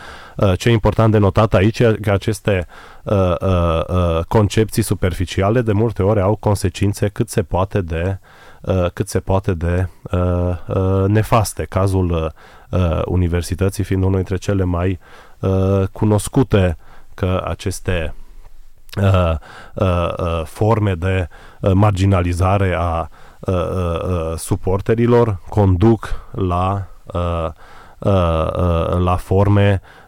ce 0.56 0.68
e 0.68 0.72
important 0.72 1.10
de 1.12 1.18
notat 1.18 1.54
aici 1.54 1.78
e 1.78 1.98
că 2.02 2.10
aceste 2.10 2.66
uh, 3.02 3.34
uh, 3.40 3.80
uh, 3.88 4.24
concepții 4.28 4.82
superficiale 4.82 5.62
de 5.62 5.72
multe 5.72 6.02
ori 6.02 6.20
au 6.20 6.36
consecințe 6.36 7.08
cât 7.08 7.28
se 7.28 7.42
poate 7.42 7.80
de 7.80 8.18
uh, 8.60 8.86
cât 8.92 9.08
se 9.08 9.20
poate 9.20 9.54
de 9.54 9.88
uh, 10.10 10.20
uh, 10.66 11.04
nefaste. 11.06 11.64
Cazul 11.64 12.10
uh, 12.10 12.26
uh 12.80 13.02
universității 13.04 13.84
fiind 13.84 14.02
unul 14.02 14.14
dintre 14.14 14.36
cele 14.36 14.64
mai 14.64 14.98
uh, 15.40 15.82
cunoscute 15.92 16.76
că 17.14 17.44
aceste 17.46 18.14
uh, 19.02 19.34
uh, 19.74 20.12
uh, 20.16 20.44
forme 20.44 20.94
de 20.94 21.28
uh, 21.60 21.72
marginalizare 21.74 22.74
a 22.78 23.08
uh, 23.40 23.54
uh, 23.54 24.00
uh, 24.02 24.36
suporterilor 24.36 25.40
conduc 25.48 26.28
la, 26.30 26.86
uh, 27.04 27.48
uh, 27.98 28.46
uh, 28.56 28.98
la 28.98 29.16
forme 29.16 29.80
uh, 29.82 30.03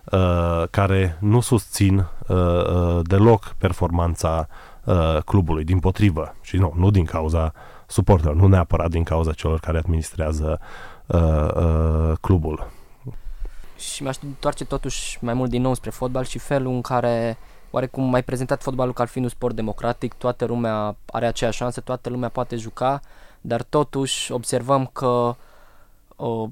care 0.71 1.17
nu 1.21 1.41
susțin 1.41 1.99
uh, 1.99 2.37
uh, 2.37 3.01
deloc 3.03 3.55
performanța 3.59 4.49
uh, 4.85 5.19
clubului, 5.25 5.65
din 5.65 5.79
potrivă. 5.79 6.35
Și 6.43 6.57
nu, 6.57 6.73
nu 6.77 6.91
din 6.91 7.05
cauza 7.05 7.53
suporterilor, 7.87 8.37
nu 8.37 8.47
neapărat 8.47 8.91
din 8.91 9.03
cauza 9.03 9.33
celor 9.33 9.61
care 9.61 9.79
administrează 9.79 10.61
uh, 11.07 11.21
uh, 11.55 12.13
clubul. 12.21 12.71
Și 13.79 14.03
mi-aș 14.03 14.17
întoarce 14.23 14.65
totuși 14.65 15.19
mai 15.21 15.35
mult 15.35 15.51
din 15.51 15.63
nou 15.63 15.75
spre 15.75 15.91
fotbal 15.91 16.25
și 16.25 16.39
felul 16.39 16.73
în 16.73 16.81
care 16.81 17.39
oarecum 17.71 18.05
mai 18.05 18.23
prezentat 18.23 18.63
fotbalul 18.63 18.93
ca 18.93 19.05
fiind 19.05 19.27
un 19.27 19.33
sport 19.33 19.55
democratic, 19.55 20.15
toată 20.15 20.45
lumea 20.45 20.97
are 21.13 21.27
aceeași 21.27 21.57
șansă, 21.57 21.81
toată 21.81 22.09
lumea 22.09 22.29
poate 22.29 22.57
juca, 22.57 23.01
dar 23.41 23.63
totuși 23.63 24.33
observăm 24.33 24.91
că 24.93 25.07
uh, 25.07 25.35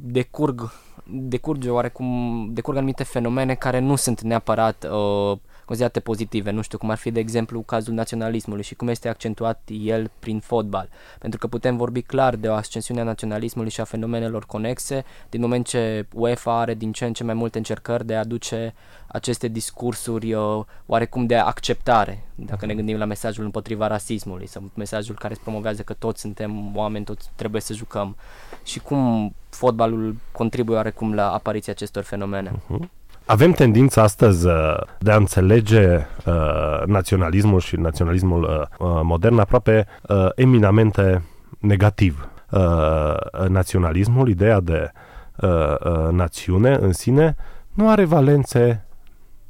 decurg, 0.00 0.72
decurge 1.04 1.70
oarecum, 1.70 2.48
decurg 2.52 2.76
anumite 2.76 3.02
fenomene 3.02 3.54
care 3.54 3.78
nu 3.78 3.96
sunt 3.96 4.20
neapărat 4.20 4.86
uh, 4.90 5.38
considerate 5.64 6.00
pozitive, 6.00 6.50
nu 6.50 6.62
știu 6.62 6.78
cum 6.78 6.90
ar 6.90 6.96
fi 6.96 7.10
de 7.10 7.20
exemplu 7.20 7.62
cazul 7.62 7.94
naționalismului 7.94 8.62
și 8.62 8.74
cum 8.74 8.88
este 8.88 9.08
accentuat 9.08 9.68
el 9.80 10.10
prin 10.18 10.40
fotbal, 10.40 10.88
pentru 11.18 11.38
că 11.38 11.46
putem 11.46 11.76
vorbi 11.76 12.02
clar 12.02 12.36
de 12.36 12.48
o 12.48 12.52
ascensiune 12.52 13.00
a 13.00 13.04
naționalismului 13.04 13.70
și 13.70 13.80
a 13.80 13.84
fenomenelor 13.84 14.46
conexe. 14.46 15.04
Din 15.30 15.40
moment 15.40 15.66
ce 15.66 16.06
UEFA 16.14 16.58
are 16.58 16.74
din 16.74 16.92
ce 16.92 17.04
în 17.04 17.12
ce 17.12 17.24
mai 17.24 17.34
multe 17.34 17.58
încercări 17.58 18.06
de 18.06 18.14
a 18.14 18.18
aduce 18.18 18.74
aceste 19.06 19.48
discursuri 19.48 20.34
uh, 20.34 20.64
oarecum 20.86 21.26
de 21.26 21.36
acceptare, 21.36 22.24
dacă 22.34 22.66
ne 22.66 22.72
mhm. 22.72 22.76
gândim 22.76 22.98
la 22.98 23.04
mesajul 23.04 23.44
împotriva 23.44 23.86
rasismului 23.86 24.46
sau 24.46 24.70
mesajul 24.74 25.14
care 25.14 25.36
promovează 25.42 25.82
că 25.82 25.92
toți 25.92 26.20
suntem 26.20 26.76
oameni, 26.76 27.04
toți 27.04 27.30
trebuie 27.34 27.60
să 27.60 27.72
jucăm. 27.72 28.16
Și 28.62 28.80
cum 28.80 29.34
fotbalul 29.54 30.16
contribuie 30.32 30.76
oarecum 30.76 31.14
la 31.14 31.30
apariția 31.32 31.72
acestor 31.72 32.02
fenomene. 32.02 32.50
Uh-huh. 32.50 32.88
Avem 33.26 33.52
tendința 33.52 34.02
astăzi 34.02 34.46
uh, 34.46 34.76
de 34.98 35.10
a 35.10 35.16
înțelege 35.16 36.06
uh, 36.26 36.82
naționalismul 36.86 37.60
și 37.60 37.76
naționalismul 37.76 38.42
uh, 38.42 38.88
uh, 38.88 39.00
modern 39.02 39.38
aproape 39.38 39.86
uh, 40.08 40.28
eminamente 40.34 41.22
negativ. 41.58 42.28
Uh, 42.50 43.14
naționalismul, 43.48 44.28
ideea 44.28 44.60
de 44.60 44.90
uh, 45.36 45.50
uh, 45.50 46.08
națiune 46.10 46.74
în 46.74 46.92
sine, 46.92 47.36
nu 47.74 47.90
are 47.90 48.04
valențe 48.04 48.84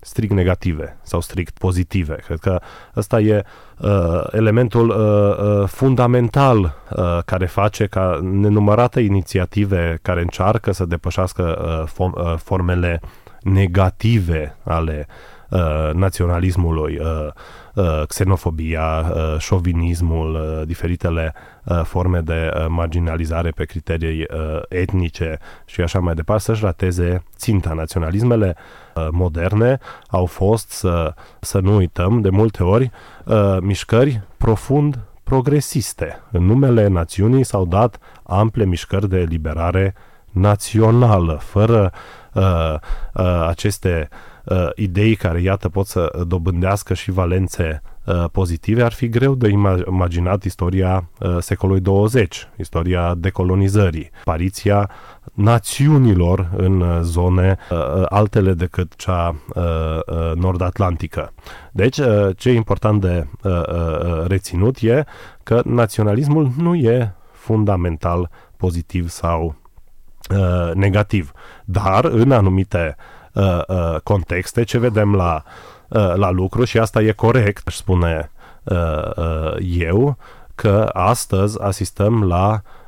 strict 0.05 0.33
negative 0.33 0.99
sau 1.03 1.21
strict 1.21 1.59
pozitive. 1.59 2.15
Cred 2.15 2.39
că 2.39 2.61
ăsta 2.97 3.21
e 3.21 3.45
uh, 3.79 3.91
elementul 4.31 4.89
uh, 4.89 5.61
uh, 5.61 5.69
fundamental 5.69 6.59
uh, 6.91 7.19
care 7.25 7.47
face 7.47 7.87
ca 7.87 8.19
nenumărate 8.23 9.01
inițiative 9.01 9.99
care 10.03 10.21
încearcă 10.21 10.73
să 10.73 10.85
depășească 10.85 11.43
uh, 11.83 11.87
form, 11.87 12.15
uh, 12.17 12.35
formele 12.37 13.01
negative 13.41 14.57
ale 14.63 15.07
uh, 15.51 15.91
naționalismului, 15.93 16.99
uh, 16.99 17.29
uh, 17.75 18.03
xenofobia, 18.07 18.99
uh, 19.15 19.39
șovinismul, 19.39 20.35
uh, 20.35 20.67
diferitele 20.67 21.35
uh, 21.65 21.81
forme 21.85 22.21
de 22.21 22.51
uh, 22.55 22.67
marginalizare 22.69 23.51
pe 23.51 23.65
criterii 23.65 24.21
uh, 24.21 24.63
etnice 24.69 25.39
și 25.65 25.81
așa 25.81 25.99
mai 25.99 26.15
departe, 26.15 26.43
să-și 26.43 26.65
rateze 26.65 27.23
ținta. 27.37 27.73
Naționalismele 27.73 28.55
uh, 28.57 28.84
moderne 29.11 29.79
au 30.09 30.27
fost, 30.27 30.71
să, 30.71 31.15
să 31.41 31.59
nu 31.59 31.75
uităm, 31.75 32.21
de 32.21 32.31
multe 32.31 32.63
ori, 32.63 32.91
uh, 33.25 33.57
mișcări 33.61 34.23
profund 34.37 34.99
progresiste. 35.25 36.21
În 36.31 36.45
numele 36.45 36.87
națiunii 36.87 37.45
s-au 37.45 37.67
dat 37.67 37.99
ample 38.23 38.65
mișcări 38.65 39.09
de 39.09 39.19
eliberare 39.19 39.95
națională, 40.31 41.39
fără 41.43 41.93
uh, 42.33 42.75
uh, 43.15 43.47
aceste 43.49 44.09
uh, 44.45 44.69
idei 44.75 45.15
care, 45.15 45.41
iată, 45.41 45.69
pot 45.69 45.87
să 45.87 46.25
dobândească 46.27 46.95
și 46.95 47.11
valențe 47.11 47.83
uh, 48.05 48.25
pozitive, 48.33 48.83
ar 48.83 48.93
fi 48.93 49.09
greu 49.09 49.35
de 49.35 49.49
imaginat 49.89 50.45
istoria 50.45 51.09
uh, 51.19 51.37
secolului 51.41 51.81
20, 51.81 52.49
istoria 52.57 53.15
decolonizării, 53.15 54.11
apariția 54.21 54.91
națiunilor 55.35 56.51
în 56.57 56.81
uh, 56.81 56.99
zone 57.03 57.59
uh, 57.71 57.79
uh, 57.79 58.05
altele 58.09 58.53
decât 58.53 58.97
cea 58.97 59.35
uh, 59.55 59.63
uh, 60.07 60.33
nord-atlantică. 60.35 61.33
Deci, 61.73 61.99
uh, 61.99 62.29
ce 62.37 62.49
e 62.49 62.55
important 62.55 63.01
de 63.01 63.27
uh, 63.43 63.53
uh, 63.53 64.27
reținut 64.27 64.77
e 64.81 65.05
că 65.43 65.63
naționalismul 65.65 66.51
nu 66.57 66.75
e 66.75 67.15
fundamental 67.33 68.31
pozitiv 68.57 69.09
sau 69.09 69.55
Uh, 70.31 70.75
negativ. 70.75 71.33
Dar 71.65 72.05
în 72.05 72.33
anumite 72.33 72.97
uh, 73.33 73.61
uh, 73.69 74.01
contexte, 74.03 74.63
ce 74.63 74.79
vedem 74.79 75.15
la, 75.15 75.43
uh, 75.89 76.15
la 76.15 76.31
lucru, 76.31 76.65
și 76.65 76.79
asta 76.79 77.03
e 77.03 77.13
corect, 77.13 77.67
aș 77.67 77.75
spune 77.75 78.31
uh, 78.63 79.17
uh, 79.17 79.57
eu, 79.61 80.17
că 80.55 80.91
astăzi 80.93 81.63
asistăm 81.63 82.25
la 82.25 82.51
uh, 82.53 82.84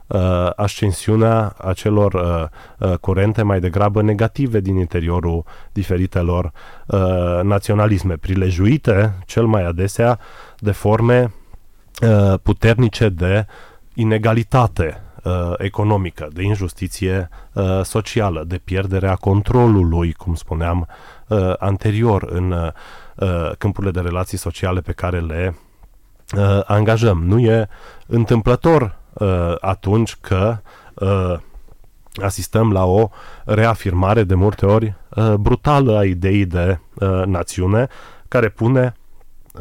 ascensiunea 0.57 1.55
acelor 1.59 2.15
uh, 2.15 2.89
uh, 2.89 2.99
curente 2.99 3.43
mai 3.43 3.61
degrabă 3.61 4.03
negative 4.03 4.61
din 4.61 4.77
interiorul 4.77 5.45
diferitelor 5.73 6.53
uh, 6.87 7.41
naționalisme, 7.43 8.17
prilejuite 8.17 9.15
cel 9.25 9.47
mai 9.47 9.65
adesea 9.65 10.19
de 10.59 10.71
forme 10.71 11.33
uh, 12.03 12.35
puternice 12.43 13.09
de 13.09 13.47
inegalitate 13.95 15.01
uh, 15.23 15.53
economică, 15.59 16.29
de 16.33 16.43
injustiție 16.43 17.29
uh, 17.53 17.81
socială, 17.83 18.45
de 18.47 18.61
pierderea 18.65 19.15
controlului, 19.15 20.13
cum 20.13 20.35
spuneam 20.35 20.89
uh, 21.29 21.53
anterior, 21.59 22.23
în 22.23 22.51
uh, 22.51 23.51
câmpurile 23.59 23.93
de 23.93 24.01
relații 24.01 24.39
sociale 24.39 24.81
pe 24.81 24.93
care 24.93 25.21
le 25.21 25.57
uh, 26.37 26.61
angajăm. 26.65 27.25
Nu 27.25 27.39
e 27.39 27.69
întâmplător 28.07 28.83
uh, 28.83 29.06
atunci 29.61 30.17
că 30.21 30.57
uh, 30.95 31.35
asistăm 32.23 32.73
la 32.73 32.85
o 32.85 33.09
reafirmare 33.45 34.23
de 34.23 34.35
multe 34.35 34.67
ori 34.67 34.95
uh, 35.09 35.35
brutală 35.35 35.97
a 35.97 36.05
ideii 36.05 36.47
de 36.47 36.79
uh, 36.95 37.23
națiune 37.25 37.89
care 38.29 38.49
pune 38.49 38.95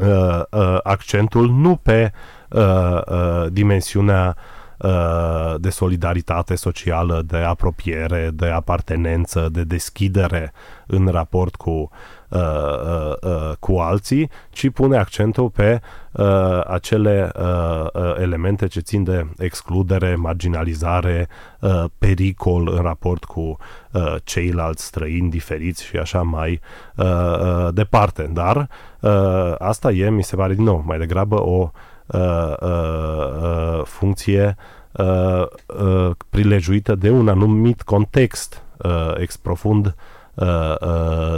uh, 0.00 0.42
uh, 0.50 0.78
accentul 0.82 1.50
nu 1.50 1.76
pe 1.76 2.12
uh, 2.50 3.00
uh, 3.06 3.46
dimensiunea 3.50 4.36
Uh, 4.78 5.54
de 5.58 5.70
solidaritate 5.70 6.54
socială, 6.54 7.22
de 7.26 7.36
apropiere, 7.36 8.30
de 8.34 8.46
apartenență, 8.46 9.48
de 9.52 9.64
deschidere 9.64 10.52
în 10.86 11.06
raport 11.06 11.54
cu 11.54 11.90
uh, 12.28 12.40
uh, 12.40 13.12
uh, 13.22 13.52
cu 13.60 13.76
alții, 13.78 14.30
ci 14.50 14.70
pune 14.70 14.96
accentul 14.96 15.50
pe 15.50 15.80
uh, 16.12 16.60
acele 16.66 17.30
uh, 17.38 17.86
uh, 17.92 18.14
elemente 18.18 18.66
ce 18.66 18.80
țin 18.80 19.04
de 19.04 19.26
excludere, 19.38 20.14
marginalizare, 20.14 21.28
uh, 21.60 21.84
pericol 21.98 22.68
în 22.76 22.82
raport 22.82 23.24
cu 23.24 23.56
uh, 23.92 24.14
ceilalți 24.24 24.84
străini 24.84 25.30
diferiți 25.30 25.84
și 25.84 25.96
așa 25.96 26.22
mai 26.22 26.60
uh, 26.96 27.06
uh, 27.06 27.68
departe. 27.72 28.30
Dar 28.32 28.68
uh, 29.00 29.54
asta 29.58 29.90
e, 29.90 30.10
mi 30.10 30.22
se 30.22 30.36
pare 30.36 30.54
din 30.54 30.64
nou, 30.64 30.82
mai 30.86 30.98
degrabă 30.98 31.42
o 31.42 31.70
uh, 32.06 32.20
uh, 32.60 33.36
uh, 33.42 33.80
funcție 33.84 34.56
uh, 34.92 35.42
uh, 35.66 36.10
prilejuită 36.30 36.94
de 36.94 37.10
un 37.10 37.28
anumit 37.28 37.82
context 37.82 38.62
uh, 38.76 39.12
ex 39.16 39.36
profund 39.36 39.86
uh, 39.86 39.92
uh, 39.92 40.15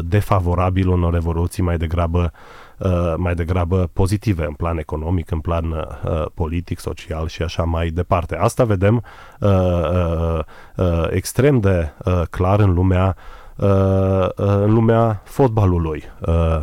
defavorabil 0.03 0.89
unor 0.89 1.15
evoluții 1.15 1.63
mai 1.63 1.77
degrabă 1.77 2.33
uh, 2.79 3.15
mai 3.17 3.35
degrabă 3.35 3.91
pozitive 3.93 4.45
în 4.45 4.53
plan 4.53 4.79
economic, 4.79 5.31
în 5.31 5.41
plan 5.41 5.71
uh, 5.71 6.25
politic, 6.35 6.79
social 6.79 7.27
și 7.27 7.43
așa 7.43 7.63
mai 7.63 7.89
departe. 7.89 8.37
Asta 8.37 8.65
vedem 8.65 9.03
uh, 9.41 9.51
uh, 9.51 10.39
uh, 10.77 11.07
extrem 11.11 11.61
de 11.61 11.93
uh, 12.05 12.23
clar 12.31 12.61
în 12.61 12.75
lumea 12.75 13.17
uh, 13.57 13.67
uh, 13.67 14.29
în 14.37 14.73
lumea 14.73 15.21
fotbalului. 15.25 16.05
Uh, 16.27 16.63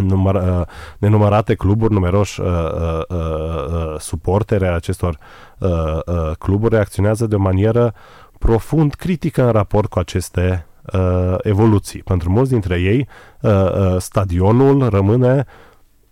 număr, 0.00 0.34
uh, 0.34 0.66
nenumărate 0.98 1.54
cluburi, 1.54 1.92
numeroși 1.92 2.40
uh, 2.40 2.46
uh, 2.46 3.00
uh, 3.08 3.98
suportere 3.98 4.68
a 4.68 4.74
acestor 4.74 5.18
uh, 5.58 5.70
uh, 6.06 6.30
cluburi 6.38 6.74
reacționează 6.74 7.26
de 7.26 7.34
o 7.34 7.38
manieră 7.38 7.94
profund 8.38 8.94
critică 8.94 9.42
în 9.42 9.50
raport 9.50 9.88
cu 9.90 9.98
aceste 9.98 10.66
uh, 10.92 11.34
evoluții. 11.42 12.02
Pentru 12.02 12.30
mulți 12.30 12.50
dintre 12.50 12.80
ei, 12.80 13.08
uh, 13.40 13.50
uh, 13.50 13.96
stadionul 13.98 14.88
rămâne, 14.88 15.44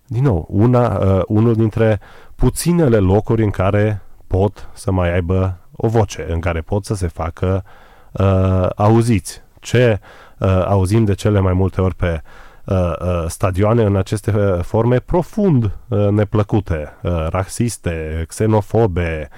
din 0.07 0.23
nou, 0.23 0.47
una, 0.51 0.97
uh, 0.97 1.23
unul 1.27 1.55
dintre 1.55 2.01
puținele 2.35 2.99
locuri 2.99 3.43
în 3.43 3.51
care 3.51 4.01
pot 4.27 4.69
să 4.73 4.93
mai 4.93 5.13
aibă 5.13 5.59
o 5.77 5.89
voce, 5.89 6.27
în 6.29 6.41
care 6.41 6.61
pot 6.61 6.85
să 6.85 6.95
se 6.95 7.07
facă 7.07 7.65
uh, 8.13 8.69
auziți. 8.77 9.45
Ce 9.61 10.01
uh, 10.39 10.65
auzim 10.67 11.05
de 11.05 11.15
cele 11.15 11.41
mai 11.41 11.53
multe 11.53 11.81
ori 11.81 11.95
pe 11.95 12.23
uh, 12.65 12.77
uh, 12.77 13.25
stadioane 13.27 13.83
în 13.83 13.97
aceste 13.97 14.31
uh, 14.37 14.63
forme 14.63 14.99
profund 14.99 15.71
uh, 15.89 16.09
neplăcute, 16.09 16.97
uh, 17.03 17.27
rasiste, 17.29 18.25
xenofobe, 18.29 19.29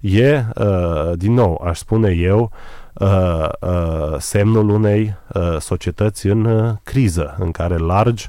e, 0.00 0.44
uh, 0.54 1.12
din 1.14 1.32
nou, 1.32 1.62
aș 1.64 1.78
spune 1.78 2.10
eu, 2.10 2.40
uh, 2.40 2.48
uh, 2.98 4.16
semnul 4.18 4.68
unei 4.68 5.16
uh, 5.32 5.56
societăți 5.58 6.26
în 6.26 6.44
uh, 6.44 6.72
criză, 6.82 7.36
în 7.38 7.50
care 7.50 7.76
largi 7.76 8.28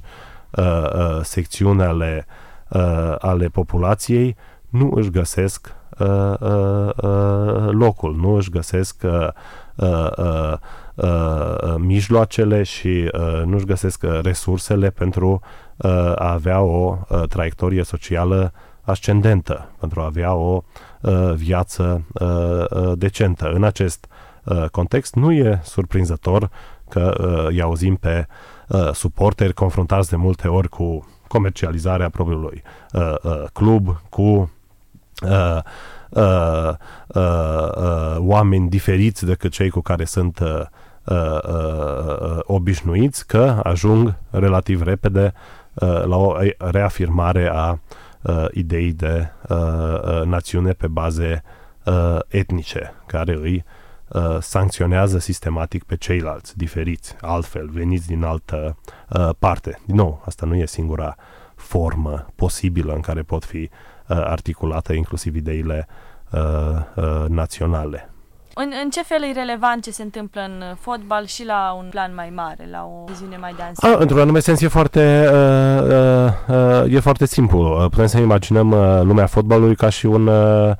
uh, 0.52 0.66
uh, 0.66 1.20
secțiuni 1.22 1.82
ale, 1.84 2.26
uh, 2.70 3.16
ale 3.18 3.48
populației 3.48 4.36
nu 4.70 4.92
își 4.96 5.10
găsesc 5.10 5.76
uh, 5.98 6.08
uh, 6.40 6.90
uh, 6.96 7.68
locul, 7.70 8.16
nu 8.16 8.36
își 8.36 8.50
găsesc 8.50 9.04
uh, 9.04 9.28
uh, 9.76 10.10
uh, 10.18 10.54
uh, 10.96 11.76
mijloacele 11.78 12.64
și 12.64 13.12
uh, 13.14 13.42
nu 13.46 13.56
își 13.56 13.66
găsesc 13.66 14.04
uh, 14.04 14.20
resursele 14.22 14.90
pentru 14.90 15.40
uh, 15.78 15.92
a 16.16 16.32
avea 16.32 16.62
o 16.62 16.98
uh, 17.10 17.24
traiectorie 17.28 17.84
socială 17.84 18.54
ascendentă, 18.82 19.70
pentru 19.80 20.02
a 20.02 20.06
avea 20.06 20.34
o 20.34 20.64
uh, 21.02 21.34
viață 21.36 22.02
uh, 22.14 22.28
uh, 22.70 22.92
decentă. 22.96 23.52
În 23.54 23.64
acest 23.64 24.08
uh, 24.10 24.19
context 24.72 25.16
nu 25.16 25.32
e 25.32 25.60
surprinzător 25.64 26.50
că 26.90 27.16
uh, 27.20 27.48
îi 27.48 27.62
auzim 27.62 27.96
pe 27.96 28.28
uh, 28.68 28.94
suporteri 28.94 29.54
confruntați 29.54 30.10
de 30.10 30.16
multe 30.16 30.48
ori 30.48 30.70
cu 30.70 31.08
comercializarea 31.28 32.10
propriului 32.10 32.64
uh, 32.94 33.16
uh, 33.24 33.44
club, 33.54 34.02
cu 34.10 34.52
uh, 35.22 35.60
uh, 36.10 36.74
uh, 37.08 37.70
uh, 37.76 38.16
oameni 38.18 38.70
diferiți 38.70 39.26
decât 39.26 39.52
cei 39.52 39.70
cu 39.70 39.82
care 39.82 40.06
sunt 40.06 40.40
uh, 40.40 40.62
uh, 41.04 41.44
uh, 41.44 42.40
obișnuiți, 42.42 43.28
că 43.28 43.60
ajung 43.64 44.16
relativ 44.30 44.82
repede 44.82 45.34
uh, 45.74 46.04
la 46.06 46.18
o 46.18 46.36
reafirmare 46.58 47.50
a 47.54 47.80
uh, 48.22 48.46
ideii 48.52 48.94
de 48.94 49.32
uh, 49.50 49.58
uh, 49.58 50.22
națiune 50.24 50.72
pe 50.72 50.88
baze 50.88 51.44
uh, 51.86 52.20
etnice, 52.28 52.94
care 53.06 53.34
îi 53.42 53.56
uh, 53.56 53.64
sancționează 54.40 55.20
sistematic 55.20 55.84
pe 55.84 55.96
ceilalți, 55.96 56.58
diferiți, 56.58 57.16
altfel, 57.22 57.70
veniți 57.70 58.08
din 58.08 58.24
altă 58.24 58.78
uh, 59.10 59.30
parte. 59.40 59.80
Din 59.86 59.96
nou, 59.96 60.22
asta 60.26 60.46
nu 60.46 60.56
e 60.56 60.66
singura 60.66 61.16
formă 61.56 62.26
posibilă 62.36 62.94
în 62.94 63.02
care 63.02 63.22
pot 63.22 63.46
fi 63.46 63.58
uh, 63.58 63.70
articulate 64.08 64.94
inclusiv 64.94 65.36
ideile 65.36 65.88
uh, 66.32 66.40
uh, 66.96 67.26
naționale. 67.28 68.10
În, 68.54 68.72
în 68.84 68.90
ce 68.90 69.04
fel 69.04 69.24
e 69.24 69.32
relevant 69.32 69.84
ce 69.84 69.92
se 69.92 70.02
întâmplă 70.04 70.42
în 70.42 70.76
fotbal 70.80 71.26
și 71.26 71.46
la 71.46 71.76
un 71.78 71.88
plan 71.90 72.14
mai 72.16 72.32
mare, 72.36 72.68
la 72.72 72.84
o 72.84 73.04
viziune 73.08 73.38
mai 73.38 73.54
de 73.56 73.62
ansamblu? 73.62 73.98
Ah, 73.98 74.02
într-un 74.02 74.22
anume 74.22 74.40
sens 74.40 74.62
e 74.62 74.68
foarte, 74.68 75.30
uh, 75.32 75.82
uh, 76.48 76.86
uh, 76.86 76.94
e 76.94 77.00
foarte 77.00 77.26
simplu. 77.26 77.88
Putem 77.90 78.06
să 78.06 78.18
imaginăm 78.18 78.72
uh, 78.72 79.02
lumea 79.02 79.26
fotbalului 79.26 79.76
ca 79.76 79.90
și 79.90 80.06
un 80.06 80.28
uh, 80.28 80.72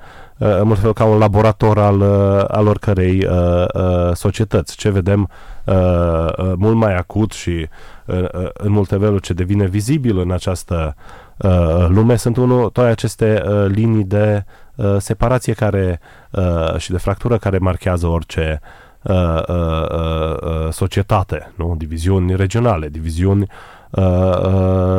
în 0.42 0.66
mult 0.66 0.78
fel 0.78 0.92
ca 0.92 1.04
un 1.04 1.18
laborator 1.18 1.78
al, 1.78 2.00
uh, 2.00 2.44
al 2.48 2.66
oricărei 2.66 3.26
uh, 3.26 3.64
uh, 3.74 4.14
societăți. 4.14 4.76
Ce 4.76 4.90
vedem 4.90 5.28
uh, 5.64 5.74
uh, 5.74 6.52
mult 6.56 6.76
mai 6.76 6.96
acut 6.96 7.32
și 7.32 7.68
uh, 8.06 8.16
uh, 8.16 8.48
în 8.52 8.72
multe 8.72 8.96
feluri 8.96 9.22
ce 9.22 9.32
devine 9.32 9.66
vizibil 9.66 10.18
în 10.18 10.30
această 10.30 10.94
uh, 11.36 11.86
lume 11.88 12.16
sunt 12.16 12.36
unul, 12.36 12.70
toate 12.70 12.90
aceste 12.90 13.42
uh, 13.46 13.66
linii 13.66 14.04
de 14.04 14.44
uh, 14.74 14.96
separație 14.98 15.52
care 15.52 16.00
uh, 16.30 16.76
și 16.76 16.90
de 16.90 16.98
fractură 16.98 17.36
care 17.36 17.58
marchează 17.58 18.06
orice 18.06 18.60
uh, 19.02 19.14
uh, 19.48 20.36
uh, 20.40 20.70
societate, 20.70 21.52
nu? 21.56 21.74
diviziuni 21.78 22.36
regionale, 22.36 22.88
diviziuni 22.88 23.42
uh, 23.42 23.48
uh, 23.48 23.79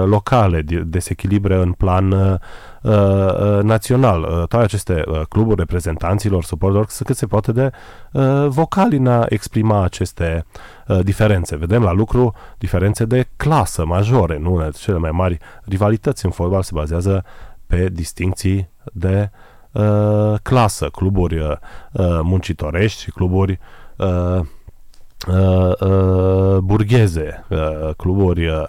locale, 0.05 0.61
desechilibre 0.85 1.55
în 1.55 1.71
plan 1.71 2.11
uh, 2.11 2.33
uh, 2.81 3.63
național. 3.63 4.21
Uh, 4.21 4.29
toate 4.29 4.57
aceste 4.57 5.03
uh, 5.07 5.21
cluburi 5.29 5.59
reprezentanților, 5.59 6.43
suporterilor, 6.43 6.89
sunt 6.89 7.07
cât 7.07 7.17
se 7.17 7.25
poate 7.25 7.51
de 7.51 7.71
uh, 8.11 8.47
vocali 8.47 8.97
în 8.97 9.07
a 9.07 9.25
exprima 9.29 9.83
aceste 9.83 10.45
uh, 10.87 10.99
diferențe. 11.03 11.55
Vedem 11.55 11.83
la 11.83 11.91
lucru 11.91 12.33
diferențe 12.57 13.05
de 13.05 13.27
clasă 13.35 13.85
majore, 13.85 14.37
nu? 14.37 14.69
Cele 14.71 14.97
mai 14.97 15.11
mari 15.11 15.37
rivalități 15.63 16.25
în 16.25 16.31
fotbal 16.31 16.61
se 16.61 16.71
bazează 16.73 17.25
pe 17.67 17.89
distinții 17.91 18.69
de 18.93 19.29
uh, 19.71 20.33
clasă, 20.41 20.85
cluburi 20.85 21.39
uh, 21.39 21.57
muncitorești 22.21 23.01
și 23.01 23.11
cluburi 23.11 23.59
uh, 23.97 24.39
uh, 25.28 25.72
uh, 25.80 26.57
burgheze, 26.57 27.45
uh, 27.49 27.89
cluburi 27.97 28.47
uh, 28.47 28.63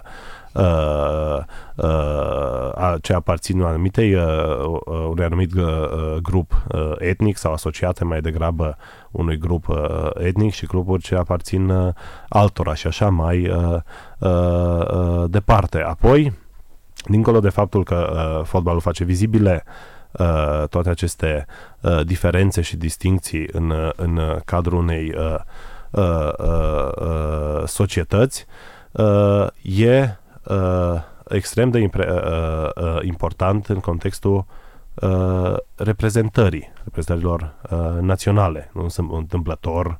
uh, 0.53 1.37
uh, 1.75 2.93
ce 3.01 3.13
aparțin 3.13 3.55
unui, 3.59 3.69
anumitei, 3.69 4.13
uh, 4.13 4.23
uh, 4.85 5.05
unui 5.09 5.23
anumit 5.23 5.53
uh, 5.53 6.15
grup 6.21 6.63
uh, 6.73 6.91
etnic 6.97 7.37
sau 7.37 7.53
asociate 7.53 8.03
mai 8.03 8.21
degrabă 8.21 8.77
unui 9.11 9.37
grup 9.37 9.67
uh, 9.67 10.09
etnic 10.13 10.53
și 10.53 10.65
cluburi 10.65 11.01
ce 11.01 11.15
aparțin 11.15 11.69
uh, 11.69 11.93
altora 12.29 12.73
și 12.73 12.87
așa 12.87 13.09
mai 13.09 13.49
uh, 13.49 13.77
uh, 14.19 14.87
uh, 14.93 15.23
departe. 15.29 15.79
Apoi, 15.81 16.33
dincolo 17.07 17.39
de 17.39 17.49
faptul 17.49 17.83
că 17.83 18.11
uh, 18.13 18.45
fotbalul 18.45 18.81
face 18.81 19.03
vizibile 19.03 19.63
uh, 20.11 20.63
toate 20.69 20.89
aceste 20.89 21.45
uh, 21.81 22.05
diferențe 22.05 22.61
și 22.61 22.77
distincții 22.77 23.47
în, 23.51 23.91
în 23.95 24.19
cadrul 24.45 24.79
unei 24.79 25.13
uh, 25.17 25.35
uh, 25.93 26.29
uh, 26.99 27.63
societăți, 27.65 28.45
uh, 28.91 29.47
e 29.61 30.17
uh, 30.43 31.01
extrem 31.27 31.69
de 31.69 31.79
impre, 31.79 32.11
uh, 32.11 32.69
uh, 32.83 32.97
important 33.01 33.67
în 33.67 33.79
contextul 33.79 34.45
uh, 34.93 35.53
reprezentării, 35.75 36.73
reprezentărilor 36.83 37.53
uh, 37.69 38.01
naționale. 38.01 38.69
Nu 38.73 38.87
sunt 38.87 39.11
întâmplător, 39.11 39.99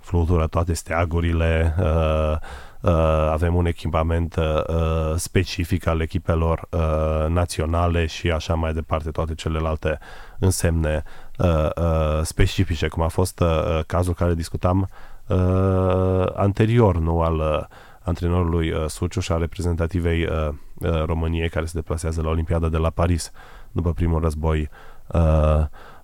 flutură 0.00 0.46
toate 0.46 0.72
steagurile, 0.72 1.74
uh, 1.78 2.36
uh, 2.80 2.92
avem 3.30 3.54
un 3.54 3.66
echipament 3.66 4.36
uh, 4.36 5.14
specific 5.16 5.86
al 5.86 6.00
echipelor 6.00 6.68
uh, 6.70 7.28
naționale 7.28 8.06
și 8.06 8.30
așa 8.30 8.54
mai 8.54 8.72
departe, 8.72 9.10
toate 9.10 9.34
celelalte 9.34 9.98
însemne 10.38 11.02
uh, 11.38 11.68
uh, 11.76 12.20
specifice, 12.22 12.88
cum 12.88 13.02
a 13.02 13.08
fost 13.08 13.40
uh, 13.40 13.80
cazul 13.86 14.14
care 14.14 14.34
discutam 14.34 14.88
uh, 15.26 16.26
anterior, 16.34 16.98
nu 16.98 17.20
al 17.20 17.38
uh, 17.38 17.64
antrenorului 18.00 18.70
uh, 18.70 18.84
Suciu 18.86 19.20
și 19.20 19.32
a 19.32 19.36
reprezentativei 19.36 20.24
uh, 20.24 20.48
uh, 20.74 21.04
României 21.04 21.48
care 21.48 21.64
se 21.66 21.72
deplasează 21.74 22.22
la 22.22 22.28
Olimpiada 22.28 22.68
de 22.68 22.76
la 22.76 22.90
Paris 22.90 23.30
după 23.72 23.92
primul 23.92 24.20
război 24.20 24.68
uh, 25.06 25.20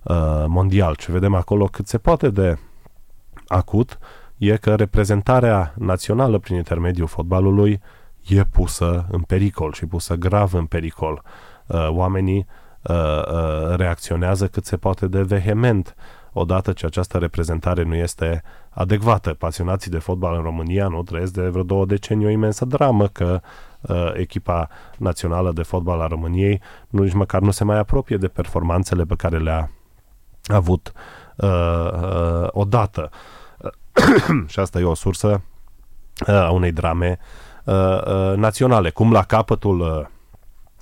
uh, 0.03 0.43
mondial. 0.47 0.95
Ce 0.95 1.11
vedem 1.11 1.33
acolo 1.33 1.65
cât 1.65 1.87
se 1.87 1.97
poate 1.97 2.29
de 2.29 2.57
acut 3.47 3.99
e 4.37 4.57
că 4.57 4.75
reprezentarea 4.75 5.73
națională 5.77 6.37
prin 6.37 6.55
intermediul 6.55 7.07
fotbalului 7.07 7.81
e 8.27 8.43
pusă 8.43 9.05
în 9.11 9.21
pericol 9.21 9.73
și 9.73 9.85
pusă 9.85 10.15
grav 10.15 10.53
în 10.53 10.65
pericol. 10.65 11.21
Uh, 11.67 11.87
oamenii 11.89 12.37
uh, 12.37 12.45
uh, 12.45 12.64
reacționează 13.75 14.47
cât 14.47 14.65
se 14.65 14.77
poate 14.77 15.07
de 15.07 15.21
vehement 15.21 15.95
odată 16.37 16.71
ce 16.71 16.85
această 16.85 17.17
reprezentare 17.17 17.83
nu 17.83 17.95
este 17.95 18.43
adecvată. 18.69 19.33
Pasionații 19.33 19.91
de 19.91 19.97
fotbal 19.97 20.35
în 20.35 20.41
România 20.41 20.87
nu 20.87 21.03
trăiesc 21.03 21.33
de 21.33 21.47
vreo 21.47 21.63
două 21.63 21.85
decenii 21.85 22.25
o 22.25 22.29
imensă 22.29 22.65
dramă 22.65 23.07
că 23.07 23.41
uh, 23.81 24.11
echipa 24.13 24.69
națională 24.97 25.51
de 25.51 25.63
fotbal 25.63 26.01
a 26.01 26.07
României 26.07 26.61
nu 26.89 27.03
nici 27.03 27.13
măcar 27.13 27.41
nu 27.41 27.51
se 27.51 27.63
mai 27.63 27.77
apropie 27.77 28.17
de 28.17 28.27
performanțele 28.27 29.03
pe 29.03 29.15
care 29.15 29.37
le-a 29.37 29.69
avut 30.43 30.91
uh, 31.35 31.91
uh, 32.01 32.47
odată. 32.51 33.09
și 34.47 34.59
asta 34.59 34.79
e 34.79 34.83
o 34.83 34.93
sursă 34.93 35.41
uh, 36.27 36.35
a 36.35 36.51
unei 36.51 36.71
drame 36.71 37.19
uh, 37.63 37.75
uh, 37.75 38.33
naționale. 38.35 38.89
Cum 38.89 39.11
la 39.11 39.23
capătul 39.23 39.79
uh, 39.79 40.05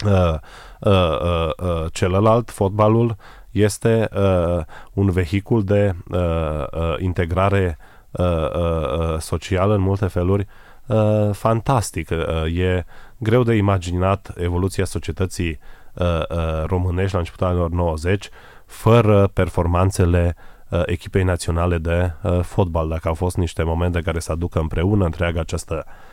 uh, 0.06 0.34
uh, 0.80 1.20
uh, 1.22 1.50
uh, 1.64 1.86
celălalt, 1.92 2.52
fotbalul, 2.52 3.16
este 3.52 4.10
uh, 4.16 4.64
un 4.94 5.10
vehicul 5.10 5.64
de 5.64 5.96
uh, 6.10 6.20
uh, 6.20 6.96
integrare 7.00 7.78
uh, 8.12 8.26
uh, 8.26 9.20
socială 9.20 9.74
în 9.74 9.82
multe 9.82 10.08
feluri 10.08 10.48
uh, 10.86 11.30
fantastic. 11.32 12.10
Uh, 12.10 12.58
e 12.58 12.86
greu 13.18 13.44
de 13.44 13.56
imaginat 13.56 14.34
evoluția 14.38 14.86
societății 14.86 15.60
uh, 15.94 16.06
uh, 16.08 16.64
românești 16.66 17.14
la 17.14 17.20
începutul 17.20 17.48
anilor 17.48 17.70
90 17.70 18.30
fără 18.66 19.28
performanțele 19.34 20.36
uh, 20.70 20.82
echipei 20.86 21.24
naționale 21.24 21.78
de 21.78 22.12
uh, 22.22 22.40
fotbal. 22.42 22.88
Dacă 22.88 23.08
au 23.08 23.14
fost 23.14 23.38
niște 23.38 23.64
momente 23.64 24.02
care 24.02 24.20
să 24.20 24.32
aducă 24.32 24.60
împreună 24.60 25.06
întreaga 25.06 25.40
această 25.40 25.84
uh, 25.88 25.92
uh, 25.92 26.13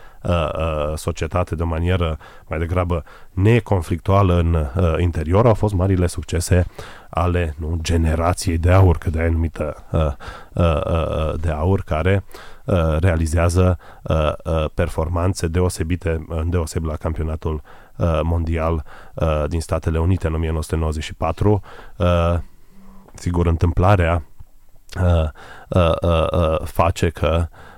societate 0.94 1.54
de 1.54 1.62
o 1.62 1.66
manieră 1.66 2.18
mai 2.48 2.58
degrabă 2.58 3.04
neconflictuală 3.30 4.38
în 4.38 4.54
uh, 4.54 4.94
interior, 4.98 5.46
au 5.46 5.54
fost 5.54 5.74
marile 5.74 6.06
succese 6.06 6.66
ale 7.10 7.54
nu, 7.58 7.78
generației 7.82 8.58
de 8.58 8.72
aur, 8.72 8.98
că 8.98 9.10
de-aia 9.10 9.30
numită 9.30 9.84
uh, 9.90 10.06
uh, 10.52 10.80
uh, 10.86 11.40
de 11.40 11.50
aur, 11.50 11.82
care 11.82 12.24
uh, 12.64 12.96
realizează 12.98 13.78
uh, 14.02 14.32
uh, 14.44 14.64
performanțe 14.74 15.46
deosebite, 15.46 16.26
uh, 16.28 16.40
deosebit 16.44 16.88
la 16.88 16.96
campionatul 16.96 17.62
uh, 17.96 18.20
mondial 18.22 18.84
uh, 19.14 19.44
din 19.48 19.60
Statele 19.60 19.98
Unite 19.98 20.26
în 20.26 20.34
1994. 20.34 21.62
Uh, 21.96 22.38
sigur, 23.14 23.46
întâmplarea 23.46 24.22
uh, 25.00 25.28
uh, 25.68 25.92
uh, 26.00 26.26
uh, 26.32 26.60
face 26.64 27.08
că 27.08 27.46
uh, 27.46 27.46
uh, 27.46 27.50
uh, 27.50 27.69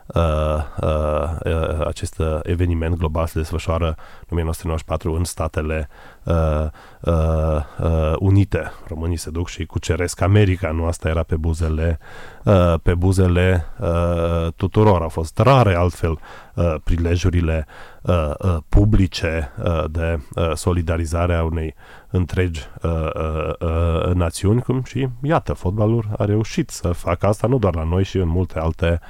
acest 1.86 2.22
eveniment 2.42 2.96
global 2.96 3.26
se 3.26 3.38
desfășoară 3.38 3.86
în 4.28 4.38
1994 4.38 5.12
în 5.12 5.24
Statele 5.24 5.88
uh, 6.22 6.66
uh, 7.00 7.62
uh, 7.78 8.12
Unite. 8.18 8.72
Românii 8.88 9.16
se 9.16 9.30
duc 9.30 9.48
și 9.48 9.66
cuceresc 9.66 10.20
America, 10.20 10.70
nu 10.70 10.86
asta 10.86 11.08
era 11.08 11.22
pe 11.22 11.36
buzele, 11.36 11.98
uh, 12.44 12.74
pe 12.82 12.94
buzele 12.94 13.64
uh, 13.80 14.52
tuturor. 14.56 15.02
Au 15.02 15.08
fost 15.08 15.38
rare 15.38 15.74
altfel 15.74 16.18
uh, 16.54 16.74
prilejurile 16.84 17.66
uh, 18.02 18.30
uh, 18.38 18.56
publice 18.68 19.52
uh, 19.64 19.84
de 19.90 20.20
uh, 20.34 20.50
solidarizare 20.54 21.34
a 21.34 21.44
unei 21.44 21.74
întregi 22.10 22.60
uh, 22.82 22.90
uh, 22.90 23.52
uh, 23.60 24.14
națiuni, 24.14 24.62
cum 24.62 24.82
și, 24.82 25.08
iată, 25.22 25.52
fotbalul 25.52 26.04
a 26.18 26.24
reușit 26.24 26.70
să 26.70 26.88
facă 26.88 27.26
asta 27.26 27.46
nu 27.46 27.58
doar 27.58 27.74
la 27.74 27.84
noi 27.84 28.04
și 28.04 28.16
în 28.16 28.28
multe 28.28 28.58
alte 28.58 29.00
uh, 29.02 29.08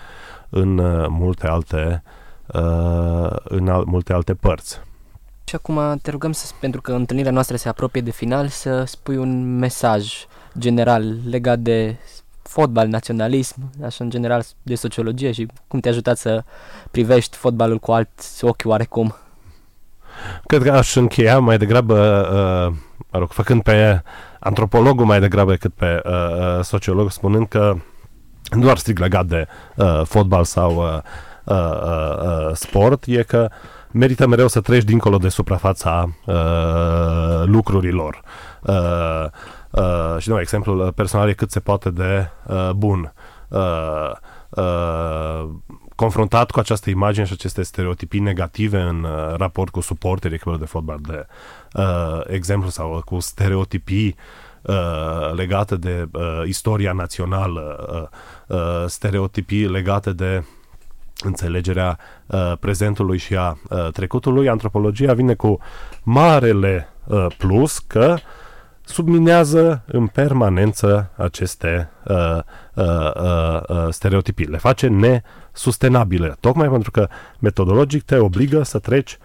în 0.54 0.78
uh, 0.78 1.06
multe 1.08 1.46
alte, 1.46 2.02
uh, 2.46 3.36
în 3.44 3.68
al, 3.68 3.84
multe 3.86 4.12
alte 4.12 4.34
părți. 4.34 4.80
Și 5.44 5.54
acum 5.54 5.98
te 6.02 6.10
rugăm, 6.10 6.32
să, 6.32 6.52
pentru 6.60 6.80
că 6.80 6.92
întâlnirea 6.92 7.32
noastră 7.32 7.56
se 7.56 7.68
apropie 7.68 8.00
de 8.00 8.10
final, 8.10 8.48
să 8.48 8.84
spui 8.84 9.16
un 9.16 9.58
mesaj 9.58 10.26
general 10.58 11.16
legat 11.28 11.58
de 11.58 11.96
fotbal, 12.42 12.88
naționalism, 12.88 13.70
așa 13.84 14.04
în 14.04 14.10
general 14.10 14.44
de 14.62 14.74
sociologie 14.74 15.32
și 15.32 15.46
cum 15.68 15.80
te-a 15.80 15.90
ajutat 15.90 16.16
să 16.16 16.44
privești 16.90 17.36
fotbalul 17.36 17.78
cu 17.78 17.92
alți 17.92 18.44
ochi 18.44 18.62
oarecum. 18.64 19.14
Cred 20.46 20.62
că 20.62 20.70
aș 20.70 20.94
încheia 20.94 21.38
mai 21.38 21.58
degrabă, 21.58 21.96
uh, 21.96 22.76
mă 23.10 23.18
rog, 23.18 23.30
făcând 23.30 23.62
pe 23.62 24.02
antropologul 24.40 25.04
mai 25.04 25.20
degrabă 25.20 25.50
decât 25.50 25.72
pe 25.72 26.02
uh, 26.04 26.12
uh 26.12 26.64
sociolog, 26.64 27.10
spunând 27.10 27.48
că 27.48 27.76
doar 28.60 28.76
strict 28.76 28.98
legat 28.98 29.26
de 29.26 29.46
uh, 29.76 30.02
fotbal 30.04 30.44
sau 30.44 30.76
uh, 30.76 31.00
uh, 31.44 31.56
uh, 32.22 32.54
sport, 32.54 33.04
e 33.06 33.22
că 33.22 33.48
merită 33.90 34.26
mereu 34.26 34.48
să 34.48 34.60
treci 34.60 34.82
dincolo 34.84 35.16
de 35.16 35.28
suprafața 35.28 36.08
uh, 36.26 37.42
lucrurilor. 37.44 38.20
Uh, 38.60 39.24
uh, 39.70 40.18
și 40.18 40.28
nu, 40.28 40.40
exemplul 40.40 40.92
personal 40.92 41.28
e 41.28 41.32
cât 41.32 41.50
se 41.50 41.60
poate 41.60 41.90
de 41.90 42.28
uh, 42.46 42.70
bun. 42.70 43.12
Uh, 43.48 44.10
uh, 44.48 45.48
confruntat 45.96 46.50
cu 46.50 46.58
această 46.58 46.90
imagine 46.90 47.24
și 47.24 47.32
aceste 47.32 47.62
stereotipii 47.62 48.20
negative 48.20 48.80
în 48.80 49.04
uh, 49.04 49.34
raport 49.36 49.70
cu 49.70 49.80
suporterii 49.80 50.34
echipelor 50.34 50.58
de 50.58 50.66
fotbal 50.66 50.98
de 51.00 51.26
uh, 51.72 52.20
exemplu 52.26 52.68
sau 52.68 53.02
cu 53.04 53.18
stereotipii 53.18 54.06
uh, 54.06 54.41
legate 55.34 55.76
de 55.76 56.08
uh, 56.12 56.42
istoria 56.46 56.92
națională, 56.92 57.86
uh, 58.48 58.56
uh, 58.56 58.84
stereotipii 58.86 59.68
legate 59.68 60.12
de 60.12 60.44
înțelegerea 61.24 61.98
uh, 62.26 62.52
prezentului 62.60 63.18
și 63.18 63.36
a 63.36 63.58
uh, 63.68 63.88
trecutului, 63.92 64.48
antropologia 64.48 65.14
vine 65.14 65.34
cu 65.34 65.58
marele 66.02 66.88
uh, 67.04 67.26
plus 67.38 67.78
că 67.78 68.16
subminează 68.84 69.82
în 69.86 70.06
permanență 70.06 71.10
aceste 71.16 71.90
uh, 72.04 72.38
uh, 72.74 72.84
uh, 73.14 73.60
uh, 73.68 73.86
stereotipii. 73.90 74.46
Le 74.46 74.56
face 74.56 74.86
nesustenabile, 74.86 76.36
tocmai 76.40 76.68
pentru 76.68 76.90
că 76.90 77.08
metodologic 77.38 78.02
te 78.02 78.18
obligă 78.18 78.62
să 78.62 78.78
treci 78.78 79.18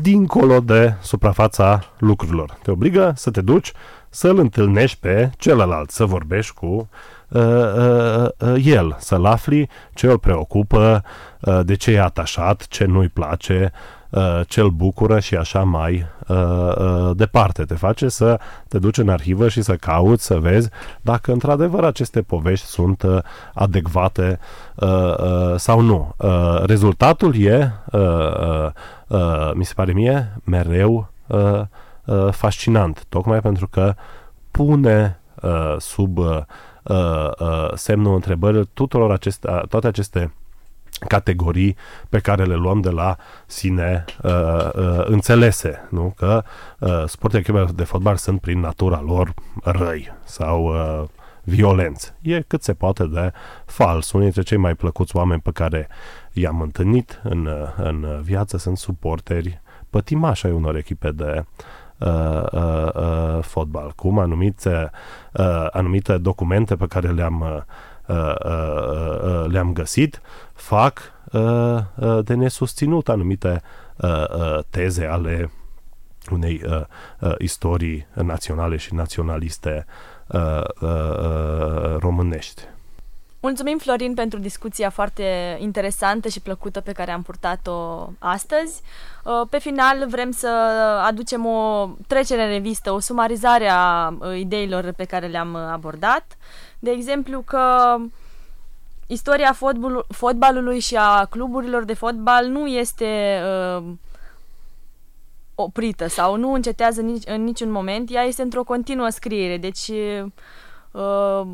dincolo 0.00 0.60
de 0.60 0.94
suprafața 1.00 1.80
lucrurilor. 1.98 2.58
Te 2.62 2.70
obligă 2.70 3.12
să 3.16 3.30
te 3.30 3.40
duci 3.40 3.72
să-l 4.08 4.38
întâlnești 4.38 4.98
pe 5.00 5.30
celălalt, 5.36 5.90
să 5.90 6.04
vorbești 6.04 6.54
cu 6.54 6.88
uh, 7.28 7.42
uh, 7.42 8.28
uh, 8.38 8.64
el, 8.64 8.96
să-l 8.98 9.24
afli 9.24 9.68
ce 9.94 10.06
îl 10.06 10.18
preocupă, 10.18 11.04
uh, 11.40 11.60
de 11.62 11.74
ce 11.74 11.90
e 11.90 12.00
atașat, 12.00 12.66
ce 12.68 12.84
nu-i 12.84 13.08
place, 13.08 13.72
uh, 13.72 13.97
ce 14.46 14.60
îl 14.60 14.70
bucură 14.70 15.18
și 15.18 15.36
așa 15.36 15.62
mai 15.62 16.06
uh, 16.26 16.36
uh, 16.36 17.10
departe. 17.16 17.64
Te 17.64 17.74
face 17.74 18.08
să 18.08 18.38
te 18.68 18.78
duci 18.78 18.98
în 18.98 19.08
arhivă 19.08 19.48
și 19.48 19.62
să 19.62 19.76
cauți, 19.76 20.24
să 20.24 20.38
vezi 20.38 20.68
dacă 21.00 21.32
într-adevăr 21.32 21.84
aceste 21.84 22.22
povești 22.22 22.66
sunt 22.66 23.02
uh, 23.02 23.18
adecvate 23.54 24.38
uh, 24.74 25.18
uh, 25.18 25.54
sau 25.56 25.80
nu. 25.80 26.14
Uh, 26.16 26.62
rezultatul 26.64 27.40
e, 27.42 27.72
uh, 27.92 28.00
uh, 28.00 28.70
uh, 29.06 29.50
mi 29.54 29.64
se 29.64 29.72
pare 29.74 29.92
mie, 29.92 30.40
mereu 30.44 31.08
uh, 31.26 31.60
uh, 32.04 32.28
fascinant, 32.30 33.04
tocmai 33.08 33.40
pentru 33.40 33.68
că 33.68 33.94
pune 34.50 35.20
uh, 35.42 35.74
sub 35.78 36.18
uh, 36.18 36.38
uh, 36.82 37.74
semnul 37.74 38.14
întrebării 38.14 38.70
tuturor 38.74 39.12
aceste, 39.12 39.60
toate 39.68 39.86
aceste 39.86 40.32
categorii 41.06 41.76
pe 42.08 42.18
care 42.18 42.44
le 42.44 42.54
luăm 42.54 42.80
de 42.80 42.90
la 42.90 43.16
sine 43.46 44.04
uh, 44.22 44.32
uh, 44.74 45.04
înțelese, 45.04 45.86
nu? 45.90 46.14
Că 46.16 46.42
uh, 46.78 47.02
sporturile 47.06 47.66
de 47.74 47.84
fotbal 47.84 48.16
sunt 48.16 48.40
prin 48.40 48.60
natura 48.60 49.00
lor 49.00 49.34
răi 49.62 50.12
sau 50.24 50.64
uh, 50.64 51.08
violenți. 51.42 52.12
E 52.20 52.40
cât 52.40 52.62
se 52.62 52.74
poate 52.74 53.04
de 53.04 53.32
fals. 53.64 54.12
Unii 54.12 54.24
dintre 54.24 54.42
cei 54.42 54.58
mai 54.58 54.74
plăcuți 54.74 55.16
oameni 55.16 55.40
pe 55.40 55.50
care 55.50 55.88
i-am 56.32 56.60
întâlnit 56.60 57.20
în, 57.22 57.46
uh, 57.46 57.68
în 57.76 58.20
viață 58.22 58.56
sunt 58.56 58.78
suporteri 58.78 59.60
pătimași 59.90 60.46
ai 60.46 60.52
unor 60.52 60.76
echipe 60.76 61.10
de 61.10 61.44
uh, 61.98 62.42
uh, 62.52 62.88
uh, 62.94 63.42
fotbal, 63.42 63.92
cum 63.96 64.18
anumite, 64.18 64.90
uh, 65.32 65.66
anumite 65.70 66.18
documente 66.18 66.76
pe 66.76 66.86
care 66.86 67.08
le-am 67.08 67.40
uh, 67.40 67.48
uh, 67.48 67.56
uh, 67.56 67.56
uh, 67.56 67.68
le-am 69.46 69.72
găsit 69.72 70.20
fac 70.54 71.12
uh, 71.32 71.78
uh, 71.96 72.24
de 72.24 72.34
nesusținut 72.34 73.08
anumite 73.08 73.62
uh, 73.96 74.24
uh, 74.28 74.58
teze 74.70 75.04
ale 75.04 75.50
unei 76.30 76.62
uh, 76.66 76.80
uh, 77.20 77.34
istorii 77.38 78.06
naționale 78.14 78.76
și 78.76 78.94
naționaliste 78.94 79.86
uh, 80.26 80.62
uh, 80.80 80.90
uh, 80.90 81.96
românești. 81.98 82.62
Mulțumim, 83.40 83.78
Florin, 83.78 84.14
pentru 84.14 84.38
discuția 84.38 84.90
foarte 84.90 85.56
interesantă 85.60 86.28
și 86.28 86.40
plăcută 86.40 86.80
pe 86.80 86.92
care 86.92 87.10
am 87.10 87.22
purtat-o 87.22 88.08
astăzi. 88.18 88.82
Uh, 89.24 89.46
pe 89.50 89.58
final 89.58 90.06
vrem 90.08 90.30
să 90.30 90.48
aducem 91.06 91.46
o 91.46 91.88
trecere 92.06 92.42
în 92.42 92.48
revistă, 92.48 92.92
o 92.92 92.98
sumarizare 92.98 93.68
a 93.68 94.08
uh, 94.08 94.38
ideilor 94.38 94.92
pe 94.92 95.04
care 95.04 95.26
le-am 95.26 95.54
abordat. 95.54 96.36
De 96.78 96.90
exemplu 96.90 97.40
că 97.40 97.96
istoria 99.06 99.52
fotbal, 99.52 100.04
fotbalului 100.08 100.78
și 100.78 100.96
a 100.96 101.24
cluburilor 101.24 101.84
de 101.84 101.94
fotbal 101.94 102.46
nu 102.46 102.66
este 102.66 103.40
uh, 103.76 103.92
oprită 105.54 106.08
sau 106.08 106.36
nu 106.36 106.52
încetează 106.52 107.00
nici, 107.00 107.22
în 107.26 107.44
niciun 107.44 107.70
moment, 107.70 108.10
ea 108.12 108.22
este 108.22 108.42
într-o 108.42 108.64
continuă 108.64 109.08
scriere, 109.08 109.56
deci 109.56 109.90
uh, 110.90 111.46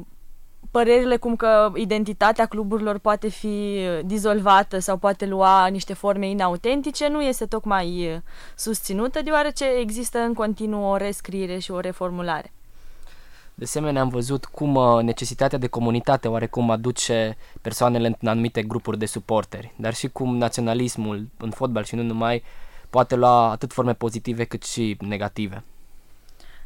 părerile 0.71 1.17
cum 1.17 1.37
că 1.37 1.73
identitatea 1.75 2.47
cluburilor 2.47 2.99
poate 2.99 3.29
fi 3.29 3.81
dizolvată 4.05 4.79
sau 4.79 4.97
poate 4.97 5.27
lua 5.27 5.67
niște 5.67 5.95
forme 5.95 6.29
inautentice 6.29 7.09
nu 7.09 7.23
este 7.23 7.47
tocmai 7.47 8.23
susținută, 8.57 9.23
deoarece 9.23 9.65
există 9.65 10.19
în 10.19 10.35
continuu 10.35 10.91
o 10.91 10.97
rescriere 10.97 11.59
și 11.59 11.71
o 11.71 11.81
reformulare. 11.81 12.54
De 13.57 13.65
asemenea, 13.65 14.03
am 14.03 14.09
văzut 14.09 14.45
cum 14.45 14.75
uh, 14.75 15.03
necesitatea 15.03 15.59
de 15.59 15.67
comunitate 15.67 16.29
oarecum 16.29 16.71
aduce 16.71 17.37
persoanele 17.61 18.07
în 18.21 18.29
anumite 18.29 18.63
grupuri 18.63 18.99
de 18.99 19.07
suporteri, 19.07 19.73
dar 19.77 19.95
și 19.95 20.09
cum 20.09 20.37
naționalismul 20.37 21.29
în 21.39 21.51
fotbal 21.51 21.85
și 21.85 21.95
nu 21.95 22.03
numai 22.03 22.43
poate 22.91 23.15
lua 23.15 23.51
atât 23.51 23.73
forme 23.73 23.95
pozitive 23.95 24.45
cât 24.45 24.63
și 24.63 24.97
negative. 25.01 25.65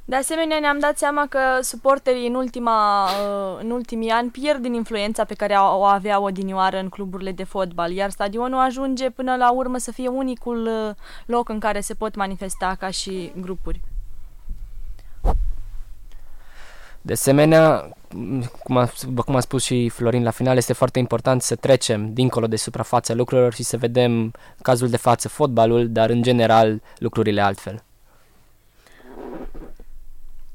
De 0.04 0.16
asemenea, 0.16 0.58
ne-am 0.58 0.78
dat 0.78 0.98
seama 0.98 1.26
că 1.26 1.38
suporterii 1.60 2.26
în, 2.26 2.34
ultima, 2.34 3.04
uh, 3.04 3.58
în 3.62 3.70
ultimii 3.70 4.10
ani 4.10 4.30
pierd 4.30 4.62
din 4.62 4.74
influența 4.74 5.24
pe 5.24 5.34
care 5.34 5.54
o 5.54 5.84
aveau 5.84 6.24
odinioară 6.24 6.78
în 6.78 6.88
cluburile 6.88 7.32
de 7.32 7.44
fotbal, 7.44 7.92
iar 7.92 8.10
stadionul 8.10 8.60
ajunge 8.60 9.10
până 9.10 9.36
la 9.36 9.50
urmă 9.50 9.78
să 9.78 9.92
fie 9.92 10.08
unicul 10.08 10.66
uh, 10.66 10.94
loc 11.26 11.48
în 11.48 11.58
care 11.58 11.80
se 11.80 11.94
pot 11.94 12.14
manifesta 12.14 12.76
ca 12.78 12.90
și 12.90 13.32
grupuri. 13.40 13.80
De 17.00 17.12
asemenea, 17.12 17.88
cum 18.62 18.76
a, 18.76 18.90
cum 19.24 19.36
a 19.36 19.40
spus 19.40 19.62
și 19.62 19.88
Florin 19.88 20.22
la 20.22 20.30
final, 20.30 20.56
este 20.56 20.72
foarte 20.72 20.98
important 20.98 21.42
să 21.42 21.54
trecem 21.54 22.12
dincolo 22.12 22.46
de 22.46 22.56
suprafața 22.56 23.14
lucrurilor 23.14 23.54
și 23.54 23.62
să 23.62 23.76
vedem 23.76 24.32
cazul 24.62 24.88
de 24.88 24.96
față 24.96 25.28
fotbalul, 25.28 25.88
dar 25.88 26.10
în 26.10 26.22
general 26.22 26.82
lucrurile 26.98 27.40
altfel. 27.40 27.82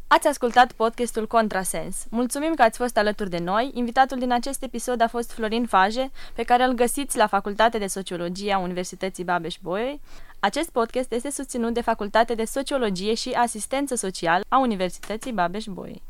Ați 0.08 0.28
ascultat 0.28 0.72
podcastul 0.72 1.28
Contrasens. 1.28 2.06
Mulțumim 2.10 2.54
că 2.54 2.62
ați 2.62 2.78
fost 2.78 2.98
alături 2.98 3.30
de 3.30 3.38
noi. 3.38 3.72
Invitatul 3.74 4.20
din 4.20 4.32
acest 4.32 4.64
episod 4.64 5.02
a 5.02 5.08
fost 5.08 5.32
Florin 5.32 5.66
Faje, 5.66 6.12
pe 6.34 6.44
care 6.44 6.64
îl 6.64 6.74
găsiți 6.74 7.18
la 7.18 7.28
Facultatea 7.28 7.80
de 7.80 7.88
Sociologie 7.88 8.54
a 8.54 8.58
Universității 8.58 9.24
Babeș-Bolyai. 9.24 10.02
Acest 10.40 10.70
podcast 10.70 11.12
este 11.12 11.32
susținut 11.32 11.74
de 11.74 11.82
Facultatea 11.82 12.36
de 12.36 12.46
Sociologie 12.46 13.14
și 13.14 13.30
Asistență 13.30 13.96
Social 13.96 14.44
a 14.48 14.58
Universității 14.58 15.32
Babeș-Bolyai. 15.34 16.02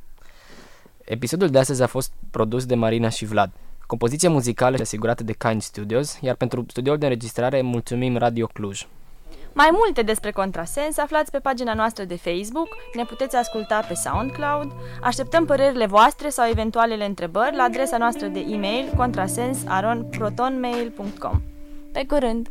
Episodul 1.05 1.47
de 1.47 1.59
astăzi 1.59 1.81
a 1.81 1.87
fost 1.87 2.11
produs 2.31 2.65
de 2.65 2.75
Marina 2.75 3.09
și 3.09 3.25
Vlad. 3.25 3.51
Compoziția 3.87 4.29
muzicală 4.29 4.71
este 4.71 4.83
asigurată 4.83 5.23
de 5.23 5.33
Kind 5.33 5.61
Studios, 5.61 6.17
iar 6.21 6.35
pentru 6.35 6.65
studioul 6.67 6.97
de 6.97 7.05
înregistrare 7.05 7.61
mulțumim 7.61 8.17
Radio 8.17 8.47
Cluj. 8.47 8.87
Mai 9.53 9.69
multe 9.71 10.01
despre 10.01 10.31
Contrasens 10.31 10.97
aflați 10.97 11.31
pe 11.31 11.39
pagina 11.39 11.73
noastră 11.73 12.03
de 12.03 12.15
Facebook, 12.15 12.67
ne 12.95 13.05
puteți 13.05 13.35
asculta 13.35 13.85
pe 13.87 13.93
SoundCloud, 13.93 14.71
așteptăm 15.01 15.45
părerile 15.45 15.85
voastre 15.85 16.29
sau 16.29 16.49
eventualele 16.49 17.05
întrebări 17.05 17.55
la 17.55 17.63
adresa 17.63 17.97
noastră 17.97 18.27
de 18.27 18.39
e-mail 18.39 18.93
contrasens.protonmail.com 18.95 21.41
Pe 21.91 22.05
curând! 22.07 22.47